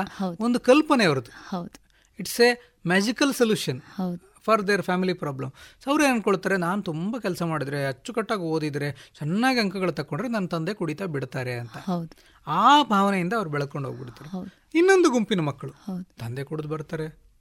ಒಂದು 0.40 0.60
ಕಲ್ಪನೆ 0.60 1.04
ಅವ್ರದ್ದು. 1.04 1.56
ಹೌದು. 1.56 1.80
ಇಟ್ಸ್ 2.20 2.40
ಎ 2.40 2.78
ಮ್ಯಾಜಿಕಲ್ 2.86 3.34
ಸೊಲ್ಯೂಷನ್ 3.34 3.80
ಹೌದು. 3.80 4.31
For 4.44 4.68
their 4.68 4.82
family 4.82 5.12
problem 5.12 5.50
so 5.84 5.90
ಅವ್ರು 5.90 6.04
ಏನು 6.04 6.14
ಅನ್ಕೊಳ್ತಾರೆ 6.14 6.56
ನಾನು 6.56 6.82
ತುಂಬ 6.82 7.16
ಕೆಲಸ 7.18 7.42
ಮಾಡಿದ್ರೆ 7.42 7.86
ಅಚ್ಚುಕಟ್ಟಾಗಿ 7.86 8.42
ಓದಿದರೆ 8.42 9.12
ಚೆನ್ನಾಗಿ 9.18 9.60
ಅಂಕಗಳು 9.60 9.92
ತಕೊಂಡ್ರೆ 9.92 10.28
ನನ್ನ 10.28 10.46
ತಂದೆ 10.46 10.74
ಕುಡಿತಾ 10.74 11.06
ಬಿಡ್ತಾರೆ 11.06 11.52
ಅಂತ. 11.52 11.76
ಹೌದು. 11.76 12.16
ಆ 12.46 12.82
ಭಾವನೆಯಿಂದ 12.82 13.32
ಅವ್ರು 13.32 13.50
ಬೆಳ್ಕೊಂಡು 13.50 13.88
ಹೋಗ್ಬಿಡ್ತಾರೆ. 13.88 14.30
ಇನ್ನೊಂದು 14.74 15.10
ಗುಂಪಿನ 15.10 15.40
ಮಕ್ಕಳು. 15.40 15.72
ತಂದೆ 16.18 16.44
ಕುಡಿದು 16.44 16.68
ಬರ್ತಾರೆ. 16.68 17.31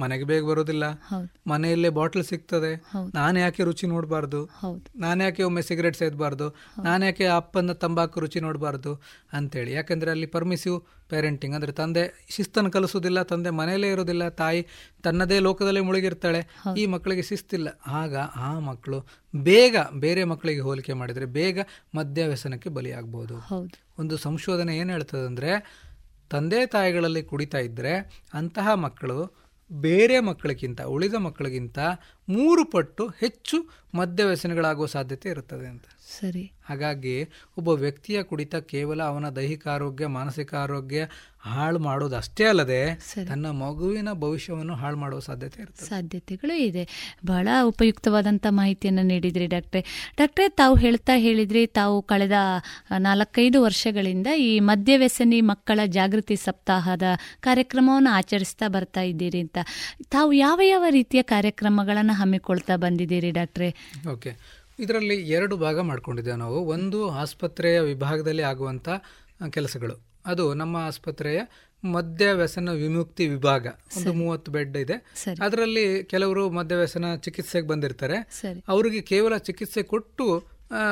ಮನೆಗೆ 0.00 0.24
ಬೇಗ 0.24 0.42
ಬರೋದಿಲ್ಲ. 0.44 0.84
ಮನೆಯಲ್ಲೇ 1.46 1.88
ಬಾಟ್ಲ್ 1.88 2.24
ಸಿಗ್ತದೆ. 2.24 2.72
ನಾನು 3.14 3.38
ಯಾಕೆ 3.38 3.64
ರುಚಿ 3.64 3.86
ನೋಡಬಾರ್ದು? 3.86 4.40
ನಾನು 4.96 5.24
ಯಾಕೆ 5.24 5.42
ಒಮ್ಮೆ 5.42 5.62
ಸಿಗರೇಟ್ 5.62 5.96
ಸೇದಬಾರ್ದು? 5.96 6.48
ನಾನು 6.82 7.04
ಯಾಕೆ 7.04 7.26
ಅಪ್ಪನ 7.26 7.72
ತಂಬಾಕು 7.72 8.20
ರುಚಿ 8.20 8.40
ನೋಡಬಾರ್ದು? 8.40 8.92
ಅಂತೇಳಿ. 9.32 9.72
ಯಾಕಂದ್ರೆ 9.72 10.10
ಅಲ್ಲಿ 10.10 10.26
ಪರ್ಮಿಸಿವ್ 10.26 10.78
ಪೇರೆಂಟಿಂಗ್ 11.08 11.54
ಅಂದ್ರೆ 11.54 11.72
ತಂದೆ 11.72 12.26
ಶಿಸ್ತನ್ನು 12.28 12.70
ಕಲಿಸೋದಿಲ್ಲ 12.70 13.22
ತಂದೆ 13.22 13.50
ಮನೆಯಲ್ಲೇ 13.50 13.88
ಇರೋದಿಲ್ಲ 13.88 14.28
ತಾಯಿ 14.28 14.60
ತನ್ನದೇ 15.02 15.38
ಲೋಕದಲ್ಲೇ 15.38 15.80
ಮುಳುಗಿರ್ತಾಳೆ 15.80 16.40
ಈ 16.78 16.86
ಮಕ್ಕಳಿಗೆ 16.86 17.22
ಶಿಸ್ತಿಲ್ಲ. 17.22 17.68
ಆಗ 17.86 18.16
ಆ 18.46 18.58
ಮಕ್ಕಳು 18.58 19.00
ಬೇಗ 19.34 19.76
ಬೇರೆ 20.00 20.24
ಮಕ್ಕಳಿಗೆ 20.24 20.60
ಹೋಲಿಕೆ 20.60 20.92
ಮಾಡಿದರೆ 20.92 21.24
ಬೇಗ 21.24 21.58
ಮದ್ಯ 21.94 22.26
ವ್ಯಸನಕ್ಕೆ 22.26 22.68
ಬಲಿಯಾಗಬಹುದು 22.68 23.36
ಒಂದು 23.98 24.16
ಸಂಶೋಧನೆ 24.16 24.76
ಏನು 24.76 24.90
ಹೇಳ್ತದೆ 24.92 25.26
ಅಂದರೆ 25.26 25.52
ತಂದೆ 26.30 26.66
ತಾಯಿಗಳಲ್ಲಿ 26.66 27.22
ಕುಡಿತಾ 27.22 27.58
ಇದ್ದರೆ 27.58 27.92
ಅಂತಹ 28.34 28.68
ಮಕ್ಕಳು 28.74 29.45
ಬೇರೆ 29.72 30.20
ಮಕ್ಕಳಿಗಿಂತ 30.20 30.80
ಉಳಿದ 30.80 31.14
ಮಕ್ಕಳಿಗಿಂತ 31.14 31.78
ಮೂರು 32.28 32.70
ಪಟ್ಟು 32.70 33.06
ಹೆಚ್ಚು 33.08 33.68
ಮದ್ಯ 33.94 34.24
ವ್ಯಸನಗಳಾಗುವ 34.24 34.86
ಸಾಧ್ಯತೆ 34.86 35.28
ಇರುತ್ತದೆ 35.28 35.66
ಅಂತ. 35.66 35.84
ಸರಿ. 36.06 36.52
ಹಾಗಾಗಿ 36.68 37.14
ಒಬ್ಬ 37.56 37.68
ವ್ಯಕ್ತಿಯ 37.68 38.22
ಕುಡಿತ 38.22 38.56
ಕೇವಲ 38.56 39.02
ಅವನ 39.02 39.28
ದೈಹಿಕ 39.30 39.68
ಆರೋಗ್ಯ 39.68 40.06
ಮಾನಸಿಕ 40.06 40.54
ಆರೋಗ್ಯ 40.54 41.00
ಹಾಳು 41.38 41.78
ಮಾಡೋದು 41.78 42.16
ಅಷ್ಟೇ 42.16 42.44
ಅಲ್ಲದೆ. 42.44 42.94
ತನ್ನ 43.28 43.50
ಮಗುವಿನ 43.50 44.12
ಭವಿಷ್ಯವನ್ನು 44.12 44.74
ಹಾಳು 44.74 44.96
ಮಾಡುವ 44.96 45.18
ಸಾಧ್ಯತೆ 45.18 45.62
ಇರುತ್ತೆ 45.62 45.84
ಸಾಧ್ಯತೆಗಳು 45.84 46.54
ಇದೆ. 46.54 46.88
ಬಹಳ 47.26 47.48
ಉಪಯುಕ್ತವಾದಂಥ 47.62 48.46
ಮಾಹಿತಿಯನ್ನು 48.50 49.02
ನೀಡಿದ್ರಿ 49.02 49.46
ಡಾಕ್ಟ್ರೆ. 49.46 50.12
ಡಾಕ್ಟ್ರೆ 50.16 50.48
ತಾವು 50.48 50.74
ಹೇಳ್ತಾ 50.74 51.16
ಹೇಳಿದ್ರಿ 51.16 51.66
ತಾವು 51.66 52.02
ಕಳೆದ 52.02 52.32
ನಾಲ್ಕೈದು 52.98 53.62
ವರ್ಷಗಳಿಂದ 53.62 54.26
ಈ 54.26 54.60
ಮದ್ಯವ್ಯಸನಿ 54.60 55.40
ಮಕ್ಕಳ 55.40 55.80
ಜಾಗೃತಿ 55.86 56.36
ಸಪ್ತಾಹದ 56.36 57.02
ಕಾರ್ಯಕ್ರಮವನ್ನು 57.40 58.10
ಆಚರಿಸ್ತಾ 58.10 58.68
ಬರ್ತಾ 58.68 59.00
ಇದ್ದೀರಿ 59.00 59.40
ಅಂತ. 59.40 59.58
ತಾವು 60.10 60.32
ಯಾವ 60.32 60.60
ಯಾವ 60.64 60.84
ರೀತಿಯ 60.90 61.22
ಕಾರ್ಯಕ್ರಮಗಳನ್ನು 61.22 62.12
ಹಮ್ಮಿಕೊಳ್ತಾ 62.12 62.76
ಬಂದಿದ್ದೀರಿ 62.76 63.30
ಡಾಕ್ಟ್ರೆ? 63.30 63.70
ಓಕೆ. 64.12 64.32
ಇದರಲ್ಲಿ 64.78 65.14
ಎರಡು 65.14 65.56
ಭಾಗ 65.56 65.80
ಮಾಡ್ಕೊಂಡಿದ್ದೇವೆ 65.80 66.36
ನಾವು. 66.36 66.58
ಒಂದು 66.66 67.10
ಆಸ್ಪತ್ರೆಯ 67.10 67.80
ವಿಭಾಗದಲ್ಲಿ 67.80 68.42
ಆಗುವಂಥ 68.42 68.88
ಕೆಲಸಗಳು. 69.50 69.94
ಅದು 70.26 70.54
ನಮ್ಮ 70.54 70.76
ಆಸ್ಪತ್ರೆಯ 70.76 71.40
ಮದ್ಯ 71.84 72.32
ವ್ಯಸನ 72.32 72.68
ವಿಮುಕ್ತಿ 72.70 73.28
ವಿಭಾಗ. 73.28 73.66
ಒಂದು 73.96 74.12
ಮೂವತ್ತು 74.12 74.52
ಬೆಡ್ 74.52 74.76
ಇದೆ. 74.76 74.96
ಅದರಲ್ಲಿ 75.42 76.04
ಕೆಲವರು 76.04 76.50
ಮದ್ಯ 76.50 76.74
ವ್ಯಸನ 76.74 77.14
ಚಿಕಿತ್ಸೆಗೆ 77.16 77.66
ಬಂದಿರ್ತಾರೆ. 77.66 78.18
ಅವರಿಗೆ 78.68 79.00
ಕೇವಲ 79.00 79.36
ಚಿಕಿತ್ಸೆ 79.36 79.82
ಕೊಟ್ಟು 79.82 80.26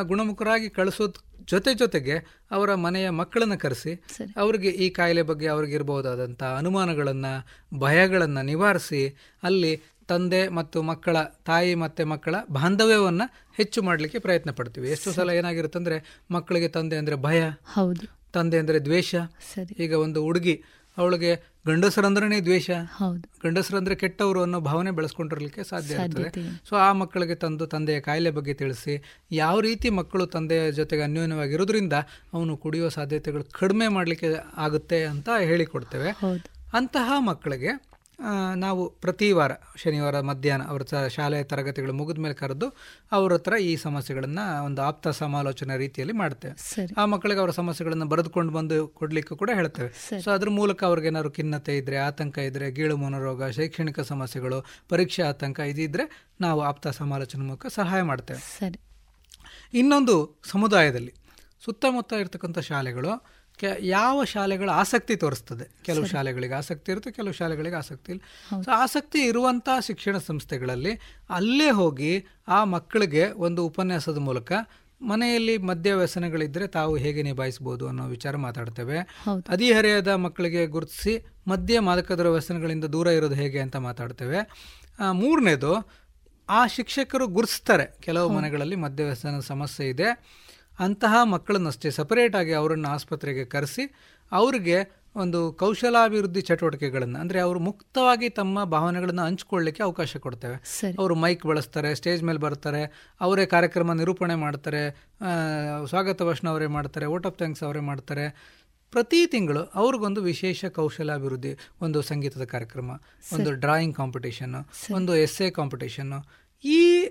ಗುಣಮುಖರಾಗಿ 0.02 0.68
ಕಳಿಸೋದ್ 0.70 1.14
ಜೊತೆ 1.46 1.74
ಜೊತೆಗೆ 1.74 2.44
ಅವರ 2.50 2.74
ಮನೆಯ 2.74 3.10
ಮಕ್ಕಳನ್ನ 3.10 3.54
ಕರೆಸಿ. 3.54 3.92
ಅವರಿಗೆ 4.36 4.68
ಈ 4.68 4.90
ಕಾಯಿಲೆ 4.90 5.22
ಬಗ್ಗೆ 5.22 5.46
ಅವ್ರಿಗೆ 5.46 5.74
ಇರಬಹುದಾದಂಥ 5.74 6.42
ಅನುಮಾನಗಳನ್ನು 6.42 7.32
ಭಯಗಳನ್ನು 7.78 8.42
ನಿವಾರಿಸಿ 8.42 9.16
ಅಲ್ಲಿ 9.42 9.82
ತಂದೆ 10.08 10.48
ಮತ್ತು 10.48 10.82
ಮಕ್ಕಳ 10.82 11.16
ತಾಯಿ 11.44 11.74
ಮತ್ತು 11.74 12.06
ಮಕ್ಕಳ 12.06 12.34
ಬಾಂಧವ್ಯವನ್ನು 12.50 13.26
ಹೆಚ್ಚು 13.52 13.82
ಮಾಡಲಿಕ್ಕೆ 13.82 14.18
ಪ್ರಯತ್ನ 14.18 14.50
ಪಡ್ತೀವಿ. 14.50 14.90
ಎಷ್ಟು 14.90 15.12
ಸಲ 15.12 15.30
ಏನಾಗಿರುತ್ತೆ 15.30 15.78
ಅಂದರೆ 15.78 15.98
ಮಕ್ಕಳಿಗೆ 16.30 16.68
ತಂದೆ 16.68 16.96
ಅಂದರೆ 16.96 17.16
ಭಯ 17.22 17.40
ಹೌದು. 17.74 18.06
ತಂದೆ 18.32 18.58
ಅಂದರೆ 18.58 18.78
ದ್ವೇಷ. 18.78 19.14
ಸರಿ. 19.54 19.74
ಈಗ 19.74 19.92
ಒಂದು 19.92 20.22
ಹುಡುಗಿ 20.22 20.54
ಅವಳಿಗೆ 20.96 21.30
ಗಂಡಸರಂದ್ರೇ 21.66 22.40
ದ್ವೇಷ 22.40 22.70
ಹೌದು. 22.70 23.22
ಗಂಡಸರಂದ್ರೆ 23.42 23.94
ಕೆಟ್ಟವರು 23.94 24.42
ಅನ್ನೋ 24.42 24.60
ಭಾವನೆ 24.60 24.90
ಬೆಳೆಸ್ಕೊಂಡಿರ್ಲಿಕ್ಕೆ 24.90 25.62
ಸಾಧ್ಯ 25.62 25.94
ಇರ್ತದೆ. 25.94 26.28
ಸಾಧ್ಯತೆ 26.30 26.42
ಸೊ 26.68 26.76
ಆ 26.76 26.92
ಮಕ್ಕಳಿಗೆ 26.92 27.34
ತಂದು 27.34 27.66
ತಂದೆಯ 27.66 28.00
ಕಾಯಿಲೆ 28.00 28.30
ಬಗ್ಗೆ 28.30 28.54
ತಿಳಿಸಿ 28.54 28.94
ಯಾವ 29.30 29.60
ರೀತಿ 29.60 29.90
ಮಕ್ಕಳು 29.90 30.26
ತಂದೆಯ 30.26 30.70
ಜೊತೆಗೆ 30.70 31.02
ಅನ್ಯೋನ್ಯವಾಗಿರೋದ್ರಿಂದ 31.02 31.92
ಅವನು 32.32 32.56
ಕುಡಿಯೋ 32.56 32.88
ಸಾಧ್ಯತೆಗಳು 32.88 33.44
ಕಡಿಮೆ 33.52 33.88
ಮಾಡಲಿಕ್ಕೆ 33.88 34.30
ಆಗುತ್ತೆ 34.56 35.04
ಅಂತ 35.04 35.28
ಹೇಳಿಕೊಡ್ತೇವೆ. 35.44 36.12
ಅಂತಹ 36.74 37.12
ಮಕ್ಕಳಿಗೆ 37.20 37.72
ನಾವು 38.56 38.90
ಪ್ರತಿ 38.90 39.32
ವಾರ 39.32 39.52
ಶನಿವಾರ 39.76 40.20
ಮಧ್ಯಾಹ್ನ 40.20 40.64
ಅವರ 40.68 40.82
ಶಾಲೆಯ 41.08 41.42
ತರಗತಿಗಳು 41.42 41.92
ಮುಗಿದ 41.92 42.18
ಮೇಲೆ 42.18 42.34
ಕರೆದು 42.34 42.76
ಅವ್ರ 43.12 43.34
ಹತ್ರ 43.34 43.52
ಈ 43.60 43.76
ಸಮಸ್ಯೆಗಳನ್ನು 43.76 44.64
ಒಂದು 44.64 44.82
ಆಪ್ತ 44.82 45.08
ಸಮಾಲೋಚನೆ 45.08 45.76
ರೀತಿಯಲ್ಲಿ 45.76 46.14
ಮಾಡ್ತೇವೆ. 46.14 46.94
ಆ 46.96 47.04
ಮಕ್ಕಳಿಗೆ 47.04 47.40
ಅವರ 47.40 47.50
ಸಮಸ್ಯೆಗಳನ್ನು 47.50 48.06
ಬರೆದುಕೊಂಡು 48.06 48.52
ಬಂದು 48.52 48.88
ಕೊಡಲಿಕ್ಕೂ 48.88 49.36
ಕೂಡ 49.36 49.50
ಹೇಳ್ತೇವೆ. 49.54 50.20
ಸೊ 50.20 50.30
ಅದ್ರ 50.30 50.48
ಮೂಲಕ 50.48 50.84
ಅವ್ರಿಗೆ 50.84 51.08
ಏನಾದ್ರು 51.08 51.30
ಖಿನ್ನತೆ 51.30 51.76
ಇದ್ರೆ 51.76 51.96
ಆತಂಕ 51.96 52.38
ಇದ್ರೆ 52.38 52.70
ಗೀಳು 52.70 52.96
ಮನೋರೋಗ 52.96 53.50
ಶೈಕ್ಷಣಿಕ 53.50 54.00
ಸಮಸ್ಯೆಗಳು 54.00 54.64
ಪರೀಕ್ಷೆ 54.88 55.22
ಆತಂಕ 55.22 55.60
ಇದಿದ್ರೆ 55.60 56.30
ನಾವು 56.40 56.60
ಆಪ್ತ 56.60 56.88
ಸಮಾಲೋಚನೆ 56.88 57.44
ಮೂಲಕ 57.44 57.66
ಸಹಾಯ 57.66 58.02
ಮಾಡ್ತೇವೆ. 58.02 58.72
ಇನ್ನೊಂದು 59.74 60.40
ಸಮುದಾಯದಲ್ಲಿ 60.44 61.14
ಸುತ್ತಮುತ್ತ 61.64 62.12
ಇರ್ತಕ್ಕಂಥ 62.12 62.58
ಶಾಲೆಗಳು 62.58 63.43
ಕೆ 63.58 63.86
ಯಾವ 63.86 64.24
ಶಾಲೆಗಳ 64.24 64.70
ಆಸಕ್ತಿ 64.70 65.16
ತೋರಿಸ್ತದೆ? 65.16 65.70
ಕೆಲವು 65.84 66.06
ಶಾಲೆಗಳಿಗೆ 66.06 66.54
ಆಸಕ್ತಿ 66.54 66.92
ಇರುತ್ತೆ 66.92 67.10
ಕೆಲವು 67.10 67.32
ಶಾಲೆಗಳಿಗೆ 67.32 67.76
ಆಸಕ್ತಿ 67.76 68.12
ಇಲ್ಲ. 68.12 68.20
ಸೊ 68.62 68.70
ಆಸಕ್ತಿ 68.70 69.18
ಇರುವಂಥ 69.18 69.68
ಶಿಕ್ಷಣ 69.86 70.18
ಸಂಸ್ಥೆಗಳಲ್ಲಿ 70.18 71.00
ಅಲ್ಲೇ 71.30 71.70
ಹೋಗಿ 71.70 72.24
ಆ 72.48 72.64
ಮಕ್ಕಳಿಗೆ 72.64 73.30
ಒಂದು 73.30 73.66
ಉಪನ್ಯಾಸದ 73.66 74.18
ಮೂಲಕ 74.18 74.52
ಮನೆಯಲ್ಲಿ 75.02 75.58
ಮದ್ಯ 75.58 75.94
ವ್ಯಸನಗಳಿದ್ದರೆ 75.94 76.66
ತಾವು 76.66 76.96
ಹೇಗೆ 76.96 77.22
ನಿಭಾಯಿಸ್ಬೋದು 77.22 77.88
ಅನ್ನೋ 77.88 78.06
ವಿಚಾರ 78.06 78.36
ಮಾತಾಡ್ತೇವೆ. 78.36 78.98
ಹೌದು. 78.98 79.52
ಹದಿಹರೆಯದ 79.52 80.08
ಮಕ್ಕಳಿಗೆ 80.08 80.66
ಗುರುತಿಸಿ 80.66 81.26
ಮದ್ಯ 81.48 81.80
ಮಾದಕದ್ರ 81.80 82.28
ವ್ಯಸನಗಳಿಂದ 82.28 82.84
ದೂರ 82.84 83.06
ಇರೋದು 83.06 83.34
ಹೇಗೆ 83.34 83.60
ಅಂತ 83.60 83.76
ಮಾತಾಡ್ತೇವೆ. 83.76 84.70
ಮೂರನೇದು 85.12 85.90
ಆ 86.48 86.66
ಶಿಕ್ಷಕರು 86.66 87.26
ಗುರುತಿಸ್ತಾರೆ. 87.26 87.96
ಕೆಲವು 88.00 88.28
ಮನೆಗಳಲ್ಲಿ 88.28 88.76
ಮದ್ಯ 88.76 89.04
ವ್ಯಸನದ 89.04 89.40
ಸಮಸ್ಯೆ 89.40 89.88
ಇದೆ. 89.88 90.08
ಅಂತಹ 90.78 91.14
ಮಕ್ಕಳನ್ನಷ್ಟೇ 91.22 91.90
ಸಪರೇಟ್ 91.90 92.36
ಆಗಿ 92.36 92.52
ಅವರನ್ನು 92.52 92.88
ಆಸ್ಪತ್ರೆಗೆ 92.88 93.44
ಕರೆಸಿ 93.44 93.84
ಅವರಿಗೆ 94.32 95.04
ಒಂದು 95.16 95.52
ಕೌಶಲಾಭಿವೃದ್ಧಿ 95.52 96.40
ಚಟುವಟಿಕೆಗಳನ್ನು 96.40 97.20
ಅಂದರೆ 97.20 97.40
ಅವರು 97.40 97.58
ಮುಕ್ತವಾಗಿ 97.60 98.28
ತಮ್ಮ 98.28 98.64
ಭಾವನೆಗಳನ್ನು 98.64 99.22
ಹಂಚ್ಕೊಳ್ಳಿಕ್ಕೆ 99.22 99.82
ಅವಕಾಶ 99.82 100.16
ಕೊಡ್ತೇವೆ. 100.16 100.56
ಅವರು 100.98 101.14
ಮೈಕ್ 101.14 101.46
ಬಳಸ್ತಾರೆ 101.46 101.94
ಸ್ಟೇಜ್ 101.94 102.22
ಮೇಲೆ 102.22 102.38
ಬರ್ತಾರೆ 102.38 103.12
ಅವರೇ 103.20 103.46
ಕಾರ್ಯಕ್ರಮ 103.46 103.92
ನಿರೂಪಣೆ 103.92 104.34
ಮಾಡ್ತಾರೆ 104.34 104.82
ಸ್ವಾಗತ 105.88 106.22
ಭಾಷಣ 106.22 106.48
ಅವರೇ 106.48 106.66
ಮಾಡ್ತಾರೆ 106.66 107.06
ಓಟ್ 107.06 107.26
ಆಫ್ 107.26 107.38
ಥ್ಯಾಂಕ್ಸ್ 107.38 107.62
ಅವರೇ 107.62 107.80
ಮಾಡ್ತಾರೆ. 107.80 108.26
ಪ್ರತಿ 108.90 109.26
ತಿಂಗಳು 109.26 109.62
ಅವ್ರಿಗೊಂದು 109.74 110.22
ವಿಶೇಷ 110.22 110.64
ಕೌಶಲಾಭಿವೃದ್ಧಿ 110.64 111.58
ಒಂದು 111.80 112.02
ಸಂಗೀತದ 112.02 112.44
ಕಾರ್ಯಕ್ರಮ 112.44 112.90
ಒಂದು 113.32 113.52
ಡ್ರಾಯಿಂಗ್ 113.52 113.96
ಕಾಂಪಿಟೇಷನ್ನು 113.96 114.94
ಒಂದು 114.94 115.16
ಎಸ್ಸೆ 115.16 115.50
ಕಾಂಪಿಟೇಷನ್ನು 115.50 116.20
ಈ 116.64 117.06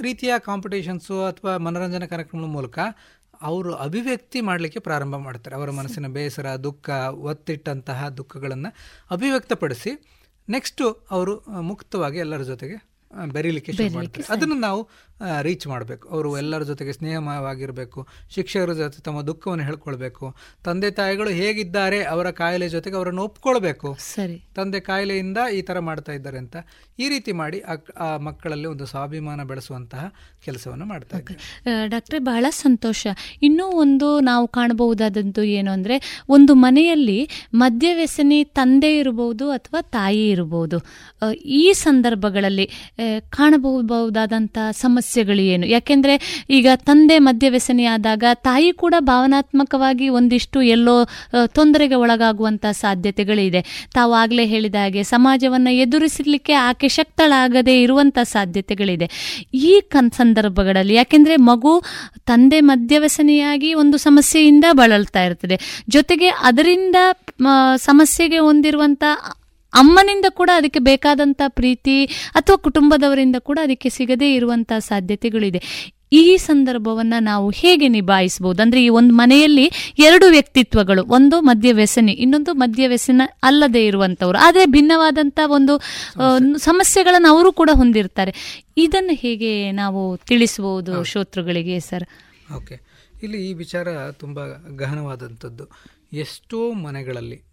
ರೀತಿಯ 0.00 0.32
ಕಾಂಪಿಟೇಷನ್ಸು 0.38 1.24
ಅಥವಾ 1.24 1.56
ಮನೋರಂಜನಾ 1.56 2.06
ಕಾರ್ಯಕ್ರಮಗಳ 2.06 2.46
ಮೂಲಕ 2.46 2.78
ಅವರು 3.42 3.74
ಅಭಿವ್ಯಕ್ತಿ 3.74 4.40
ಮಾಡಲಿಕ್ಕೆ 4.40 4.80
ಪ್ರಾರಂಭ 4.80 5.16
ಮಾಡ್ತಾರೆ. 5.16 5.56
ಅವರ 5.56 5.70
ಮನಸ್ಸಿನ 5.70 6.06
ಬೇಸರ 6.06 6.56
ದುಃಖ 6.56 6.90
ಒತ್ತಿಟ್ಟಂತಹ 7.30 8.08
ದುಃಖಗಳನ್ನು 8.08 8.74
ಅಭಿವ್ಯಕ್ತಪಡಿಸಿ 9.10 10.08
ನೆಕ್ಸ್ಟು 10.48 10.92
ಅವರು 11.10 11.44
ಮುಕ್ತವಾಗಿ 11.60 12.18
ಎಲ್ಲರ 12.18 12.42
ಜೊತೆಗೆ 12.42 12.92
ಬೆರೀಲಿಕ್ಕೆ 13.32 13.72
ಶುರು 13.72 13.94
ಮಾಡ್ತಾರೆ. 13.94 14.32
ಅದನ್ನು 14.32 14.54
ನಾವು 14.54 14.88
ರೀಚ್ 15.46 15.64
ಮಾಡಬೇಕು. 15.72 16.04
ಅವರು 16.14 16.28
ಎಲ್ಲರ 16.38 16.62
ಜೊತೆಗೆ 16.62 16.92
ಸ್ನೇಹಮಯವಾಗಿರಬೇಕು. 16.92 18.00
ಶಿಕ್ಷಕರ 18.34 18.72
ಜೊತೆ 18.72 19.00
ತಮ್ಮ 19.08 19.18
ದುಃಖವನ್ನು 19.28 19.64
ಹೇಳ್ಕೊಳ್ಬೇಕು. 19.64 20.24
ತಂದೆ 20.64 20.90
ತಾಯಿಗಳು 20.90 21.30
ಹೇಗಿದ್ದಾರೆ 21.40 21.98
ಅವರ 22.04 22.30
ಕಾಯಿಲೆ 22.40 22.68
ಜೊತೆಗೆ 22.68 22.96
ಅವರನ್ನು 22.96 23.22
ಒಪ್ಕೊಳ್ಬೇಕು. 23.28 23.90
ಸರಿ. 24.14 24.36
ತಂದೆ 24.56 24.80
ಕಾಯಿಲೆಯಿಂದ 24.80 25.38
ಈ 25.58 25.60
ಥರ 25.62 25.78
ಮಾಡ್ತಾ 25.88 26.12
ಇದ್ದಾರೆ 26.12 26.38
ಅಂತ 26.38 26.56
ಈ 26.98 27.08
ರೀತಿ 27.08 27.32
ಮಾಡಿ 27.32 27.60
ಆ 28.06 28.08
ಮಕ್ಕಳಲ್ಲಿ 28.28 28.68
ಒಂದು 28.72 28.86
ಸ್ವಾಭಿಮಾನ 28.86 29.40
ಬೆಳೆಸುವಂತಹ 29.42 30.04
ಕೆಲಸವನ್ನು 30.44 30.86
ಮಾಡ್ತಾ 30.86 31.18
ಇದ್ದಾರೆ. 31.18 31.40
ಡಾಕ್ಟ್ರೆ 31.88 32.18
ಬಹಳ 32.18 32.46
ಸಂತೋಷ. 32.64 33.06
ಇನ್ನೂ 33.42 33.66
ಒಂದು 33.84 34.08
ನಾವು 34.20 34.48
ಕಾಣಬಹುದಾದಂತೂ 34.48 35.42
ಏನು 35.58 35.70
ಅಂದರೆ 35.70 35.98
ಒಂದು 36.28 36.54
ಮನೆಯಲ್ಲಿ 36.54 37.18
ಮದ್ಯವ್ಯಸನಿ 37.54 38.44
ತಂದೆ 38.44 38.92
ಇರಬಹುದು 38.98 39.50
ಅಥವಾ 39.50 39.82
ತಾಯಿ 39.96 40.24
ಇರಬಹುದು 40.28 40.78
ಈ 41.62 41.64
ಸಂದರ್ಭಗಳಲ್ಲಿ 41.86 42.68
ಕಾಣಬಹುದಾದಂಥ 43.30 43.50
ಕಾಣಬಹುದಾದಂಥ 43.92 44.58
ಸಮಸ್ಯೆಗಳು 45.12 45.42
ಏನು? 45.54 45.64
ಯಾಕೆಂದ್ರೆ 45.66 46.14
ಈಗ 46.50 46.68
ತಂದೆ 46.88 47.16
ಮದ್ಯವ್ಯಸನಿ 47.18 47.84
ಆದಾಗ 47.84 48.24
ತಾಯಿ 48.34 48.70
ಕೂಡ 48.72 48.94
ಭಾವನಾತ್ಮಕವಾಗಿ 48.98 50.06
ಒಂದಿಷ್ಟು 50.18 50.58
ಎಲ್ಲೋ 50.74 50.94
ತೊಂದರೆಗೆ 51.58 51.96
ಒಳಗಾಗುವಂಥ 52.04 52.64
ಸಾಧ್ಯತೆಗಳಿದೆ. 52.80 53.60
ತಾವು 53.94 54.12
ಆಗಲೇ 54.14 54.44
ಹೇಳಿದ 54.46 54.74
ಹಾಗೆ 54.74 55.02
ಸಮಾಜವನ್ನು 55.02 55.72
ಎದುರಿಸಲಿಕ್ಕೆ 55.74 56.54
ಆಕೆ 56.68 56.88
ಶಕ್ತಳಾಗದೇ 56.88 57.74
ಇರುವಂಥ 57.82 58.18
ಸಾಧ್ಯತೆಗಳಿದೆ. 58.32 59.08
ಈ 59.54 59.74
ಕನ್, 59.88 60.10
ಸಂದರ್ಭಗಳಲ್ಲಿ 60.12 60.94
ಯಾಕೆಂದ್ರೆ 60.94 61.36
ಮಗು 61.50 61.74
ತಂದೆ 62.26 62.60
ಮದ್ಯವ್ಯಸನಿಯಾಗಿ 62.70 63.70
ಒಂದು 63.74 63.96
ಸಮಸ್ಯೆಯಿಂದ 63.98 64.66
ಬಳಲ್ತಾ 64.72 65.22
ಇರ್ತದೆ. 65.24 65.58
ಜೊತೆಗೆ 65.88 66.28
ಅದರಿಂದ 66.50 66.96
ಸಮಸ್ಯೆಗೆ 67.76 68.38
ಹೊಂದಿರುವಂಥ 68.38 69.04
ಅಮ್ಮನಿಂದ 69.74 70.24
ಕೂಡ 70.28 70.50
ಅದಕ್ಕೆ 70.54 70.78
ಬೇಕಾದಂಥ 70.78 71.42
ಪ್ರೀತಿ 71.48 72.04
ಅಥವಾ 72.34 72.56
ಕುಟುಂಬದವರಿಂದ 72.56 73.36
ಕೂಡ 73.38 73.58
ಅದಕ್ಕೆ 73.62 73.88
ಸಿಗದೇ 73.88 74.34
ಇರುವಂಥ 74.34 74.72
ಸಾಧ್ಯತೆಗಳಿದೆ. 74.78 75.62
ಈ 76.14 76.36
ಸಂದರ್ಭವನ್ನ 76.36 77.14
ನಾವು 77.20 77.50
ಹೇಗೆ 77.50 77.88
ನಿಭಾಯಿಸಬಹುದು? 77.88 78.62
ಅಂದ್ರೆ 78.62 78.84
ಈ 78.84 78.88
ಒಂದು 78.88 79.14
ಮನೆಯಲ್ಲಿ 79.14 79.94
ಎರಡು 79.98 80.26
ವ್ಯಕ್ತಿತ್ವಗಳು 80.26 81.04
ಒಂದು 81.04 81.40
ಮದ್ಯ 81.40 81.72
ವ್ಯಸನಿ 81.72 82.12
ಇನ್ನೊಂದು 82.12 82.54
ಮದ್ಯ 82.54 82.88
ವ್ಯಸನ 82.88 83.22
ಅಲ್ಲದೆ 83.42 83.86
ಇರುವಂತವ್ರು. 83.86 84.38
ಆದ್ರೆ 84.38 84.66
ಭಿನ್ನವಾದಂತ 84.66 85.40
ಒಂದು 85.46 85.80
ಸಮಸ್ಯೆಗಳನ್ನು 86.58 87.28
ಅವರು 87.28 87.52
ಕೂಡ 87.52 87.70
ಹೊಂದಿರ್ತಾರೆ. 87.72 88.66
ಇದನ್ನು 88.76 89.14
ಹೇಗೆ 89.14 89.72
ನಾವು 89.72 90.16
ತಿಳಿಸಬಹುದು 90.16 91.04
ಶ್ರೋತೃಗಳಿಗೆ 91.04 91.80
ಸರ್? 91.80 92.04
ಓಕೆ. 92.56 92.80
ಇಲ್ಲಿ 93.22 93.50
ಈ 93.50 93.52
ವಿಚಾರ 93.52 94.10
ತುಂಬಾ 94.10 94.44
ಗಹನವಾದಂಥದ್ದು. 94.76 95.64
ಎಷ್ಟೋ 96.12 96.72
ಮನೆಗಳಲ್ಲಿ 96.72 97.51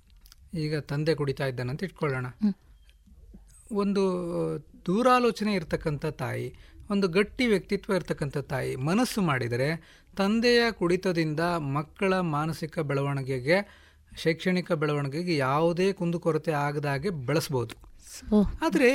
ಈಗ 0.53 0.79
ತಂದೆ 0.91 1.15
ಕುಡಿತಾ 1.15 1.45
ಇದ್ದಾನೆ 1.45 1.69
ಅಂತ 1.69 1.83
ಇಟ್ಕೊಳ್ಳೋಣ. 1.83 2.27
ಒಂದು 3.71 4.03
ದೂರಾಲೋಚನೆ 4.85 5.53
ಇರ್ತಕ್ಕಂಥ 5.53 6.05
ತಾಯಿ 6.05 6.47
ಒಂದು 6.89 7.07
ಗಟ್ಟಿ 7.07 7.45
ವ್ಯಕ್ತಿತ್ವ 7.45 7.93
ಇರ್ತಕ್ಕಂಥ 7.93 8.37
ತಾಯಿ 8.37 8.75
ಮನಸ್ಸು 8.75 9.21
ಮಾಡಿದರೆ 9.21 9.69
ತಂದೆಯ 10.17 10.71
ಕುಡಿತದಿಂದ 10.71 11.39
ಮಕ್ಕಳ 11.77 12.13
ಮಾನಸಿಕ 12.19 12.79
ಬೆಳವಣಿಗೆಗೆ 12.79 13.57
ಶೈಕ್ಷಣಿಕ 14.17 14.71
ಬೆಳವಣಿಗೆಗೆ 14.71 15.37
ಯಾವುದೇ 15.37 15.93
ಕುಂದುಕೊರತೆ 15.93 16.51
ಆಗದ 16.51 16.85
ಹಾಗೆ 16.85 17.09
ಬೆಳೆಸ್ಬೋದು. 17.09 17.75
ಆದರೆ 18.65 18.89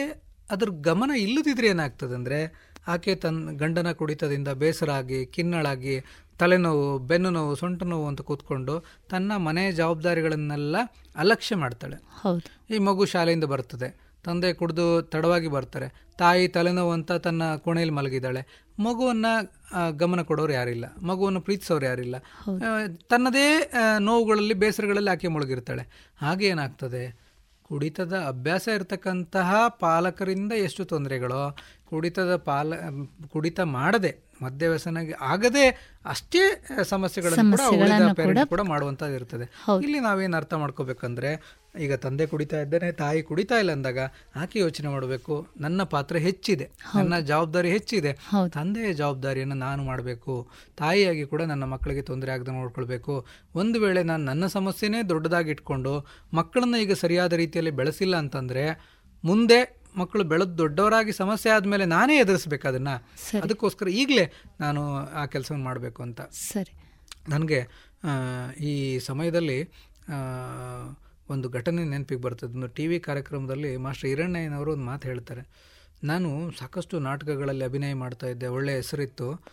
ಅದ್ರ 0.51 0.69
ಗಮನ 0.71 1.11
ಇಲ್ಲದಿದ್ರೆ 1.17 1.67
ಏನಾಗ್ತದೆ 1.67 2.15
ಅಂದರೆ 2.15 2.41
ಆಕೆ 2.89 3.15
ತನ್ನ 3.15 3.51
ಗಂಡನ 3.57 3.93
ಕುಡಿತದಿಂದ 3.93 4.49
ಬೇಸರಾಗಿ 4.49 5.27
ಖಿನ್ನಳಾಗಿ 5.27 5.95
ತಲೆನೋವು 6.39 6.99
ಬೆನ್ನು 6.99 7.31
ನೋವು 7.31 7.55
ಸೊಂಟ 7.55 7.83
ನೋವು 7.83 8.09
ಅಂತ 8.09 8.21
ಕೂತ್ಕೊಂಡು 8.21 8.85
ತನ್ನ 9.11 9.37
ಮನೆ 9.37 9.73
ಜವಾಬ್ದಾರಿಗಳನ್ನೆಲ್ಲ 9.73 10.77
ಅಲಕ್ಷ್ಯ 11.17 11.57
ಮಾಡ್ತಾಳೆ. 11.57 11.97
ಹೌದು. 12.23 12.75
ಈ 12.75 12.79
ಮಗು 12.79 13.05
ಶಾಲೆಯಿಂದ 13.05 13.45
ಬರ್ತದೆ. 13.45 14.05
ತಂದೆ 14.25 14.53
ಕುಡಿದು 14.53 15.03
ತಡವಾಗಿ 15.03 15.49
ಬರ್ತಾರೆ. 15.49 16.09
ತಾಯಿ 16.19 16.49
ತಲೆನೋವು 16.49 16.93
ಅಂತ 16.93 17.13
ತನ್ನ 17.13 17.57
ಕೋಣೆಯಲ್ಲಿ 17.57 17.95
ಮಲಗಿದ್ದಾಳೆ. 17.95 18.65
ಮಗುವನ್ನ 18.79 19.27
ಗಮನ 19.91 20.23
ಕೊಡೋರು 20.23 20.53
ಯಾರಿಲ್ಲ. 20.53 20.85
ಮಗುವನ್ನು 21.03 21.41
ಪ್ರೀತಿಸೋರು 21.41 21.87
ಯಾರಿಲ್ಲ. 21.87 22.17
ತನ್ನದೇ 23.09 23.73
ನೋವುಗಳಲ್ಲಿ 23.99 24.55
ಬೇಸರಗಳಲ್ಲಿ 24.55 25.11
ಆಕೆ 25.11 25.29
ಮುಳುಗಿರ್ತಾಳೆ. 25.29 26.11
ಹಾಗೆ 26.21 26.47
ಏನಾಗ್ತದೆ? 26.47 27.25
ಕುಡಿತದ 27.65 28.13
ಅಭ್ಯಾಸ 28.29 28.69
ಇರತಕ್ಕಂತಹ 28.75 29.51
ಪಾಲಕರಿಂದ 29.81 30.53
ಎಷ್ಟು 30.53 30.85
ತೊಂದರೆಗಳೋ 30.85 31.43
ಕುಡಿತದ 31.85 32.37
ಪಾಲ 32.37 32.75
ಕುಡಿತ 33.33 33.61
ಮಾಡದೆ 33.61 34.13
ಮದ್ಯವ್ಯಸನ 34.43 34.99
ಆಗದೆ 35.21 35.65
ಅಷ್ಟೇ 36.05 36.43
ಸಮಸ್ಯೆಗಳನ್ನು 36.83 37.43
ಕೂಡ 38.17 38.39
ಕೂಡ 38.49 38.61
ಮಾಡುವಂತದ್ದು 38.61 39.15
ಇರ್ತದೆ. 39.15 39.45
ಇಲ್ಲಿ 39.83 40.01
ನಾವೇನು 40.01 40.37
ಅರ್ಥ 40.37 40.55
ಮಾಡ್ಕೋಬೇಕಂದ್ರೆ 40.55 41.31
ಈಗ 41.81 41.95
ತಂದೆ 41.95 42.27
ಕುಡಿತಾ 42.27 42.61
ಇದ್ದೇನೆ 42.61 42.93
ತಾಯಿ 42.93 43.23
ಕುಡಿತಾ 43.23 43.55
ಇಲ್ಲ 43.59 43.73
ಅಂದಾಗ 43.73 43.99
ಆಕೆ 44.37 44.59
ಯೋಚನೆ 44.59 44.89
ಮಾಡಬೇಕು 44.89 45.47
ನನ್ನ 45.61 45.83
ಪಾತ್ರ 45.83 46.17
ಹೆಚ್ಚಿದೆ 46.17 46.71
ನನ್ನ 46.95 47.19
ಜವಾಬ್ದಾರಿ 47.19 47.71
ಹೆಚ್ಚಿದೆ 47.71 48.13
ತಂದೆಯ 48.49 48.93
ಜವಾಬ್ದಾರಿಯನ್ನು 48.93 49.55
ನಾನು 49.55 49.85
ಮಾಡಬೇಕು 49.85 50.49
ತಾಯಿಯಾಗಿ 50.77 51.27
ಕೂಡ 51.27 51.43
ನನ್ನ 51.43 51.65
ಮಕ್ಕಳಿಗೆ 51.65 52.03
ತೊಂದರೆ 52.03 52.33
ಆಗದೆ 52.33 52.51
ನೋಡ್ಕೊಳ್ಬೇಕು. 52.51 53.27
ಒಂದು 53.55 53.81
ವೇಳೆ 53.81 54.03
ನಾನು 54.03 54.25
ನನ್ನ 54.25 54.47
ಸಮಸ್ಯೆನೇ 54.47 55.03
ದೊಡ್ಡದಾಗಿ 55.03 55.51
ಇಟ್ಕೊಂಡು 55.51 56.07
ಮಕ್ಕಳನ್ನ 56.35 56.75
ಈಗ 56.83 56.93
ಸರಿಯಾದ 56.93 57.33
ರೀತಿಯಲ್ಲಿ 57.33 57.71
ಬೆಳೆಸಿಲ್ಲ 57.71 58.17
ಅಂತಂದ್ರೆ 58.17 58.65
ಮುಂದೆ 59.25 59.85
ಮಕ್ಕಳು 59.97 60.25
ಬೆಳೆದು 60.25 60.59
ದೊಡ್ಡವರಾಗಿ 60.59 61.13
ಸಮಸ್ಯೆ 61.13 61.53
ಆದಮೇಲೆ 61.53 61.85
ನಾನೇ 61.85 62.17
ಎದುರಿಸ್ಬೇಕು 62.17 62.69
ಅದನ್ನ. 62.69 62.89
ಅದಕ್ಕೋಸ್ಕರ 63.43 63.89
ಈಗಲೇ 63.89 64.33
ನಾನು 64.61 64.97
ಆ 64.97 65.27
ಕೆಲಸವನ್ನು 65.27 65.65
ಮಾಡಬೇಕು 65.65 66.03
ಅಂತ. 66.03 66.21
ಸರಿ. 66.21 66.73
ನನಗೆ 67.29 67.61
ಈ 68.61 68.99
ಸಮಯದಲ್ಲಿ 68.99 69.59
ಒಂದು 71.31 71.49
ಘಟನೆ 71.49 71.85
ನೆನಪಿಗೆ 71.85 72.21
ಬರ್ತದೆ. 72.21 72.53
ಒಂದು 72.53 72.67
ಟಿ 72.67 72.87
ವಿ 72.87 73.01
ಕಾರ್ಯಕ್ರಮದಲ್ಲಿ 73.01 73.77
ಮಾಸ್ಟರ್ 73.77 74.09
ಹಿರಣ್ಣಯ್ಯನವರು 74.09 74.73
ಒಂದು 74.73 74.85
ಮಾತು 74.85 75.09
ಹೇಳ್ತಾರೆ. 75.09 75.43
ನಾನು 76.05 76.51
ಸಾಕಷ್ಟು 76.59 76.99
ನಾಟಕಗಳಲ್ಲಿ 76.99 77.65
ಅಭಿನಯ 77.65 77.95
ಮಾಡ್ತಾ 77.95 78.27
ಇದ್ದೆ 78.27 78.47
ಒಳ್ಳೆಯ 78.47 78.77
ಹೆಸರಿತ್ತು. 78.77 79.45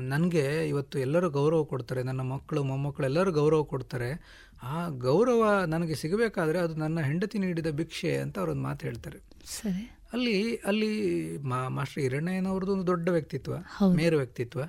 ನನಗೆ 0.00 0.68
ಇವತ್ತು 0.68 0.98
ಎಲ್ಲರೂ 0.98 1.30
ಗೌರವ 1.30 1.64
ಕೊಡ್ತಾರೆ. 1.64 2.02
ನನ್ನ 2.02 2.20
ಮಕ್ಕಳು 2.20 2.64
ಮೊಮ್ಮಕ್ಕಳು 2.64 3.06
ಎಲ್ಲರೂ 3.06 3.32
ಗೌರವ 3.32 3.62
ಕೊಡ್ತಾರೆ. 3.62 4.42
ಆ 4.62 4.88
ಗೌರವ 4.88 5.64
ನನಗೆ 5.68 5.94
ಸಿಗಬೇಕಾದ್ರೆ 5.94 6.58
ಅದು 6.58 6.74
ನನ್ನ 6.74 7.00
ಹೆಂಡತಿ 7.00 7.38
ನೀಡಿದ 7.38 7.66
ಭಿಕ್ಷೆ 7.70 8.16
ಅಂತ 8.16 8.38
ಅವ್ರೊಂದು 8.38 8.62
ಮಾತು 8.62 8.86
ಹೇಳ್ತಾರೆ. 8.86 9.18
ಸರಿ. 9.44 9.98
ಅಲ್ಲಿ 10.12 10.56
ಅಲ್ಲಿ 10.56 10.92
ಮಾ 11.38 11.68
ಮಾಸ್ಟರ್ 11.68 12.02
ಹಿರಣ್ಣಯ್ಯನವ್ರದ್ದು 12.02 12.72
ಒಂದು 12.72 12.86
ದೊಡ್ಡ 12.86 13.08
ವ್ಯಕ್ತಿತ್ವ 13.08 13.54
ಮೇರು 13.94 14.16
ವ್ಯಕ್ತಿತ್ವ. 14.16 14.62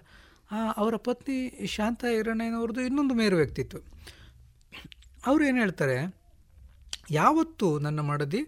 ಅವರ 0.77 0.95
ಪತ್ನಿ 0.95 1.67
ಶಾಂತ 1.67 2.05
ಹಿರಣ್ಣಯ್ಯನವ್ರದ್ದು 2.11 2.81
ಇನ್ನೊಂದು 2.81 3.13
ಮೇರು 3.13 3.35
ವ್ಯಕ್ತಿತ್ವ. 3.35 3.77
ಅವರು 5.25 5.45
ಏನು 5.45 5.57
ಹೇಳ್ತಾರೆ? 5.57 6.16
ಯಾವತ್ತು 7.11 7.79
ನನ್ನ 7.79 7.99
ಮಾಡದಿ 8.01 8.41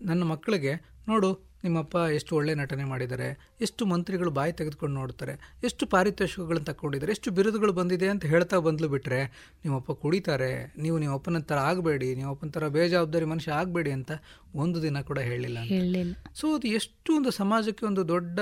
ನನ್ನ 0.00 0.22
ಮಕ್ಕಳಿಗೆ 0.24 0.72
ನೋಡು 1.08 1.28
ನಿಮ್ಮಪ್ಪ 1.64 1.96
ಎಷ್ಟು 2.14 2.36
ಒಳ್ಳೆ 2.36 2.54
ನಟನೆ 2.54 2.84
ಮಾಡಿದ್ದಾರೆ 2.84 3.26
ಎಷ್ಟು 3.60 3.82
ಮಂತ್ರಿಗಳು 3.86 4.30
ಬಾಯಿ 4.30 4.52
ತೆಗೆದುಕೊಂಡು 4.52 4.94
ನೋಡ್ತಾರೆ 4.94 5.34
ಎಷ್ಟು 5.64 5.84
ಪಾರಿತೋಷಿಕಗಳನ್ನು 5.86 6.66
ತಗೊಂಡಿದ್ದಾರೆ 6.66 7.12
ಎಷ್ಟು 7.12 7.30
ಬಿರುದುಗಳು 7.30 7.72
ಬಂದಿದೆ 7.72 8.08
ಅಂತ 8.08 8.24
ಹೇಳ್ತಾ 8.26 8.58
ಬಂದ್ಲು 8.58 8.88
ಬಿಟ್ಟರೆ 8.88 9.20
ನಿಮ್ಮಪ್ಪ 9.64 9.92
ಕುಡಿತಾರೆ 9.92 10.50
ನೀವು 10.76 10.98
ನಿಮ್ಮ 10.98 11.14
ಅಪ್ಪನ 11.14 11.40
ಥರ 11.42 11.58
ಆಗಬೇಡಿ 11.62 12.08
ನಿಮ್ಮಪ್ಪನ 12.10 12.34
ಅಪ್ಪನ 12.34 12.58
ಥರ 12.58 12.68
ಬೇಜವಾಬ್ದಾರಿ 12.74 13.24
ಮನುಷ್ಯ 13.24 13.52
ಆಗಬೇಡಿ 13.52 13.92
ಅಂತ 13.92 14.12
ಒಂದು 14.54 14.82
ದಿನ 14.82 15.00
ಕೂಡ 15.02 15.18
ಹೇಳಿಲ್ಲ 15.24 15.58
ಸೊ 16.34 16.54
ಅದು 16.54 16.68
ಎಷ್ಟು 16.74 17.12
ಒಂದು 17.16 17.32
ಸಮಾಜಕ್ಕೆ 17.38 17.86
ಒಂದು 17.86 18.08
ದೊಡ್ಡ 18.08 18.38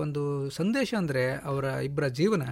ಒಂದು 0.00 0.24
ಸಂದೇಶ 0.50 0.94
ಅಂದರೆ 0.98 1.24
ಅವರ 1.44 1.64
ಇಬ್ಬರ 1.84 2.08
ಜೀವನ. 2.14 2.42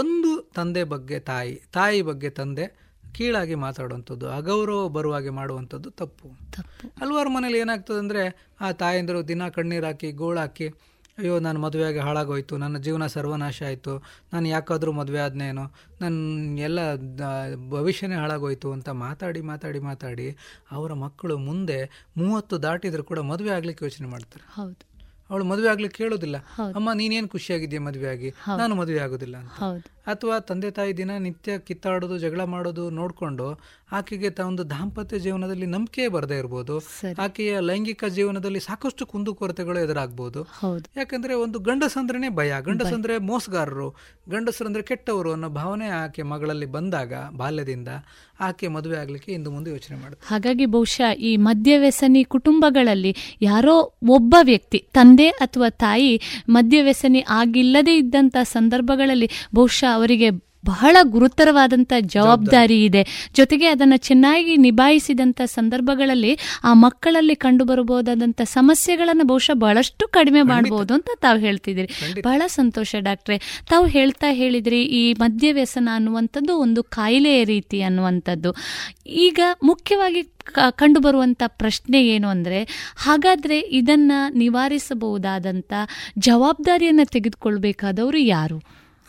ಒಂದು 0.00 0.32
ತಂದೆ 0.54 0.84
ಬಗ್ಗೆ 0.88 1.18
ತಾಯಿ 1.26 1.54
ತಾಯಿ 1.72 2.02
ಬಗ್ಗೆ 2.02 2.30
ತಂದೆ 2.36 2.66
ಕೀಳಾಗಿ 3.12 3.54
ಮಾತಾಡುವಂಥದ್ದು 3.54 4.30
ಅಗೌರವ 4.30 4.88
ಬರುವಾಗೆ 4.88 5.30
ಮಾಡುವಂಥದ್ದು 5.30 5.90
ತಪ್ಪು. 5.90 6.28
ಹಲವಾರು 7.00 7.30
ಮನೇಲಿ 7.30 7.58
ಏನಾಗ್ತದೆ 7.58 7.98
ಅಂದರೆ 7.98 8.52
ಆ 8.60 8.72
ತಾಯಂದಿರು 8.72 9.28
ದಿನ 9.28 9.48
ಕಣ್ಣೀರು 9.48 9.86
ಹಾಕಿ 9.86 10.12
ಗೋಳಾಕಿ 10.12 10.68
ಅಯ್ಯೋ 11.18 11.38
ನಾನು 11.38 11.60
ಮದುವೆಯಾಗಿ 11.60 11.98
ಹಾಳಾಗೋಯ್ತು 11.98 12.56
ನನ್ನ 12.56 12.78
ಜೀವನ 12.78 13.06
ಸರ್ವನಾಶ 13.06 13.62
ಆಯಿತು 13.62 14.04
ನಾನು 14.32 14.48
ಯಾಕಾದರೂ 14.48 14.92
ಮದುವೆ 14.92 15.18
ಆದ್ನೇನೋ 15.18 15.64
ನನ್ನ 16.00 16.58
ಎಲ್ಲ 16.58 16.78
ಭವಿಷ್ಯನೇ 17.70 18.14
ಹಾಳಾಗೋಯ್ತು 18.14 18.72
ಅಂತ 18.72 18.88
ಮಾತಾಡಿ 18.88 19.40
ಮಾತಾಡಿ 19.40 19.78
ಮಾತಾಡಿ 19.78 20.36
ಅವರ 20.70 20.92
ಮಕ್ಕಳು 20.92 21.38
ಮುಂದೆ 21.38 22.08
ಮೂವತ್ತು 22.16 22.62
ದಾಟಿದ್ರು 22.62 23.04
ಕೂಡ 23.04 23.18
ಮದುವೆ 23.18 23.50
ಆಗ್ಲಿಕ್ಕೆ 23.50 23.84
ಯೋಚನೆ 23.84 24.08
ಮಾಡ್ತಾರೆ. 24.08 24.52
ಹೌದು. 24.54 24.84
ಅವಳು 25.30 25.44
ಮದುವೆ 25.44 25.68
ಆಗ್ಲಿಕ್ಕೆ 25.68 26.04
ಕೇಳೋದಿಲ್ಲ. 26.04 26.36
ಅಮ್ಮ 26.74 26.92
ನೀನೇನು 26.92 27.28
ಖುಷಿಯಾಗಿದ್ಯಾ 27.28 27.80
ಮದುವೆ 27.80 28.08
ಆಗಿ 28.08 28.30
ನಾನು 28.56 28.74
ಮದುವೆ 28.74 28.98
ಆಗೋದಿಲ್ಲ 28.98 29.36
ಅಂತ. 29.36 29.62
ಅಥವಾ 30.08 30.38
ತಂದೆ 30.38 30.70
ತಾಯಿ 30.70 30.96
ದಿನ 30.96 31.10
ನಿತ್ಯ 31.18 31.58
ಕಿತ್ತಾಡೋದು 31.58 32.18
ಜಗಳ 32.18 32.44
ಮಾಡೋದು 32.44 32.90
ನೋಡಿಕೊಂಡು 32.90 33.46
ಆಕೆಗೆ 33.92 34.42
ಒಂದು 34.42 34.70
ದಾಂಪತ್ಯ 34.70 35.18
ಜೀವನದಲ್ಲಿ 35.18 35.66
ನಂಬಿಕೆ 35.66 36.08
ಬರದೇ 36.08 36.38
ಇರ್ಬೋದು. 36.38 36.74
ಆಕೆಯ 37.18 37.60
ಲೈಂಗಿಕ 37.60 38.04
ಜೀವನದಲ್ಲಿ 38.04 38.60
ಸಾಕಷ್ಟು 38.60 39.06
ಕುಂದುಕೊರತೆಗಳು 39.06 39.78
ಎದುರಾಗ್ಬೋದು. 39.78 40.40
ಯಾಕಂದ್ರೆ 40.96 41.34
ಒಂದು 41.34 41.58
ಗಂಡಸಂದ್ರೆ 41.58 42.28
ಭಯ. 42.28 42.54
ಗಂಡಸಂದ್ರೆ 42.62 43.18
ಮೋಸಗಾರರು 43.18 43.88
ಗಂಡಸರಂದ್ರೆ 44.28 44.82
ಕೆಟ್ಟವರು 44.82 45.32
ಅನ್ನೋ 45.32 45.48
ಭಾವನೆ 45.48 45.88
ಆಕೆ 45.88 46.22
ಮಗಳಲ್ಲಿ 46.22 46.66
ಬಂದಾಗ 46.66 47.12
ಬಾಲ್ಯದಿಂದ 47.36 47.88
ಆಕೆ 48.40 48.68
ಮದುವೆ 48.68 48.96
ಆಗ್ಲಿಕ್ಕೆ 48.98 49.32
ಇಂದು 49.32 49.50
ಮುಂದೆ 49.50 49.70
ಯೋಚನೆ 49.70 49.96
ಮಾಡುದು 49.96 50.20
ಹಾಗಾಗಿ 50.26 50.66
ಬಹುಶಃ 50.66 51.12
ಈ 51.20 51.36
ಮದ್ಯವ್ಯಸನಿ 51.36 52.24
ಕುಟುಂಬಗಳಲ್ಲಿ 52.24 53.16
ಯಾರೋ 53.42 53.92
ಒಬ್ಬ 54.08 54.34
ವ್ಯಕ್ತಿ 54.42 54.78
ತಂದೆ 54.92 55.28
ಅಥವಾ 55.28 55.68
ತಾಯಿ 55.68 56.20
ಮದ್ಯವ್ಯಸನಿ 56.48 57.24
ಆಗಿಲ್ಲದೆ 57.28 57.96
ಇದ್ದಂತ 57.96 58.36
ಸಂದರ್ಭಗಳಲ್ಲಿ 58.42 59.30
ಬಹುಶಃ 59.54 59.97
ಅವರಿಗೆ 59.98 60.28
ಬಹಳ 60.64 60.96
ಗುರುತರವಾದಂಥ 61.02 61.92
ಜವಾಬ್ದಾರಿ 62.14 62.84
ಇದೆ. 62.84 63.02
ಜೊತೆಗೆ 63.34 63.66
ಅದನ್ನು 63.66 63.96
ಚೆನ್ನಾಗಿ 63.96 64.56
ನಿಭಾಯಿಸಿದಂಥ 64.56 65.40
ಸಂದರ್ಭಗಳಲ್ಲಿ 65.44 66.32
ಆ 66.64 66.74
ಮಕ್ಕಳಲ್ಲಿ 66.74 67.34
ಕಂಡುಬರಬಹುದಾದಂಥ 67.34 68.40
ಸಮಸ್ಯೆಗಳನ್ನು 68.44 69.24
ಬಹುಶಃ 69.24 69.52
ಬಹಳಷ್ಟು 69.54 70.08
ಕಡಿಮೆ 70.08 70.42
ಮಾಡಬಹುದು 70.42 70.94
ಅಂತ 70.94 71.10
ತಾವು 71.20 71.38
ಹೇಳ್ತಿದ್ದೀರಿ. 71.38 71.88
ಬಹಳ 72.22 72.42
ಸಂತೋಷ 72.46 72.94
ಡಾಕ್ಟ್ರೆ. 72.98 73.38
ತಾವು 73.68 73.86
ಹೇಳ್ತಾ 73.86 74.30
ಹೇಳಿದ್ರಿ 74.32 74.82
ಈ 75.00 75.12
ಮದ್ಯವ್ಯಸನ 75.12 75.88
ಅನ್ನುವಂಥದ್ದು 75.92 76.56
ಒಂದು 76.56 76.82
ಕಾಯಿಲೆಯ 76.82 77.44
ರೀತಿ 77.44 77.80
ಅನ್ನುವಂಥದ್ದು. 77.82 78.52
ಈಗ 79.06 79.40
ಮುಖ್ಯವಾಗಿ 79.62 80.22
ಕಂಡುಬರುವಂಥ 80.76 81.42
ಪ್ರಶ್ನೆ 81.46 82.06
ಏನು 82.06 82.28
ಅಂದರೆ 82.28 82.60
ಹಾಗಾದರೆ 82.96 83.60
ಇದನ್ನು 83.60 84.32
ನಿವಾರಿಸಬಹುದಾದಂಥ 84.38 85.72
ಜವಾಬ್ದಾರಿಯನ್ನು 86.18 87.06
ತೆಗೆದುಕೊಳ್ಬೇಕಾದವರು 87.06 88.18
ಯಾರು? 88.18 88.58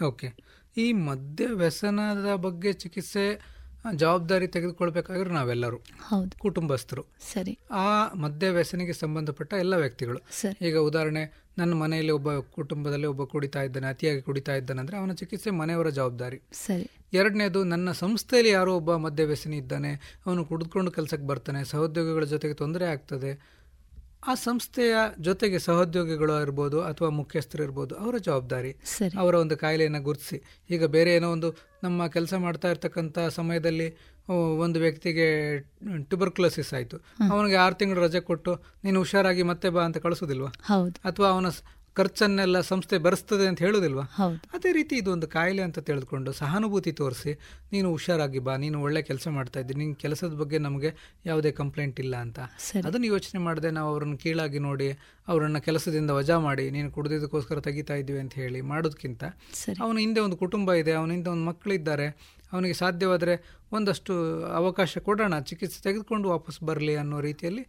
ಓಕೆ. 0.06 0.49
ಈ 0.78 0.94
ಮದ್ಯ 0.94 1.48
ವ್ಯಸನದ 1.48 2.36
ಬಗ್ಗೆ 2.36 2.74
ಚಿಕಿತ್ಸೆ 2.74 3.60
ಜವಾಬ್ದಾರಿ 3.96 4.48
ತೆಗೆದುಕೊಳ್ಬೇಕಾಗಿರೋ 4.48 5.32
ನಾವೆಲ್ಲರೂ. 5.32 5.78
ಹೌದು. 5.78 6.40
ಕುಟುಂಬಸ್ಥರು. 6.40 7.06
ಸರಿ. 7.34 7.60
ಆ 7.72 8.14
ಮದ್ಯ 8.14 8.50
ವ್ಯಸನಿಗೆ 8.50 8.94
ಸಂಬಂಧಪಟ್ಟ 8.94 9.54
ಎಲ್ಲ 9.54 9.74
ವ್ಯಕ್ತಿಗಳು. 9.74 10.20
ಈಗ 10.62 10.78
ಉದಾಹರಣೆ 10.78 11.44
ನನ್ನ 11.58 11.74
ಮನೆಯಲ್ಲಿ 11.74 12.12
ಒಬ್ಬ 12.12 12.38
ಕುಟುಂಬದಲ್ಲಿ 12.38 13.08
ಒಬ್ಬ 13.08 13.24
ಕುಡಿತಾ 13.24 13.62
ಇದ್ದಾನೆ 13.62 13.88
ಅತಿಯಾಗಿ 13.88 14.22
ಕುಡಿತಾ 14.22 14.56
ಇದ್ದಾನೆ 14.56 14.80
ಅಂದ್ರೆ 14.80 14.98
ಅವನ 14.98 15.12
ಚಿಕಿತ್ಸೆ 15.12 15.50
ಮನೆಯವರ 15.50 15.90
ಜವಾಬ್ದಾರಿ. 15.90 16.42
ಸರಿ. 16.54 16.92
ಎರಡನೇದು 17.14 17.64
ನನ್ನ 17.64 17.92
ಸಂಸ್ಥೆಯಲ್ಲಿ 17.92 18.52
ಯಾರೋ 18.52 18.76
ಒಬ್ಬ 18.76 18.96
ಮದ್ಯ 18.96 19.24
ವ್ಯಸನಿ 19.24 19.58
ಇದ್ದಾನೆ 19.58 20.22
ಅವನು 20.26 20.46
ಕುಡಿದುಕೊಂಡು 20.46 20.92
ಕೆಲಸಕ್ಕೆ 20.92 21.28
ಬರ್ತಾನೆ 21.28 21.66
ಸಹೋದ್ಯೋಗಿಗಳ 21.66 22.24
ಜೊತೆಗೆ 22.24 22.54
ತೊಂದರೆ 22.54 22.86
ಆಗ್ತದೆ 22.86 23.59
ಆ 24.28 24.34
ಸಂಸ್ಥೆಯ 24.36 24.96
ಜೊತೆಗೆ 25.20 25.60
ಸಹೋದ್ಯೋಗಿಗಳು 25.60 26.42
ಇರ್ಬೋದು 26.42 26.82
ಅಥವಾ 26.82 27.10
ಮುಖ್ಯಸ್ಥರು 27.10 27.64
ಇರ್ಬೋದು 27.64 27.96
ಅವರ 27.96 28.16
ಜವಾಬ್ದಾರಿ 28.18 28.72
ಅವರ 29.18 29.36
ಒಂದು 29.36 29.58
ಕಾಯಿಲೆಯನ್ನು 29.58 30.02
ಗುರುತಿಸಿ. 30.02 30.66
ಈಗ 30.70 30.86
ಬೇರೆ 30.86 31.14
ಏನೋ 31.16 31.32
ಒಂದು 31.32 31.56
ನಮ್ಮ 31.84 32.08
ಕೆಲಸ 32.08 32.34
ಮಾಡ್ತಾ 32.34 32.70
ಇರ್ತಕ್ಕಂಥ 32.70 33.20
ಸಮಯದಲ್ಲಿ 33.20 33.88
ಒಂದು 34.58 34.80
ವ್ಯಕ್ತಿಗೆ 34.80 35.60
ಟ್ಯುಬರ್ಕ್ಲೋಸಿಸ್ 36.00 36.74
ಆಯಿತು. 36.74 36.98
ಅವನಿಗೆ 37.32 37.56
ಆರು 37.56 37.76
ತಿಂಗಳು 37.76 38.02
ರಜೆ 38.02 38.20
ಕೊಟ್ಟು 38.20 38.54
ನೀನು 38.84 39.00
ಹುಷಾರಾಗಿ 39.00 39.44
ಮತ್ತೆ 39.44 39.70
ಬಾ 39.70 39.84
ಅಂತ 39.84 39.98
ಕಳಿಸೋದಿಲ್ವಾ? 39.98 40.52
ಅಥವಾ 41.06 41.30
ಅವನ 41.30 41.50
ಖರ್ಚನ್ನೆಲ್ಲ 42.00 42.58
ಸಂಸ್ಥೆ 42.68 42.98
ಭರಿಸ್ತದೆ 43.04 43.46
ಅಂತ 43.48 43.60
ಹೇಳೋದಿಲ್ವಾ? 43.60 44.04
ಅದೇ 44.54 44.72
ರೀತಿ 44.78 44.96
ಇದು 44.98 45.10
ಒಂದು 45.12 45.28
ಕಾಯಿಲೆ 45.34 45.64
ಅಂತ 45.64 45.80
ತಿಳಿದುಕೊಂಡು 45.88 46.32
ಸಹಾನುಭೂತಿ 46.40 46.92
ತೋರಿಸಿ 47.00 47.32
ನೀನು 47.72 47.88
ಹುಷಾರಾಗಿ 47.92 48.42
ಬಾ 48.42 48.56
ನೀನು 48.58 48.78
ಒಳ್ಳೆ 48.84 49.02
ಕೆಲಸ 49.10 49.28
ಮಾಡ್ತಾ 49.36 49.60
ಇದ್ದೀನಿ 49.60 49.82
ನಿನ್ನ 49.82 49.98
ಕೆಲಸದ 50.04 50.34
ಬಗ್ಗೆ 50.38 50.60
ನಮಗೆ 50.66 50.92
ಯಾವುದೇ 51.26 51.52
ಕಂಪ್ಲೇಂಟ್ 51.60 52.00
ಇಲ್ಲ 52.00 52.16
ಅಂತ. 52.26 52.40
ಅದನ್ನು 52.88 53.08
ಯೋಚನೆ 53.12 53.42
ಮಾಡದೆ 53.46 53.72
ನಾವು 53.72 53.90
ಅವ್ರನ್ನ 53.92 54.18
ಕೀಳಾಗಿ 54.24 54.62
ನೋಡಿ 54.62 54.90
ಅವರನ್ನ 55.28 55.60
ಕೆಲಸದಿಂದ 55.66 56.12
ವಜಾ 56.18 56.38
ಮಾಡಿ 56.42 56.66
ನೀನು 56.72 56.90
ಕುಡಿದಿದ್ದಕ್ಕೋಸ್ಕರ 56.92 57.60
ತೆಗಿತಾ 57.66 57.96
ಇದ್ದೀವಿ 57.96 58.20
ಅಂತ 58.20 58.36
ಹೇಳಿ 58.36 58.62
ಮಾಡೋದಕ್ಕಿಂತ 58.70 59.24
ಅವನ 59.84 59.98
ಹಿಂದೆ 60.00 60.22
ಒಂದು 60.22 60.40
ಕುಟುಂಬ 60.40 60.70
ಇದೆ 60.82 60.94
ಅವನ 60.96 61.12
ಹಿಂದೆ 61.16 61.30
ಒಂದು 61.30 61.48
ಮಕ್ಕಳಿದ್ದಾರೆ 61.50 62.08
ಅವನಿಗೆ 62.52 62.76
ಸಾಧ್ಯವಾದರೆ 62.78 63.34
ಒಂದಷ್ಟು 63.72 64.14
ಅವಕಾಶ 64.60 64.98
ಕೊಡೋಣ, 65.08 65.40
ಚಿಕಿತ್ಸೆ 65.50 65.80
ತೆಗೆದುಕೊಂಡು 65.88 66.28
ವಾಪಸ್ 66.30 66.60
ಬರಲಿ 66.70 66.96
ಅನ್ನೋ 66.96 67.20
ರೀತಿಯಲ್ಲಿ 67.30 67.64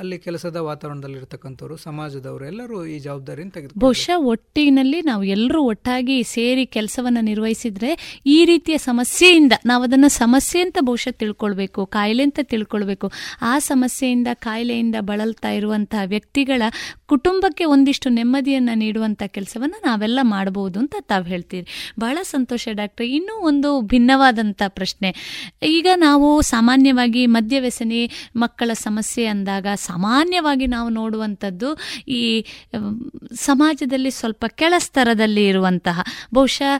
ಅಲ್ಲಿ 0.00 0.16
ಕೆಲಸದ 0.18 0.58
ವಾತಾವರಣದಲ್ಲಿರ್ತಕ್ಕಂಥವ್ರು, 0.68 1.74
ಸಮಾಜದವರು 1.84 2.44
ಎಲ್ಲರೂ 2.44 2.76
ಈ 2.84 2.98
ಜವಾಬ್ದಾರಿಯನ್ನು 2.98 3.54
ತೆಗೆದು 3.56 3.80
ಬಹುಶಃ 3.84 4.16
ಒಟ್ಟಿನಲ್ಲಿ 4.32 5.00
ನಾವು 5.02 5.24
ಎಲ್ಲರೂ 5.34 5.60
ಒಟ್ಟಾಗಿ 5.62 6.16
ಸೇರಿ 6.32 6.64
ಕೆಲಸವನ್ನು 6.76 7.20
ನಿರ್ವಹಿಸಿದ್ರೆ 7.20 7.90
ಈ 8.26 8.38
ರೀತಿಯ 8.44 8.76
ಸಮಸ್ಯೆಯಿಂದ, 8.78 9.52
ನಾವು 9.66 9.82
ಅದನ್ನು 9.82 10.10
ಸಮಸ್ಯೆ 10.14 10.60
ಅಂತ 10.60 10.78
ಬಹುಶಃ 10.80 11.14
ತಿಳ್ಕೊಳ್ಬೇಕು, 11.22 11.86
ಕಾಯಿಲೆ 11.86 12.22
ಅಂತ 12.22 12.40
ತಿಳ್ಕೊಳ್ಬೇಕು. 12.42 13.10
ಆ 13.42 13.52
ಸಮಸ್ಯೆಯಿಂದ, 13.58 14.28
ಕಾಯಿಲೆಯಿಂದ 14.34 14.96
ಬಳಲ್ತಾ 15.00 15.50
ಇರುವಂತಹ 15.50 16.02
ವ್ಯಕ್ತಿಗಳ 16.06 16.62
ಕುಟುಂಬಕ್ಕೆ 17.06 17.64
ಒಂದಿಷ್ಟು 17.64 18.08
ನೆಮ್ಮದಿಯನ್ನು 18.08 18.74
ನೀಡುವಂಥ 18.74 19.22
ಕೆಲಸವನ್ನು 19.26 19.80
ನಾವೆಲ್ಲ 19.86 20.18
ಮಾಡಬಹುದು 20.34 20.78
ಅಂತ 20.78 20.96
ತಾವು 21.00 21.24
ಹೇಳ್ತೀರಿ. 21.24 21.66
ಬಹಳ 22.00 22.18
ಸಂತೋಷ 22.34 22.68
ಡಾಕ್ಟರ್. 22.72 23.06
ಇನ್ನೂ 23.06 23.36
ಒಂದು 23.52 23.70
ಭಿನ್ನವಾದಂಥ 23.94 24.62
ಪ್ರಶ್ನೆ. 24.80 25.08
ಈಗ 25.70 25.88
ನಾವು 25.96 26.28
ಸಾಮಾನ್ಯವಾಗಿ 26.50 27.22
ಮದ್ಯವ್ಯಸನಿ, 27.36 28.02
ಮಕ್ಕಳ 28.36 28.70
ಸಮಸ್ಯೆ 28.78 29.24
ಅಂದಾಗ 29.26 29.66
ಸಾಮಾನ್ಯವಾಗಿ 29.86 30.66
ನಾವು 30.66 30.88
ನೋಡುವಂಥದ್ದು 30.90 31.68
ಈ 32.08 32.22
ಸಮಾಜದಲ್ಲಿ 33.40 34.10
ಸ್ವಲ್ಪ 34.10 34.44
ಕೆಳಸ್ತರದಲ್ಲಿ 34.60 35.44
ಇರುವಂತಹ, 35.48 36.00
ಬಹುಶಃ 36.34 36.72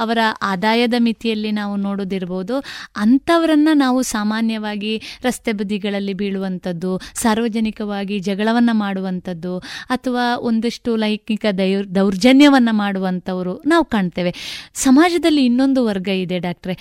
ಅವರ 0.00 0.18
ಆದಾಯದ 0.42 0.96
ಮಿತಿಯಲ್ಲಿ 0.98 1.50
ನಾವು 1.52 1.74
ನೋಡೋದಿರ್ಬೋದು. 1.76 2.54
ಅಂಥವರನ್ನು 2.96 3.72
ನಾವು 3.78 3.98
ಸಾಮಾನ್ಯವಾಗಿ 4.08 4.92
ರಸ್ತೆ 5.24 5.52
ಬದಿಗಳಲ್ಲಿ 5.52 6.14
ಬೀಳುವಂಥದ್ದು, 6.14 6.92
ಸಾರ್ವಜನಿಕವಾಗಿ 7.14 8.16
ಜಗಳವನ್ನು 8.20 8.74
ಮಾಡುವಂಥದ್ದು, 8.78 9.54
ಅಥವಾ 9.88 10.24
ಒಂದಷ್ಟು 10.48 10.90
ಲೈಂಗಿಕ 10.96 11.46
ದೈರ್, 11.58 11.86
ದೌರ್ಜನ್ಯವನ್ನು 11.94 12.74
ಮಾಡುವಂಥವರು 12.76 13.54
ನಾವು 13.66 13.84
ಕಾಣ್ತೇವೆ. 13.94 14.32
ಸಮಾಜದಲ್ಲಿ 14.78 15.42
ಇನ್ನೊಂದು 15.44 15.80
ವರ್ಗ 15.84 16.08
ಇದೆ 16.24 16.38
ಡಾಕ್ಟ್ರೆ. 16.38 16.74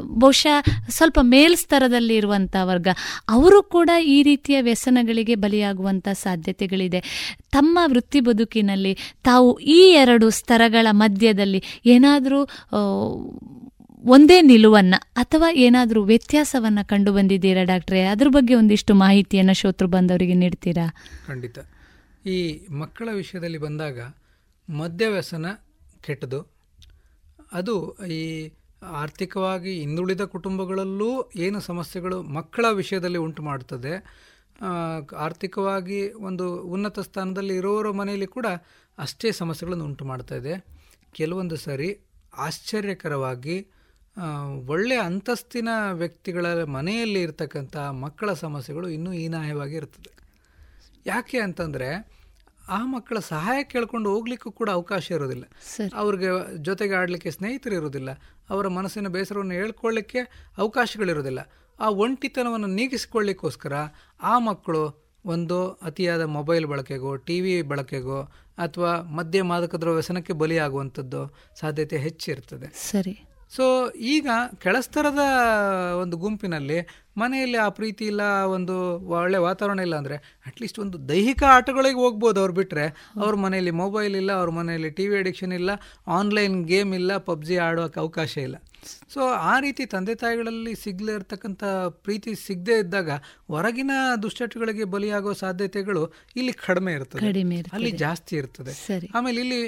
ಬಹುಶಃ 0.00 0.88
ಸ್ವಲ್ಪ 0.88 1.18
ಮೇಲ್ಸ್ತರದಲ್ಲಿ 1.22 2.16
ಇರುವಂಥ 2.16 2.56
ವರ್ಗ. 2.62 2.88
ಅವರು 3.28 3.62
ಕೂಡ 3.62 3.90
ಈ 4.02 4.22
ರೀತಿಯ 4.22 4.62
ವ್ಯಸನಗಳಿಗೆ 4.62 5.34
ಬಲಿಯಾಗುವಂಥ 5.34 6.08
ಸಾಧ್ಯತೆಗಳಿದೆ. 6.08 7.32
ತಮ್ಮ 7.52 7.78
ವೃತ್ತಿ 7.86 8.20
ಬದುಕಿನಲ್ಲಿ 8.20 8.94
ತಾವು 9.24 9.58
ಈ 9.58 9.92
ಎರಡು 9.92 10.30
ಸ್ತರಗಳ 10.30 10.86
ಮಧ್ಯದಲ್ಲಿ 10.90 11.62
ಏನಾದರೂ 11.86 12.48
ಒಂದೇ 14.04 14.40
ನಿಲುವನ್ನು 14.40 15.02
ಅಥವಾ 15.16 15.50
ಏನಾದರೂ 15.50 16.04
ವ್ಯತ್ಯಾಸವನ್ನು 16.04 16.88
ಕಂಡು 16.88 17.12
ಬಂದಿದ್ದೀರಾ 17.12 17.64
ಡಾಕ್ಟ್ರೆ? 17.64 18.04
ಅದ್ರ 18.04 18.28
ಬಗ್ಗೆ 18.28 18.54
ಒಂದಿಷ್ಟು 18.54 18.94
ಮಾಹಿತಿಯನ್ನು 18.94 19.54
ಶೋತೃ 19.54 19.86
ಬಂದವರಿಗೆ 19.86 20.34
ನೀಡ್ತೀರಾ? 20.34 20.94
ಖಂಡಿತ. 21.26 21.58
ಈ 22.26 22.66
ಮಕ್ಕಳ 22.70 23.08
ವಿಷಯದಲ್ಲಿ 23.12 23.58
ಬಂದಾಗ 23.58 24.00
ಮದ್ಯವ್ಯಸನ 24.70 25.46
ಕೆಟ್ಟದು. 26.00 26.56
ಅದು 27.52 27.96
ಈ 28.06 28.50
ಆರ್ಥಿಕವಾಗಿ 28.86 29.72
ಹಿಂದುಳಿದ 29.80 30.20
ಕುಟುಂಬಗಳಲ್ಲೂ 30.20 31.30
ಏನು 31.36 31.60
ಸಮಸ್ಯೆಗಳು 31.60 32.22
ಮಕ್ಕಳ 32.22 32.64
ವಿಷಯದಲ್ಲಿ 32.70 33.18
ಉಂಟು 33.18 33.42
ಮಾಡ್ತದೆ. 33.42 33.92
ಆರ್ಥಿಕವಾಗಿ 35.16 36.10
ಒಂದು 36.12 36.56
ಉನ್ನತ 36.56 36.98
ಸ್ಥಾನದಲ್ಲಿ 37.00 37.56
ಇರೋರ 37.56 37.90
ಮನೆಯಲ್ಲಿ 37.90 38.26
ಕೂಡ 38.26 38.46
ಅಷ್ಟೇ 38.98 39.32
ಸಮಸ್ಯೆಗಳನ್ನು 39.32 39.84
ಉಂಟು 39.84 40.04
ಮಾಡ್ತಾ 40.04 40.34
ಇದೆ. 40.34 40.54
ಕೆಲವೊಂದು 41.12 41.56
ಸರಿ 41.56 41.90
ಆಶ್ಚರ್ಯಕರವಾಗಿ 42.36 43.56
ಒಳ್ಳೆಯ 44.66 44.98
ಅಂತಸ್ತಿನ 44.98 45.68
ವ್ಯಕ್ತಿಗಳ 45.92 46.46
ಮನೆಯಲ್ಲಿ 46.64 47.20
ಇರ್ತಕ್ಕಂಥ 47.20 47.76
ಮಕ್ಕಳ 47.76 48.32
ಸಮಸ್ಯೆಗಳು 48.32 48.88
ಇನ್ನೂ 48.88 49.12
ಹೀನಾಯವಾಗಿ 49.12 49.76
ಇರ್ತದೆ. 49.76 50.12
ಯಾಕೆ 51.06 51.38
ಅಂತಂದರೆ 51.38 51.88
ಆ 52.68 52.86
ಮಕ್ಕಳ 52.86 53.18
ಸಹಾಯ 53.18 53.62
ಕೇಳ್ಕೊಂಡು 53.62 54.10
ಹೋಗ್ಲಿಕ್ಕೂ 54.10 54.50
ಕೂಡ 54.50 54.70
ಅವಕಾಶ 54.70 55.10
ಇರೋದಿಲ್ಲ. 55.10 55.44
ಅವ್ರಿಗೆ 55.94 56.56
ಜೊತೆಗೆ 56.56 56.94
ಆಡಲಿಕ್ಕೆ 56.94 57.30
ಸ್ನೇಹಿತರು 57.30 57.74
ಇರೋದಿಲ್ಲ. 57.74 58.10
ಅವರ 58.50 58.68
ಮನಸ್ಸಿನ 58.68 59.08
ಬೇಸರವನ್ನು 59.08 59.54
ಹೇಳ್ಕೊಳ್ಳಿಕ್ಕೆ 59.54 60.18
ಅವಕಾಶಗಳಿರೋದಿಲ್ಲ 60.56 61.38
ಆ 61.80 61.88
ಒಂಟಿತನವನ್ನು 61.88 62.66
ನೀಗಿಸಿಕೊಳ್ಳಿಕ್ಕೋಸ್ಕರ 62.66 63.72
ಆ 64.22 64.38
ಮಕ್ಕಳು 64.38 65.06
ಒಂದು 65.24 65.70
ಅತಿಯಾದ 65.70 66.22
ಮೊಬೈಲ್ 66.22 66.66
ಬಳಕೆಗೋ 66.66 67.16
ಟಿ 67.16 67.40
ವಿ 67.40 67.62
ಬಳಕೆಗೋ 67.62 68.22
ಅಥವಾ 68.58 69.00
ಮದ್ಯ 69.02 69.42
ಮಾದಕದ್ರ 69.42 69.90
ವ್ಯಸನಕ್ಕೆ 69.90 70.32
ಬಲಿಯಾಗುವಂಥದ್ದು 70.32 71.34
ಸಾಧ್ಯತೆ 71.60 71.96
ಹೆಚ್ಚಿರ್ತದೆ 71.96 72.66
ಸರಿ. 72.66 73.25
ಸೊ 73.52 73.90
ಈಗ 73.98 74.28
ಕೆಳಸ್ತರದ 74.58 75.22
ಒಂದು 76.02 76.16
ಗುಂಪಿನಲ್ಲಿ 76.16 76.78
ಮನೆಯಲ್ಲಿ 77.18 77.58
ಆ 77.58 77.68
ಪ್ರೀತಿ 77.68 78.04
ಇಲ್ಲ 78.04 78.20
ಒಂದು 78.44 78.74
ಒಳ್ಳೆ 79.08 79.38
ವಾತಾವರಣ 79.38 79.80
ಇಲ್ಲ 79.80 79.96
ಅಂದರೆ 79.96 80.16
ಅಟ್ಲೀಸ್ಟ್ 80.46 80.78
ಒಂದು 80.78 81.08
ದೈಹಿಕ 81.08 81.42
ಆಟಗಳಿಗೆ 81.48 81.98
ಹೋಗ್ಬೋದು 81.98 82.40
ಅವ್ರು 82.40 82.52
ಬಿಟ್ಟರೆ 82.52 82.86
ಅವ್ರ 83.20 83.34
ಮನೆಯಲ್ಲಿ 83.34 83.70
ಮೊಬೈಲ್ 83.70 84.16
ಇಲ್ಲ 84.16 84.32
ಅವ್ರ 84.32 84.50
ಮನೆಯಲ್ಲಿ 84.50 84.90
ಟಿ 84.90 85.08
ವಿ 85.08 85.16
ಅಡಿಕ್ಷನ್ 85.18 85.52
ಇಲ್ಲ 85.52 85.70
ಆನ್ಲೈನ್ 86.06 86.64
ಗೇಮ್ 86.64 86.94
ಇಲ್ಲ 86.94 87.16
ಪಬ್ಜಿ 87.16 87.56
ಆಡೋಕ್ಕೆ 87.56 88.00
ಅವಕಾಶ 88.00 88.36
ಇಲ್ಲ. 88.36 88.56
ಸೊ 89.08 89.20
ಆ 89.52 89.60
ರೀತಿ 89.60 89.86
ತಂದೆ 89.86 90.14
ತಾಯಿಗಳಲ್ಲಿ 90.14 90.74
ಸಿಗಲೇ 90.74 91.14
ಇರ್ತಕ್ಕಂಥ 91.14 91.64
ಪ್ರೀತಿ 91.90 92.34
ಸಿಗದೇ 92.34 92.78
ಇದ್ದಾಗ 92.78 93.10
ಹೊರಗಿನ 93.50 93.90
ದುಶ್ಚಟಗಳಿಗೆ 94.22 94.84
ಬಲಿಯಾಗೋ 94.84 95.32
ಸಾಧ್ಯತೆಗಳು 95.32 96.12
ಇಲ್ಲಿ 96.36 96.52
ಕಡಿಮೆ 96.52 96.92
ಇರ್ತದೆ. 96.92 97.20
ಅಲ್ಲಿ 97.72 97.90
ಜಾಸ್ತಿ 98.04 98.36
ಇರ್ತದೆ. 98.36 98.74
ಆಮೇಲೆ 99.14 99.40
ಇಲ್ಲಿ 99.40 99.62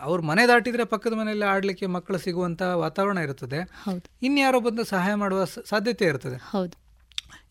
ಅವ್ರ 0.00 0.20
ಮನೆ 0.20 0.48
ದಾಟಿದ್ರೆ 0.48 0.84
ಪಕ್ಕದ 0.84 1.12
ಮನೆಯಲ್ಲಿ 1.12 1.44
ಆಡ್ಲಿಕ್ಕೆ 1.44 1.86
ಮಕ್ಕಳು 1.86 2.18
ಸಿಗುವಂತ 2.18 2.62
ವಾತಾವರಣ 2.62 3.18
ಇರುತ್ತದೆ. 3.18 3.58
ಇನ್ಯಾರೋ 4.22 4.60
ಬಂದು 4.60 4.84
ಸಹಾಯ 4.84 5.14
ಮಾಡುವ 5.14 5.44
ಸಾಧ್ಯತೆ 5.44 6.04
ಇರ್ತದೆ. 6.04 6.36
ಹೌದು. 6.36 6.80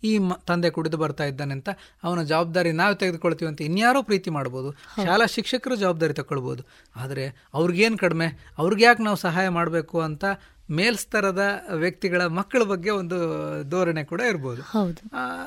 ಈ 0.04 0.18
ಮ- 0.18 0.34
ತಂದೆ 0.34 0.70
ಕುಡಿದು 0.70 0.98
ಬರ್ತಾ 0.98 1.24
ಇದ್ದಾನೆ 1.24 1.54
ಅಂತ 1.54 1.70
ಅವನ 2.04 2.24
ಜವಾಬ್ದಾರಿ 2.24 2.72
ನಾವು 2.72 2.96
ತೆಗೆದುಕೊಳ್ತೀವಿ 2.96 3.50
ಅಂತ 3.50 3.62
ಇನ್ಯಾರೋ 3.62 4.02
ಪ್ರೀತಿ 4.02 4.30
ಮಾಡ್ಬೋದು. 4.30 4.72
ಶಾಲಾ 5.06 5.26
ಶಿಕ್ಷಕರು 5.26 5.76
ಜವಾಬ್ದಾರಿ 5.76 6.14
ತಗೊಳ್ಬೋದು. 6.14 6.64
ಆದರೆ 6.96 7.46
ಅವ್ರಿಗೇನು 7.54 7.98
ಕಡಿಮೆ? 7.98 8.54
ಅವ್ರಿಗೆ 8.58 8.84
ಯಾಕೆ 8.84 9.04
ನಾವು 9.04 9.18
ಸಹಾಯ 9.18 9.50
ಮಾಡಬೇಕು 9.50 10.02
ಅಂತ 10.02 10.26
ಮೇಲ್ಸ್ತರದ 10.72 11.44
ವ್ಯಕ್ತಿಗಳ 11.74 12.26
ಮಕ್ಕಳ 12.26 12.64
ಬಗ್ಗೆ 12.64 12.90
ಒಂದು 12.90 13.16
ಧೋರಣೆ 13.70 14.04
ಕೂಡ 14.04 14.22
ಇರ್ಬೋದು. 14.22 14.62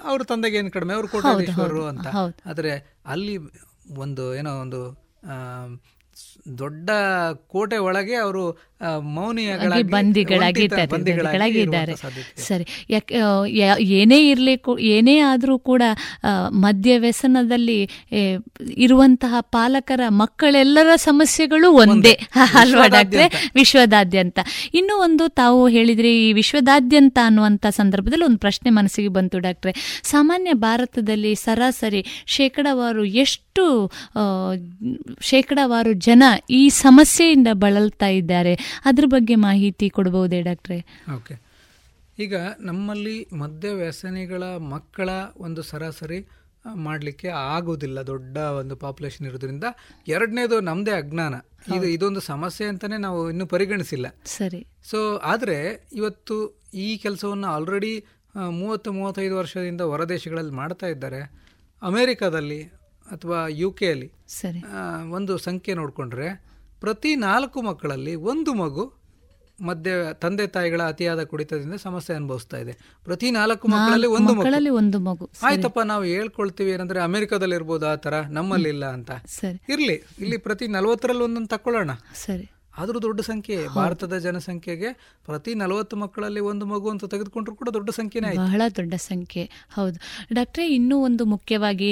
ಅವ್ರ 0.04 0.22
ತಂದೆಗೆ 0.22 0.56
ಏನು 0.56 0.70
ಕಡಿಮೆ? 0.70 0.94
ಅವ್ರು 0.94 1.08
ಕೋಟೇಶ್ವರರು 1.08 1.86
ಅಂತ. 1.86 2.06
ಆದರೆ 2.46 2.96
ಅಲ್ಲಿ 3.06 3.38
ಒಂದು 3.94 4.34
ಏನೋ 4.34 4.50
ಒಂದು 4.50 5.02
ಆ, 5.26 5.66
ದೊಡ್ಡ 6.60 6.90
ಕೋಟೆ 7.52 7.76
ಒಳಗೆ 7.86 8.14
ಅವರು 8.14 8.44
ಮೌನಿಯಾಗಿ 9.16 9.82
ಬಂದಿಗಳಾಗಿದ್ದಾರೆ. 9.92 11.94
ಸರಿ. 12.46 12.64
ಯಾಕೆ 12.90 13.18
ಏನೇ 13.98 14.18
ಇರಲಿ 14.30 14.54
ಏನೇ 14.94 15.14
ಆದರೂ 15.26 15.54
ಕೂಡ 15.68 15.82
ಮದ್ಯ 16.64 16.96
ವ್ಯಸನದಲ್ಲಿ 16.98 17.76
ಇರುವಂತಹ 18.76 19.34
ಪಾಲಕರ 19.56 20.00
ಮಕ್ಕಳೆಲ್ಲರ 20.22 20.96
ಸಮಸ್ಯೆಗಳು 20.96 21.70
ಒಂದೇ. 21.82 22.14
ಅಲ್ವಾ 22.60 22.86
ಡಾಕ್ಟ್ರೆ? 22.96 23.28
ವಿಶ್ವದಾದ್ಯಂತ. 23.54 24.38
ಇನ್ನೂ 24.74 24.96
ಒಂದು 25.06 25.26
ತಾವು 25.40 25.68
ಹೇಳಿದ್ರಿ 25.68 26.12
ಈ 26.26 26.32
ವಿಶ್ವದಾದ್ಯಂತ 26.40 27.18
ಅನ್ನುವಂಥ 27.24 27.66
ಸಂದರ್ಭದಲ್ಲಿ 27.80 28.26
ಒಂದು 28.30 28.38
ಪ್ರಶ್ನೆ 28.38 28.70
ಮನಸ್ಸಿಗೆ 28.70 29.12
ಬಂತು 29.18 29.38
ಡಾಕ್ಟ್ರೆ. 29.38 29.74
ಸಾಮಾನ್ಯ 30.14 30.52
ಭಾರತದಲ್ಲಿ 30.66 31.34
ಸರಾಸರಿ 31.44 32.04
ಶೇಕಡಾವಾರು 32.36 33.04
ಎಷ್ಟು 33.24 33.51
ಆ, 34.16 34.20
ಶೇಕಡಾವಾರು 35.20 35.92
ಜನ 35.92 36.22
ಈ 36.50 36.68
ಸಮಸ್ಯೆಯಿಂದ 36.68 37.48
ಬಳಲ್ತಾ 37.52 38.06
ಇದ್ದಾರೆ. 38.06 38.54
ಅದ್ರ 38.84 39.04
ಬಗ್ಗೆ 39.06 39.34
ಮಾಹಿತಿ 39.34 39.90
ಕೊಡಬಹುದೇ 39.90 40.42
ಡಾಕ್ಟ್ರೆ? 40.42 41.04
ಓಕೆ. 41.16 41.40
ಈಗ 42.18 42.34
ನಮ್ಮಲ್ಲಿ 42.60 43.28
ಮದ್ಯ 43.32 43.68
ವ್ಯಸನಿಗಳ 43.68 44.42
ಮಕ್ಕಳ 44.42 45.08
ಒಂದು 45.36 45.62
ಸರಾಸರಿ 45.62 46.26
ಮಾಡಲಿಕ್ಕೆ 46.74 47.28
ಆಗೋದಿಲ್ಲ 47.28 48.00
ದೊಡ್ಡ 48.00 48.36
ಒಂದು 48.36 48.76
ಪಾಪ್ಯುಲೇಷನ್ 48.76 49.26
ಇರೋದ್ರಿಂದ. 49.26 49.64
ಎರಡನೇದು 50.08 50.60
ನಮ್ಮದೇ 50.60 50.90
ಅಜ್ಞಾನ. 50.90 51.34
ಇದು 51.76 51.86
ಇದೊಂದು 51.86 52.20
ಸಮಸ್ಯೆ 52.20 52.68
ಅಂತಲೇ 52.68 52.96
ನಾವು 52.96 53.30
ಇನ್ನೂ 53.30 53.46
ಪರಿಗಣಿಸಿಲ್ಲ. 53.46 54.06
ಸರಿ. 54.24 54.66
ಸೊ 54.90 55.16
ಆದರೆ 55.16 55.88
ಇವತ್ತು 55.92 56.60
ಈ 56.74 56.96
ಕೆಲಸವನ್ನು 56.96 57.46
ಆಲ್ರೆಡಿ 57.46 58.04
ಮೂವತ್ತು 58.50 58.92
ಮೂವತ್ತೈದು 58.92 59.36
ವರ್ಷದಿಂದ 59.36 59.80
ಹೊರದೇಶಗಳಲ್ಲಿ 59.80 60.52
ಮಾಡ್ತಾ 60.52 60.86
ಇದ್ದಾರೆ. 60.86 61.32
ಅಮೇರಿಕಾದಲ್ಲಿ 61.82 62.81
ಅಥವಾ 63.12 63.38
ಯು 63.60 63.68
ಕೆಯಲ್ಲಿ 63.80 64.08
ಸರಿ. 64.38 64.60
ಒಂದು 65.18 65.32
ಸಂಖ್ಯೆ 65.46 65.74
ನೋಡಿಕೊಂಡ್ರೆ 65.74 66.28
ಪ್ರತಿ 66.80 67.10
ನಾಲ್ಕು 67.28 67.58
ಮಕ್ಕಳಲ್ಲಿ 67.62 68.14
ಒಂದು 68.32 68.52
ಮಗು 68.62 68.84
ಮಧ್ಯ 69.58 69.90
ತಂದೆ 70.22 70.44
ತಾಯಿಗಳ 70.54 70.82
ಅತಿಯಾದ 70.92 71.22
ಕುಡಿತದಿಂದ 71.30 71.76
ಸಮಸ್ಯೆ 71.84 72.12
ಅನುಭವಿಸ್ತಾ 72.16 72.58
ಇದೆ. 72.62 72.72
ಪ್ರತಿ 73.04 73.28
ನಾಲ್ಕು 73.30 73.66
ಮಕ್ಕಳಲ್ಲಿ 73.68 74.08
ಒಂದು 74.16 74.32
ಮಕ್ಕಳಲ್ಲಿ 74.38 74.72
ಒಂದು 74.80 74.98
ಮಗು. 75.08 75.26
ಆಯ್ತಪ್ಪ 75.48 75.80
ನಾವು 75.90 76.04
ಹೇಳ್ಕೊಳ್ತೀವಿ 76.12 76.70
ಏನಂದ್ರೆ 76.76 77.00
ಅಮೆರಿಕದಲ್ಲಿ 77.00 77.56
ಇರ್ಬೋದು 77.60 77.86
ಆ 77.90 77.94
ತರ 78.06 78.14
ನಮ್ಮಲ್ಲಿ 78.38 78.70
ಇಲ್ಲ 78.74 78.86
ಅಂತ 78.96 79.10
ಇರ್ಲಿ 79.74 79.96
ಇಲ್ಲಿ 80.24 80.38
ಪ್ರತಿ 80.46 80.66
ನಲವತ್ತರಲ್ಲಿ 80.76 81.24
ಒಂದೊಂದು 81.28 81.52
ತಕೊಳ್ಳೋಣ 81.54 81.94
ಸರಿ. 82.24 82.46
ಆದ್ರೂ 82.78 83.02
ದೊಡ್ಡ 83.02 83.20
ಸಂಖ್ಯೆ 83.20 83.56
ಭಾರತದ 83.74 84.18
ಜನಸಂಖ್ಯೆಗೆ 84.18 84.88
ಪ್ರತಿ 85.24 85.54
ನಲವತ್ತು 85.54 85.96
ಮಕ್ಕಳಲ್ಲಿ 85.96 86.40
ಒಂದು 86.40 86.66
ಮಗು 86.66 86.90
ಅಂತ 86.90 87.04
ತೆಗೆದುಕೊಂಡ್ರು 87.04 87.54
ಕೂಡ 87.56 87.68
ದೊಡ್ಡ 87.72 87.90
ಸಂಖ್ಯೆನೇ 87.90 88.36
ಬಹಳ 88.36 88.62
ದೊಡ್ಡ 88.76 88.94
ಸಂಖ್ಯೆ. 88.94 89.44
ಹೌದು. 89.74 89.98
ಡಾಕ್ಟ್ರೆ 90.32 90.68
ಇನ್ನೂ 90.74 90.98
ಒಂದು 90.98 91.24
ಮುಖ್ಯವಾಗಿ 91.24 91.90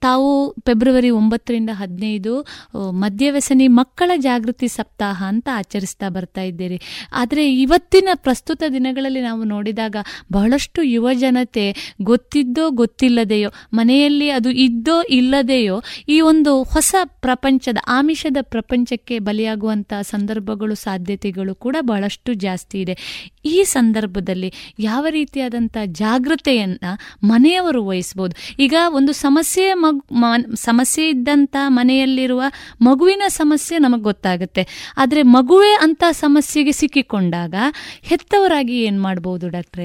ತಾವು 0.00 0.30
ಫೆಬ್ರವರಿ 0.66 1.10
ಒಂಬತ್ತರಿಂದ 1.10 1.70
ಹದಿನೈದು 1.72 2.46
ಮದ್ಯವ್ಯಸನಿ 2.90 3.68
ಮಕ್ಕಳ 3.68 4.10
ಜಾಗೃತಿ 4.16 4.68
ಸಪ್ತಾಹ 4.68 5.24
ಅಂತ 5.26 5.48
ಆಚರಿಸ್ತಾ 5.54 6.08
ಬರ್ತಾ 6.08 6.40
ಇದ್ದೀರಿ. 6.40 6.80
ಆದರೆ 7.12 7.60
ಇವತ್ತಿನ 7.60 8.08
ಪ್ರಸ್ತುತ 8.14 8.62
ದಿನಗಳಲ್ಲಿ 8.72 9.20
ನಾವು 9.20 9.44
ನೋಡಿದಾಗ 9.44 9.96
ಬಹಳಷ್ಟು 10.32 10.82
ಯುವ 10.82 11.12
ಜನತೆ 11.12 11.96
ಗೊತ್ತಿದ್ದೋ 12.02 12.70
ಗೊತ್ತಿಲ್ಲದೆಯೋ 12.70 13.50
ಮನೆಯಲ್ಲಿ 13.72 14.30
ಅದು 14.30 14.50
ಇದ್ದೋ 14.50 15.02
ಇಲ್ಲದೆಯೋ 15.02 15.82
ಈ 16.08 16.20
ಒಂದು 16.20 16.62
ಹೊಸ 16.62 16.94
ಪ್ರಪಂಚದ 17.20 17.78
ಆಮಿಷದ 17.88 18.36
ಪ್ರಪಂಚಕ್ಕೆ 18.40 19.18
ಬಲಿಯಾಗುವಂತಹ 19.18 19.97
ಸಂದರ್ಭಗಳು, 20.02 20.74
ಸಾಧ್ಯತೆಗಳು 20.74 21.54
ಕೂಡ 21.54 21.76
ಬಹಳಷ್ಟು 21.80 22.34
ಜಾಸ್ತಿ 22.34 22.80
ಇದೆ. 22.80 22.96
ಈ 23.44 23.62
ಸಂದರ್ಭದಲ್ಲಿ 23.62 24.52
ಯಾವ 24.78 25.06
ರೀತಿಯಾದಂಥ 25.10 25.76
ಜಾಗ್ರತೆಯನ್ನು 25.84 26.98
ಮನೆಯವರು 27.26 27.86
ವಹಿಸ್ಬೋದು? 27.86 28.36
ಈಗ 28.58 28.74
ಒಂದು 28.88 29.12
ಸಮಸ್ಯೆ 29.12 29.74
ಮಗು 29.74 30.54
ಸಮಸ್ಯೆ 30.54 31.08
ಇದ್ದಂಥ 31.08 31.56
ಮನೆಯಲ್ಲಿರುವ 31.66 32.42
ಮಗುವಿನ 32.80 33.22
ಸಮಸ್ಯೆ 33.28 33.78
ನಮಗೆ 33.78 34.02
ಗೊತ್ತಾಗುತ್ತೆ. 34.02 34.68
ಆದರೆ 34.96 35.22
ಮಗುವೇ 35.22 35.76
ಅಂತ 35.80 36.04
ಸಮಸ್ಯೆಗೆ 36.10 36.72
ಸಿಕ್ಕಿಕೊಂಡಾಗ 36.72 37.54
ಹೆತ್ತವರಾಗಿ 38.02 38.82
ಏನು 38.82 39.02
ಮಾಡ್ಬೋದು 39.02 39.48
ಡಾಕ್ಟ್ರೇ? 39.48 39.84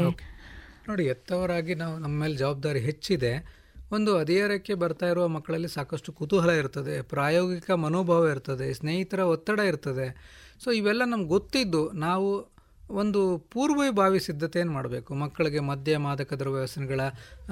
ನೋಡಿ 0.89 1.03
ಎತ್ತವರಾಗಿ 1.05 1.75
ನಾವು 1.75 1.99
ನಮ್ಮ 1.99 2.19
ಮೇಲೆ 2.19 2.35
ಜವಾಬ್ದಾರಿ 2.35 2.79
ಹೆಚ್ಚಿದೆ. 2.79 3.62
ಒಂದು 3.91 4.17
ಹದಿಹರಕ್ಕೆ 4.17 4.73
ಬರ್ತಾ 4.73 5.09
ಇರುವ 5.09 5.27
ಮಕ್ಕಳಲ್ಲಿ 5.27 5.67
ಸಾಕಷ್ಟು 5.67 6.13
ಕುತೂಹಲ 6.13 6.49
ಇರ್ತದೆ, 6.49 7.01
ಪ್ರಾಯೋಗಿಕ 7.01 7.71
ಮನೋಭಾವ 7.71 8.27
ಇರ್ತದೆ, 8.27 8.73
ಸ್ನೇಹಿತರ 8.73 9.19
ಒತ್ತಡ 9.19 9.59
ಇರ್ತದೆ. 9.59 10.07
ಸೊ 10.63 10.71
ಇವೆಲ್ಲ 10.71 11.05
ನಮ್ಗೆ 11.05 11.27
ಗೊತ್ತಿದ್ದು 11.27 11.91
ನಾವು 11.91 12.53
ಒಂದು 12.89 13.37
ಪೂರ್ವಭಾವಿ 13.37 14.19
ಸಿದ್ಧತೆಯನ್ನು 14.19 14.73
ಮಾಡಬೇಕು. 14.73 15.13
ಮಕ್ಕಳಿಗೆ 15.13 15.59
ಮದ್ಯ, 15.59 15.97
ಮಾದಕ 15.97 16.33
ದ್ರವ್ಯ 16.33 16.59
ವ್ಯಸನಗಳ 16.59 17.01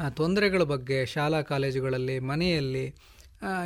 ತೊಂದರೆಗಳ 0.10 0.64
ಬಗ್ಗೆ, 0.64 1.06
ಶಾಲಾ 1.06 1.42
ಕಾಲೇಜುಗಳಲ್ಲಿ, 1.42 2.20
ಮನೆಯಲ್ಲಿ 2.20 2.96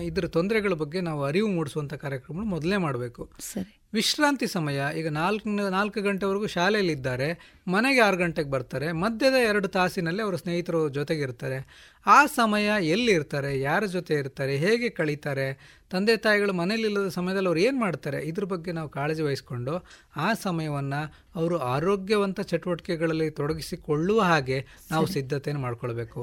ಇದರ 0.04 0.28
ತೊಂದರೆಗಳ 0.28 0.74
ಬಗ್ಗೆ 0.74 1.02
ನಾವು 1.02 1.24
ಅರಿವು 1.24 1.48
ಮೂಡಿಸುವಂಥ 1.48 1.94
ಕಾರ್ಯಕ್ರಮಗಳು 1.94 2.46
ಮೊದಲೇ 2.46 2.78
ಮಾಡಬೇಕು. 2.78 3.30
ಸರಿ. 3.40 3.82
ವಿಶ್ರಾಂತಿ 3.96 4.48
ಸಮಯ 4.48 4.80
ಈಗ 5.00 5.08
ನಾಲ್ಕು 5.08 5.50
ನಾಲ್ಕು 5.70 6.00
ಗಂಟೆವರೆಗೂ 6.02 6.48
ಶಾಲೆಯಲ್ಲಿದ್ದಾರೆ 6.48 7.28
ಮನೆಗೆ 7.68 8.00
ಆರು 8.00 8.18
ಗಂಟೆಗೆ 8.18 8.50
ಬರ್ತಾರೆ 8.50 8.92
ಮಧ್ಯದ 8.92 9.38
ಎರಡು 9.50 9.68
ತಾಸಿನಲ್ಲಿ 9.68 10.22
ಅವರ 10.22 10.36
ಸ್ನೇಹಿತರು 10.36 10.90
ಜೊತೆಗಿರ್ತಾರೆ. 10.90 11.58
ಆ 12.06 12.26
ಸಮಯ 12.26 12.68
ಎಲ್ಲಿರ್ತಾರೆ 12.86 13.52
ಯಾರ 13.60 13.86
ಜೊತೆ 13.86 14.14
ಇರ್ತಾರೆ 14.14 14.58
ಹೇಗೆ 14.58 14.90
ಕಳೀತಾರೆ 14.90 15.48
ತಂದೆ 15.92 16.18
ತಾಯಿಗಳು 16.18 16.54
ಮನೇಲಿಲ್ಲದ 16.54 17.08
ಸಮಯದಲ್ಲಿ 17.08 17.48
ಅವ್ರು 17.48 17.62
ಏನು 17.62 17.78
ಮಾಡ್ತಾರೆ 17.80 18.20
ಇದ್ರ 18.22 18.44
ಬಗ್ಗೆ 18.44 18.72
ನಾವು 18.72 18.90
ಕಾಳಜಿ 18.90 19.24
ವಹಿಸ್ಕೊಂಡು 19.24 19.74
ಆ 20.16 20.34
ಸಮಯವನ್ನು 20.34 21.02
ಅವರು 21.36 21.58
ಆರೋಗ್ಯವಂತ 21.58 22.40
ಚಟುವಟಿಕೆಗಳಲ್ಲಿ 22.42 23.30
ತೊಡಗಿಸಿಕೊಳ್ಳುವ 23.30 24.22
ಹಾಗೆ 24.22 24.60
ನಾವು 24.92 25.06
ಸಿದ್ಧತೆಯನ್ನು 25.06 25.62
ಮಾಡ್ಕೊಳ್ಬೇಕು. 25.62 26.22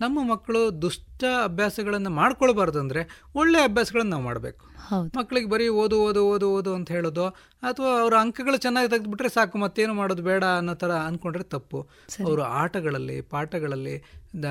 ನಮ್ಮ 0.00 0.18
ಮಕ್ಕಳು 0.32 0.82
ದುಷ್ಟ 0.82 1.24
ಅಭ್ಯಾಸಗಳನ್ನು 1.44 2.10
ಮಾಡ್ಕೊಳ್ಬಾರ್ದು 2.10 2.80
ಅಂದರೆ 2.80 3.04
ಒಳ್ಳೆ 3.34 3.60
ಅಭ್ಯಾಸಗಳನ್ನು 3.62 4.10
ನಾವು 4.10 4.24
ಮಾಡಬೇಕು. 4.24 4.69
ಮಕ್ಕಳಿಗೆ 5.16 5.48
ಬರೀ 5.48 5.68
ಓದು 5.68 6.02
ಓದು 6.02 6.26
ಓದು 6.26 6.50
ಓದು 6.50 6.74
ಅಂತ 6.74 6.90
ಹೇಳೋದು 6.90 7.26
ಅಥವಾ 7.62 8.00
ಅವ್ರ 8.00 8.14
ಅಂಕಗಳು 8.18 8.56
ಚೆನ್ನಾಗಿ 8.56 8.90
ತೆಗೆದುಬಿಟ್ರೆ 8.90 9.28
ಸಾಕು 9.28 9.58
ಮತ್ತೇನು 9.58 9.94
ಮಾಡೋದು 9.94 10.22
ಬೇಡ 10.22 10.44
ಅನ್ನೋ 10.56 10.74
ಥರ 10.74 10.92
ಅಂದ್ಕೊಂಡ್ರೆ 10.92 11.42
ತಪ್ಪು. 11.44 11.80
ಅವರು 12.26 12.42
ಆಟಗಳಲ್ಲಿ 12.42 13.20
ಪಾಠಗಳಲ್ಲಿ 13.20 13.96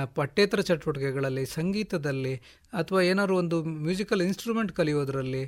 ಪಠ್ಯೇತರ 0.06 0.60
ಚಟುವಟಿಕೆಗಳಲ್ಲಿ 0.60 1.46
ಸಂಗೀತದಲ್ಲಿ 1.46 2.36
ಅಥವಾ 2.74 3.02
ಏನಾದ್ರು 3.02 3.38
ಒಂದು 3.38 3.64
ಮ್ಯೂಸಿಕಲ್ 3.64 4.22
ಇನ್ಸ್ಟ್ರೂಮೆಂಟ್ 4.22 4.72
ಕಲಿಯೋದ್ರಲ್ಲಿ 4.72 5.44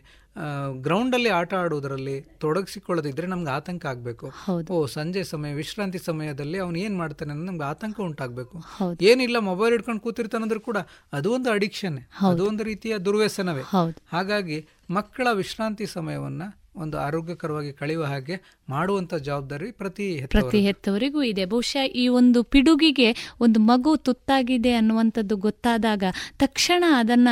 ಗ್ರೌಂಡಲ್ಲಿ 0.82 1.30
ಆಟ 1.30 1.54
ಆಡೋದ್ರಲ್ಲಿ 1.54 2.22
ತೊಡಗಿಸಿಕೊಳ್ಳೋದಿದ್ರೆ 2.22 3.28
ನಮ್ಗೆ 3.28 3.52
ಆತಂಕ 3.52 3.86
ಆಗಬೇಕು. 3.86 4.32
ಓ 4.72 4.86
ಸಂಜೆ 4.86 5.24
ಸಮಯ 5.24 5.54
ವಿಶ್ರಾಂತಿ 5.54 5.98
ಸಮಯದಲ್ಲಿ 5.98 6.60
ಅವನು 6.60 6.80
ಏನು 6.80 6.98
ಮಾಡ್ತಾನೆ 6.98 7.32
ಅಂದ್ರೆ 7.32 7.48
ನಮ್ಗೆ 7.48 7.64
ಆತಂಕ 7.64 8.00
ಉಂಟಾಗಬೇಕು. 8.00 8.64
ಏನಿಲ್ಲ 9.02 9.38
ಮೊಬೈಲ್ 9.40 9.72
ಹಿಡ್ಕೊಂಡು 9.72 10.02
ಕೂತಿರ್ತಾನಂದ್ರೂ 10.02 10.60
ಕೂಡ 10.60 10.78
ಅದು 11.14 11.34
ಒಂದು 11.34 11.52
ಅಡಿಕ್ಷನ್ 11.52 12.00
ಅದು 12.22 12.46
ಒಂದು 12.46 12.64
ರೀತಿಯ 12.64 12.98
ದುರ್ವ್ಯಸನವೇ. 12.98 13.62
ಹಾಗಾಗಿ 14.12 14.68
ಮಕ್ಕಳ 14.90 15.28
ವಿಶ್ರಾಂತಿ 15.34 15.86
ಸಮಯವನ್ನ 15.86 16.44
ಒಂದು 16.82 16.98
ಆರೋಗ್ಯಕರವಾಗಿ 16.98 17.72
ಕಳೆಯುವ 17.74 18.04
ಹಾಗೆ 18.04 18.36
ಮಾಡುವಂತ 18.70 19.14
ಜವಾಬ್ದಾರಿ 19.16 19.72
ಪ್ರತಿ 19.72 20.06
ಪ್ರತಿ 20.30 20.60
ಹೆತ್ತವರಿಗೂ 20.60 21.22
ಇದೆ. 21.24 21.46
ಬಹುಶಃ 21.46 21.84
ಈ 21.84 22.08
ಒಂದು 22.08 22.40
ಪಿಡುಗಿಗೆ 22.44 23.10
ಒಂದು 23.40 23.60
ಮಗು 23.60 23.92
ತುತ್ತಾಗಿದೆ 23.98 24.74
ಅನ್ನುವಂಥದ್ದು 24.74 25.36
ಗೊತ್ತಾದಾಗ 25.38 26.04
ತಕ್ಷಣ 26.40 26.84
ಅದನ್ನ 26.98 27.30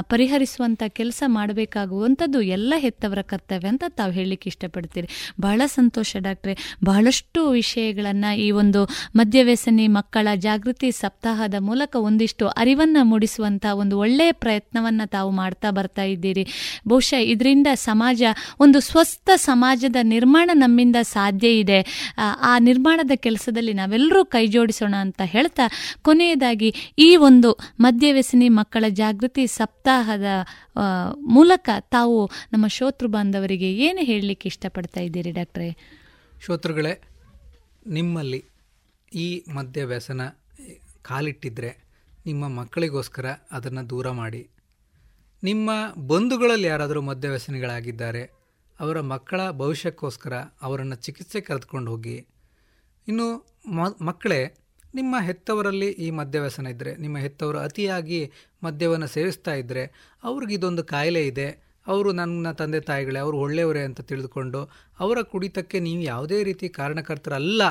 ಪರಿಹರಿಸುವಂತ 0.00 0.82
ಕೆಲಸ 0.88 1.22
ಮಾಡಬೇಕಾಗುವಂಥದ್ದು 1.26 2.40
ಎಲ್ಲ 2.40 2.74
ಹೆತ್ತವರ 2.76 3.22
ಕರ್ತವ್ಯ 3.22 3.68
ಅಂತ 3.68 3.84
ತಾವು 3.88 4.12
ಹೇಳಲಿಕ್ಕೆ 4.12 4.48
ಇಷ್ಟಪಡ್ತೀರಿ. 4.48 5.08
ಬಹಳ 5.40 5.62
ಸಂತೋಷ 5.66 6.16
ಡಾಕ್ಟ್ರೆ. 6.18 6.54
ಬಹಳಷ್ಟು 6.84 7.40
ವಿಷಯಗಳನ್ನ 7.50 8.24
ಈ 8.38 8.48
ಒಂದು 8.50 8.82
ಮದ್ಯವ್ಯಸನಿ, 9.16 9.86
ಮಕ್ಕಳ 9.88 10.28
ಜಾಗೃತಿ 10.36 10.90
ಸಪ್ತಾಹದ 10.92 11.54
ಮೂಲಕ 11.60 11.96
ಒಂದಿಷ್ಟು 11.96 12.46
ಅರಿವನ್ನ 12.48 12.96
ಮೂಡಿಸುವಂತ 13.02 13.66
ಒಂದು 13.74 13.98
ಒಳ್ಳೆಯ 13.98 14.32
ಪ್ರಯತ್ನವನ್ನ 14.32 15.02
ತಾವು 15.06 15.30
ಮಾಡ್ತಾ 15.30 15.70
ಬರ್ತಾ 15.70 16.02
ಇದ್ದೀರಿ. 16.02 16.46
ಬಹುಶಃ 16.88 17.20
ಇದರಿಂದ 17.34 17.66
ಸಮಾಜ 17.74 18.22
ಒಂದು 18.60 18.76
ಒಂದು 18.76 18.85
ಸ್ವಸ್ಥ 18.86 19.28
ಸಮಾಜದ 19.36 19.96
ನಿರ್ಮಾಣ 20.02 20.50
ನಮ್ಮಿಂದ 20.54 20.98
ಸಾಧ್ಯ 21.02 21.48
ಇದೆ. 21.58 21.78
ಆ 22.50 22.52
ನಿರ್ಮಾಣದ 22.58 23.14
ಕೆಲಸದಲ್ಲಿ 23.16 23.72
ನಾವೆಲ್ಲರೂ 23.72 24.24
ಕೈ 24.24 24.44
ಜೋಡಿಸೋಣ 24.46 24.94
ಅಂತ 25.00 25.22
ಹೇಳ್ತಾ 25.24 25.66
ಕೊನೆಯದಾಗಿ 26.02 26.70
ಈ 26.98 27.10
ಒಂದು 27.28 27.50
ಮದ್ಯವ್ಯಸನಿ 27.80 28.48
ಮಕ್ಕಳ 28.48 28.84
ಜಾಗೃತಿ 28.92 29.46
ಸಪ್ತಾಹದ 29.46 30.28
ಮೂಲಕ 31.36 31.68
ತಾವು 31.90 32.18
ನಮ್ಮ 32.52 32.66
ಶೋತೃ 32.68 33.06
ಬಾಂಧವರಿಗೆ 33.06 33.70
ಏನು 33.86 34.02
ಹೇಳಲಿಕ್ಕೆ 34.04 34.48
ಇಷ್ಟಪಡ್ತಾ 34.48 35.00
ಇದ್ದೀರಿ 35.00 35.30
ಡಾಕ್ಟ್ರೇ? 35.30 35.70
ಶ್ರೋತೃಗಳೇ 36.44 36.92
ನಿಮ್ಮಲ್ಲಿ 37.86 38.40
ಈ 39.12 39.28
ಮದ್ಯವ್ಯಸನ 39.54 40.22
ಕಾಲಿಟ್ಟಿದ್ರೆ 41.02 41.70
ನಿಮ್ಮ 42.26 42.44
ಮಕ್ಕಳಿಗೋಸ್ಕರ 42.60 43.26
ಅದನ್ನು 43.52 43.82
ದೂರ 43.90 44.06
ಮಾಡಿ. 44.10 44.42
ನಿಮ್ಮ 45.42 45.70
ಬಂಧುಗಳಲ್ಲಿ 46.06 46.66
ಯಾರಾದರೂ 46.66 47.00
ಮದ್ಯವ್ಯಸನಿಗಳಾಗಿದ್ದಾರೆ 47.00 48.22
ಅವರ 48.80 49.00
ಮಕ್ಕಳ 49.00 49.50
ಭವಿಷ್ಯಕ್ಕೋಸ್ಕರ 49.50 50.34
ಅವರನ್ನು 50.62 50.96
ಚಿಕಿತ್ಸೆ 50.96 51.40
ಕರೆದುಕೊಂಡು 51.40 51.90
ಹೋಗಿ. 51.90 52.16
ಇನ್ನು 53.08 53.26
ಮಕ್ಕಳೇ, 54.04 54.40
ನಿಮ್ಮ 54.94 55.16
ಹೆತ್ತವರಲ್ಲಿ 55.20 55.88
ಈ 56.04 56.08
ಮದ್ಯವ್ಯಸನ 56.10 56.66
ಇದ್ದರೆ 56.66 56.92
ನಿಮ್ಮ 56.96 57.16
ಹೆತ್ತವರು 57.18 57.58
ಅತಿಯಾಗಿ 57.58 58.20
ಮದ್ಯವನ್ನು 58.62 59.06
ಸೇವಿಸ್ತಾ 59.06 59.54
ಇದ್ದರೆ 59.54 59.82
ಅವ್ರಿಗೆ 60.22 60.54
ಇದೊಂದು 60.54 60.84
ಕಾಯಿಲೆ 60.84 61.26
ಇದೆ. 61.26 61.48
ಅವರು 61.86 62.12
ನನ್ನ 62.12 62.52
ತಂದೆ 62.52 62.80
ತಾಯಿಗಳೇ, 62.80 63.18
ಅವರು 63.18 63.36
ಒಳ್ಳೆಯವರೇ 63.38 63.80
ಅಂತ 63.80 64.00
ತಿಳಿದುಕೊಂಡು 64.00 64.60
ಅವರ 65.00 65.18
ಕುಡಿತಕ್ಕೆ 65.22 65.80
ನೀವು 65.80 66.02
ಯಾವುದೇ 66.02 66.38
ರೀತಿ 66.42 66.68
ಕಾರಣಕರ್ತರಲ್ಲ 66.68 67.62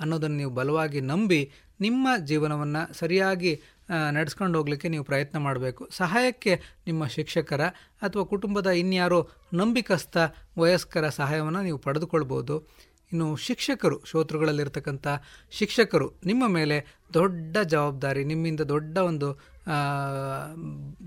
ಅನ್ನೋದನ್ನು 0.00 0.36
ನೀವು 0.36 0.50
ಬಲವಾಗಿ 0.50 1.00
ನಂಬಿ 1.00 1.40
ನಿಮ್ಮ 1.80 2.08
ಜೀವನವನ್ನು 2.24 2.94
ಸರಿಯಾಗಿ 2.94 3.52
ನಡೆಸ್ಕೊಂಡು 3.90 4.58
ಹೋಗಲಿಕ್ಕೆ 4.58 4.88
ನೀವು 4.88 5.04
ಪ್ರಯತ್ನ 5.04 5.38
ಮಾಡಬೇಕು. 5.38 5.88
ಸಹಾಯಕ್ಕೆ 5.90 6.60
ನಿಮ್ಮ 6.86 7.06
ಶಿಕ್ಷಕರ 7.06 7.60
ಅಥವಾ 8.02 8.24
ಕುಟುಂಬದ 8.24 8.66
ಇನ್ಯಾರೋ 8.66 9.30
ನಂಬಿಕಸ್ಥ, 9.54 10.16
ವಯಸ್ಕರ 10.58 11.08
ಸಹಾಯವನ್ನು 11.08 11.62
ನೀವು 11.62 11.78
ಪಡೆದುಕೊಳ್ಬೋದು. 11.78 12.68
ಇನ್ನು 13.12 13.36
ಶಿಕ್ಷಕರು 13.36 14.04
ಶ್ರೋತೃಗಳಲ್ಲಿರ್ತಕ್ಕಂಥ 14.04 15.06
ಶಿಕ್ಷಕರು 15.50 16.20
ನಿಮ್ಮ 16.26 16.48
ಮೇಲೆ 16.48 16.86
ದೊಡ್ಡ 17.14 17.58
ಜವಾಬ್ದಾರಿ, 17.58 18.24
ನಿಮ್ಮಿಂದ 18.24 18.60
ದೊಡ್ಡ 18.60 18.98
ಒಂದು 18.98 19.32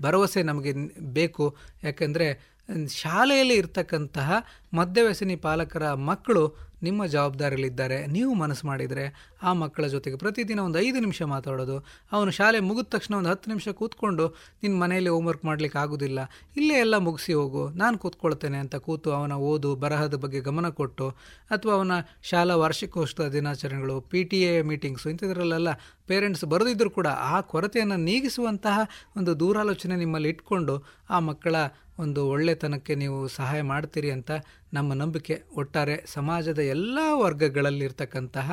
ಭರವಸೆ 0.00 0.42
ನಮಗೆ 0.42 0.72
ಬೇಕು. 1.00 1.56
ಯಾಕೆಂದರೆ, 1.84 2.58
ಶಾಲೆಯಲ್ಲಿ 2.88 3.54
ಇರ್ತಕ್ಕಂತಹ 3.54 4.32
ಮದ್ಯವ್ಯಸನಿ 4.74 5.36
ಪಾಲಕರ 5.36 5.92
ಮಕ್ಕಳು 5.92 6.67
ನಿಮ್ಮ 6.82 7.06
ಜವಾಬ್ದಾರಿಯಲ್ಲಿದ್ದಾರೆ, 7.06 8.06
ನೀವು 8.06 8.34
ಮನಸ್ಸು 8.34 8.66
ಮಾಡಿದರೆ 8.66 9.04
ಆ 9.42 9.52
ಮಕ್ಕಳ 9.52 9.86
ಜೊತೆಗೆ 9.86 10.16
ಪ್ರತಿದಿನ 10.16 10.60
ಒಂದು 10.60 10.78
ಐದು 10.78 10.98
ನಿಮಿಷ 11.00 11.22
ಮಾತಾಡೋದು. 11.34 11.76
ಅವನು 12.12 12.30
ಶಾಲೆ 12.30 12.60
ಮುಗಿದ 12.60 12.88
ತಕ್ಷಣ 12.94 13.14
ಒಂದು 13.14 13.30
ಹತ್ತು 13.30 13.48
ನಿಮಿಷ 13.50 13.68
ಕೂತ್ಕೊಂಡು 13.80 14.26
ನಿನ್ನ 14.62 14.74
ಮನೆಯಲ್ಲಿ 14.82 15.10
ಹೋಮ್ವರ್ಕ್ 15.14 15.44
ಮಾಡಲಿಕ್ಕೆ 15.44 15.78
ಆಗೋದಿಲ್ಲ. 15.78 16.18
ಇಲ್ಲೇ 16.56 16.78
ಎಲ್ಲ 16.84 16.96
ಮುಗಿಸಿ 16.98 17.32
ಹೋಗು. 17.32 17.64
ನಾನು 17.82 17.98
ಕೂತ್ಕೊಳ್ತೇನೆ, 17.98 18.58
ಅಂತ 18.58 18.76
ಕೂತು 18.76 19.10
ಅವನ 19.12 19.32
ಓದು, 19.50 19.70
ಬರಹದ 19.76 20.14
ಬಗ್ಗೆ 20.14 20.40
ಗಮನ 20.40 20.68
ಕೊಟ್ಟು, 20.80 21.08
ಅಥವಾ 21.50 21.74
ಅವನ 21.74 21.92
ಶಾಲಾ 22.22 22.56
ವಾರ್ಷಿಕೋತ್ಸವ 22.56 23.28
ದಿನಾಚರಣೆಗಳು 23.28 24.00
ಪಿ 24.00 24.22
ಟಿ 24.24 24.40
ಎ 24.42 24.62
ಮೀಟಿಂಗ್ಸು 24.62 25.10
ಇಂಥದ್ರಲ್ಲೆಲ್ಲ 25.10 25.72
ಪೇರೆಂಟ್ಸ್ 26.10 26.44
ಬರೆದಿದ್ದರೂ 26.52 26.90
ಕೂಡ 26.98 27.08
ಆ 27.32 27.36
ಕೊರತೆಯನ್ನು 27.50 27.98
ನೀಗಿಸುವಂತಹ 28.08 28.78
ಒಂದು 29.16 29.32
ದೂರಾಲೋಚನೆ 29.40 29.96
ನಿಮ್ಮಲ್ಲಿ 29.96 30.30
ಇಟ್ಕೊಂಡು 30.34 30.74
ಆ 31.10 31.18
ಮಕ್ಕಳ 31.28 31.56
ಒಂದು 32.04 32.20
ಒಳ್ಳೆತನಕ್ಕೆ 32.32 32.94
ನೀವು 32.94 33.18
ಸಹಾಯ 33.36 33.60
ಮಾಡ್ತೀರಿ 33.70 34.10
ಅಂತ 34.16 34.32
ನಮ್ಮ 34.72 34.94
ನಂಬಿಕೆ. 35.00 35.36
ಒಟ್ಟಾರೆ 35.60 35.96
ಸಮಾಜದ 36.14 36.60
ಎಲ್ಲ 36.74 36.98
ವರ್ಗಗಳಲ್ಲಿರ್ತಕ್ಕಂತಹ 37.22 38.48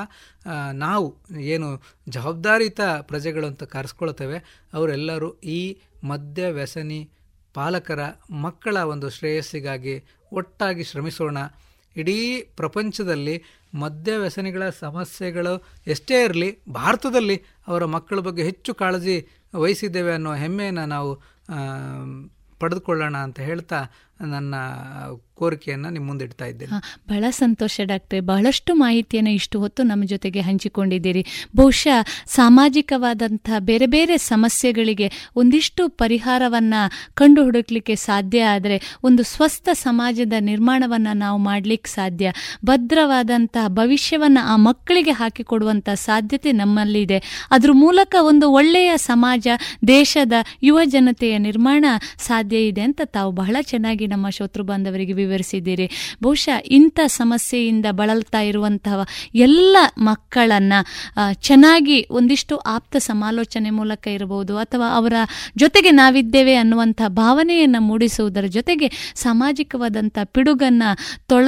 ನಾವು 0.83 1.07
ಏನು 1.53 1.67
ಜವಾಬ್ದಾರಿತ 2.09 2.81
ಪ್ರಜೆಗಳು 3.09 3.47
ಅಂತ 3.51 3.63
ಕರೆಸ್ಕೊಳ್ತೇವೆ, 3.75 4.39
ಅವರೆಲ್ಲರೂ 4.73 5.29
ಈ 5.57 5.61
ಮದ್ಯ 6.03 6.49
ವ್ಯಸನಿ 6.57 7.01
ಪಾಲಕರ 7.55 8.01
ಮಕ್ಕಳ 8.45 8.77
ಒಂದು 8.93 9.09
ಶ್ರೇಯಸ್ಸಿಗಾಗಿ 9.17 9.95
ಒಟ್ಟಾಗಿ 10.31 10.83
ಶ್ರಮಿಸೋಣ. 10.83 11.37
ಇಡೀ 11.95 12.17
ಪ್ರಪಂಚದಲ್ಲಿ 12.57 13.35
ಮದ್ಯ 13.75 14.17
ವ್ಯಸನಿಗಳ 14.17 14.63
ಸಮಸ್ಯೆಗಳು 14.79 15.53
ಎಷ್ಟೇ 15.87 16.23
ಇರಲಿ, 16.23 16.49
ಭಾರತದಲ್ಲಿ 16.71 17.37
ಅವರ 17.67 17.85
ಮಕ್ಕಳ 17.85 18.19
ಬಗ್ಗೆ 18.19 18.43
ಹೆಚ್ಚು 18.43 18.73
ಕಾಳಜಿ 18.73 19.17
ವಹಿಸಿದ್ದೇವೆ 19.55 20.11
ಅನ್ನೋ 20.13 20.33
ಹೆಮ್ಮೆಯನ್ನು 20.35 20.85
ನಾವು 20.85 21.11
ಪಡೆದುಕೊಳ್ಳೋಣ 22.59 23.17
ಅಂತ 23.17 23.39
ಹೇಳ್ತಾ 23.39 23.79
ನನ್ನ 24.21 24.55
ಕೋರಿಕೆಯನ್ನು 25.33 25.89
ನಿಮ್ಮ 25.89 26.07
ಮುಂದೆ 26.07 26.25
ಇಡ್ತಾ 26.25 26.45
ಇದ್ದೇನೆ. 26.45 26.99
ಬಹಳ 27.09 27.23
ಸಂತೋಷ 27.29 27.81
ಡಾಕ್ಟ್ರೆ. 27.83 28.19
ಬಹಳಷ್ಟು 28.19 28.75
ಮಾಹಿತಿಯನ್ನು 28.75 29.29
ಇಷ್ಟು 29.29 29.59
ಹೊತ್ತು 29.59 29.83
ನಮ್ಮ 29.83 30.03
ಜೊತೆಗೆ 30.03 30.41
ಹಂಚಿಕೊಂಡಿದ್ದೀರಿ. 30.41 31.25
ಬಹುಶಃ 31.55 32.25
ಸಾಮಾಜಿಕವಾದಂಥ 32.25 33.49
ಬೇರೆ 33.59 33.85
ಬೇರೆ 33.85 34.17
ಸಮಸ್ಯೆಗಳಿಗೆ 34.17 35.11
ಒಂದಿಷ್ಟು 35.35 35.89
ಪರಿಹಾರವನ್ನು 35.89 37.11
ಕಂಡು 37.13 37.43
ಹುಡುಕ್ಲಿಕ್ಕೆ 37.43 37.95
ಸಾಧ್ಯ 37.95 38.43
ಆದರೆ 38.43 38.81
ಒಂದು 39.03 39.23
ಸ್ವಸ್ಥ 39.23 39.69
ಸಮಾಜದ 39.73 40.33
ನಿರ್ಮಾಣವನ್ನು 40.39 41.13
ನಾವು 41.17 41.37
ಮಾಡ್ಲಿಕ್ಕೆ 41.37 41.89
ಸಾಧ್ಯ. 41.89 42.33
ಭದ್ರವಾದಂತಹ 42.65 43.67
ಭವಿಷ್ಯವನ್ನು 43.67 44.47
ಆ 44.47 44.55
ಮಕ್ಕಳಿಗೆ 44.55 45.11
ಹಾಕಿಕೊಡುವಂಥ 45.11 45.89
ಸಾಧ್ಯತೆ 45.89 46.51
ನಮ್ಮಲ್ಲಿದೆ. 46.51 47.47
ಅದ್ರ 47.51 47.69
ಮೂಲಕ 47.71 48.15
ಒಂದು 48.19 48.51
ಒಳ್ಳೆಯ 48.51 48.91
ಸಮಾಜ, 48.95 49.47
ದೇಶದ 49.87 50.33
ಯುವ 50.63 50.79
ಜನತೆಯ 50.83 51.37
ನಿರ್ಮಾಣ 51.37 51.85
ಸಾಧ್ಯ 52.17 52.57
ಇದೆ 52.57 52.81
ಅಂತ 52.81 53.01
ತಾವು 53.05 53.31
ಬಹಳ 53.31 53.55
ಚೆನ್ನಾಗಿ 53.61 54.04
ನಮ್ಮ 54.07 54.29
ಶತ್ರು 54.29 54.63
ಬಾಂಧವರಿಗೆ 54.63 55.13
ವಿವರಿಸಿದ್ದೀರಿ. 55.13 56.17
ಬಹುಶಃ 56.23 56.57
ಇಂಥ 56.65 56.99
ಸಮಸ್ಯೆಯಿಂದ 57.05 57.85
ಬಳಲ್ತಾ 57.91 58.41
ಇರುವಂತಹ 58.41 59.05
ಎಲ್ಲ 59.35 59.77
ಮಕ್ಕಳನ್ನ 59.97 60.73
ಚೆನ್ನಾಗಿ 61.33 62.05
ಒಂದಿಷ್ಟು 62.09 62.57
ಆಪ್ತ 62.57 62.95
ಸಮಾಲೋಚನೆ 62.95 63.69
ಮೂಲಕ 63.69 64.07
ಇರಬಹುದು 64.07 64.57
ಅಥವಾ 64.57 64.95
ಅವರ 64.95 65.13
ಜೊತೆಗೆ 65.57 65.91
ನಾವಿದ್ದೇವೆ 65.91 66.55
ಅನ್ನುವಂಥ 66.55 67.01
ಭಾವನೆಯನ್ನು 67.07 67.81
ಮೂಡಿಸುವುದರ 67.81 68.45
ಜೊತೆಗೆ 68.45 69.13
ಸಾಮಾಜಿಕವಾದಂಥ 69.15 70.17
ಪಿಡುಗನ್ನ 70.23 70.83
ತೊಳ 71.27 71.47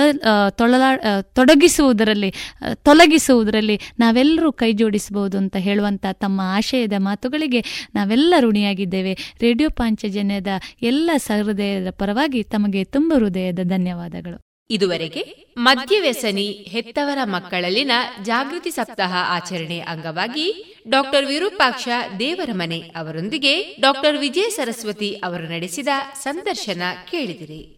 ತೊಳಲಾ 0.50 1.22
ತೊಡಗಿಸುವುದರಲ್ಲಿ 1.22 2.34
ತೊಲಗಿಸುವುದರಲ್ಲಿ 2.76 3.80
ನಾವೆಲ್ಲರೂ 4.00 4.52
ಕೈ 4.52 4.74
ಜೋಡಿಸಬಹುದು 4.74 5.38
ಅಂತ 5.38 5.56
ಹೇಳುವಂಥ 5.56 6.06
ತಮ್ಮ 6.12 6.42
ಆಶಯದ 6.44 6.94
ಮಾತುಗಳಿಗೆ 6.98 7.90
ನಾವೆಲ್ಲ 7.96 8.34
ಋಣಿಯಾಗಿದ್ದೇವೆ. 8.40 9.18
ರೇಡಿಯೋ 9.42 9.70
ಪಾಂಚಜನ್ಯದ 9.70 10.48
ಎಲ್ಲ 10.82 11.12
ಸಹೃದಯದ 11.18 11.90
ಪರವಾಗಿ 11.90 12.44
ತಮಗೆ 12.52 12.84
ತುಂಬ 12.84 13.14
ಹೃದಯದ 13.14 13.60
ಧನ್ಯವಾದಗಳು. 13.64 14.38
ಇದುವರೆಗೆ 14.70 15.22
ಮದ್ಯವ್ಯಸನಿ 15.58 16.48
ಹೆತ್ತವರ 16.70 17.18
ಮಕ್ಕಳಲ್ಲಿನ 17.24 17.92
ಜಾಗೃತಿ 18.24 18.72
ಸಪ್ತಾಹ 18.72 19.14
ಆಚರಣೆ 19.16 19.80
ಅಂಗವಾಗಿ 19.80 20.76
ಡಾಕ್ಟರ್ 20.90 21.26
ವಿರೂಪಾಕ್ಷ 21.26 21.88
ದೇವರಮನೆ 22.20 22.80
ಅವರೊಂದಿಗೆ 22.80 23.78
ಡಾಕ್ಟರ್ 23.82 24.18
ವಿಜಯ 24.18 24.50
ಸರಸ್ವತಿ 24.50 25.14
ಅವರು 25.14 25.44
ನಡೆಸಿದ 25.44 25.88
ಸಂದರ್ಶನ 26.14 26.82
ಕೇಳಿದಿರಿ. 27.12 27.76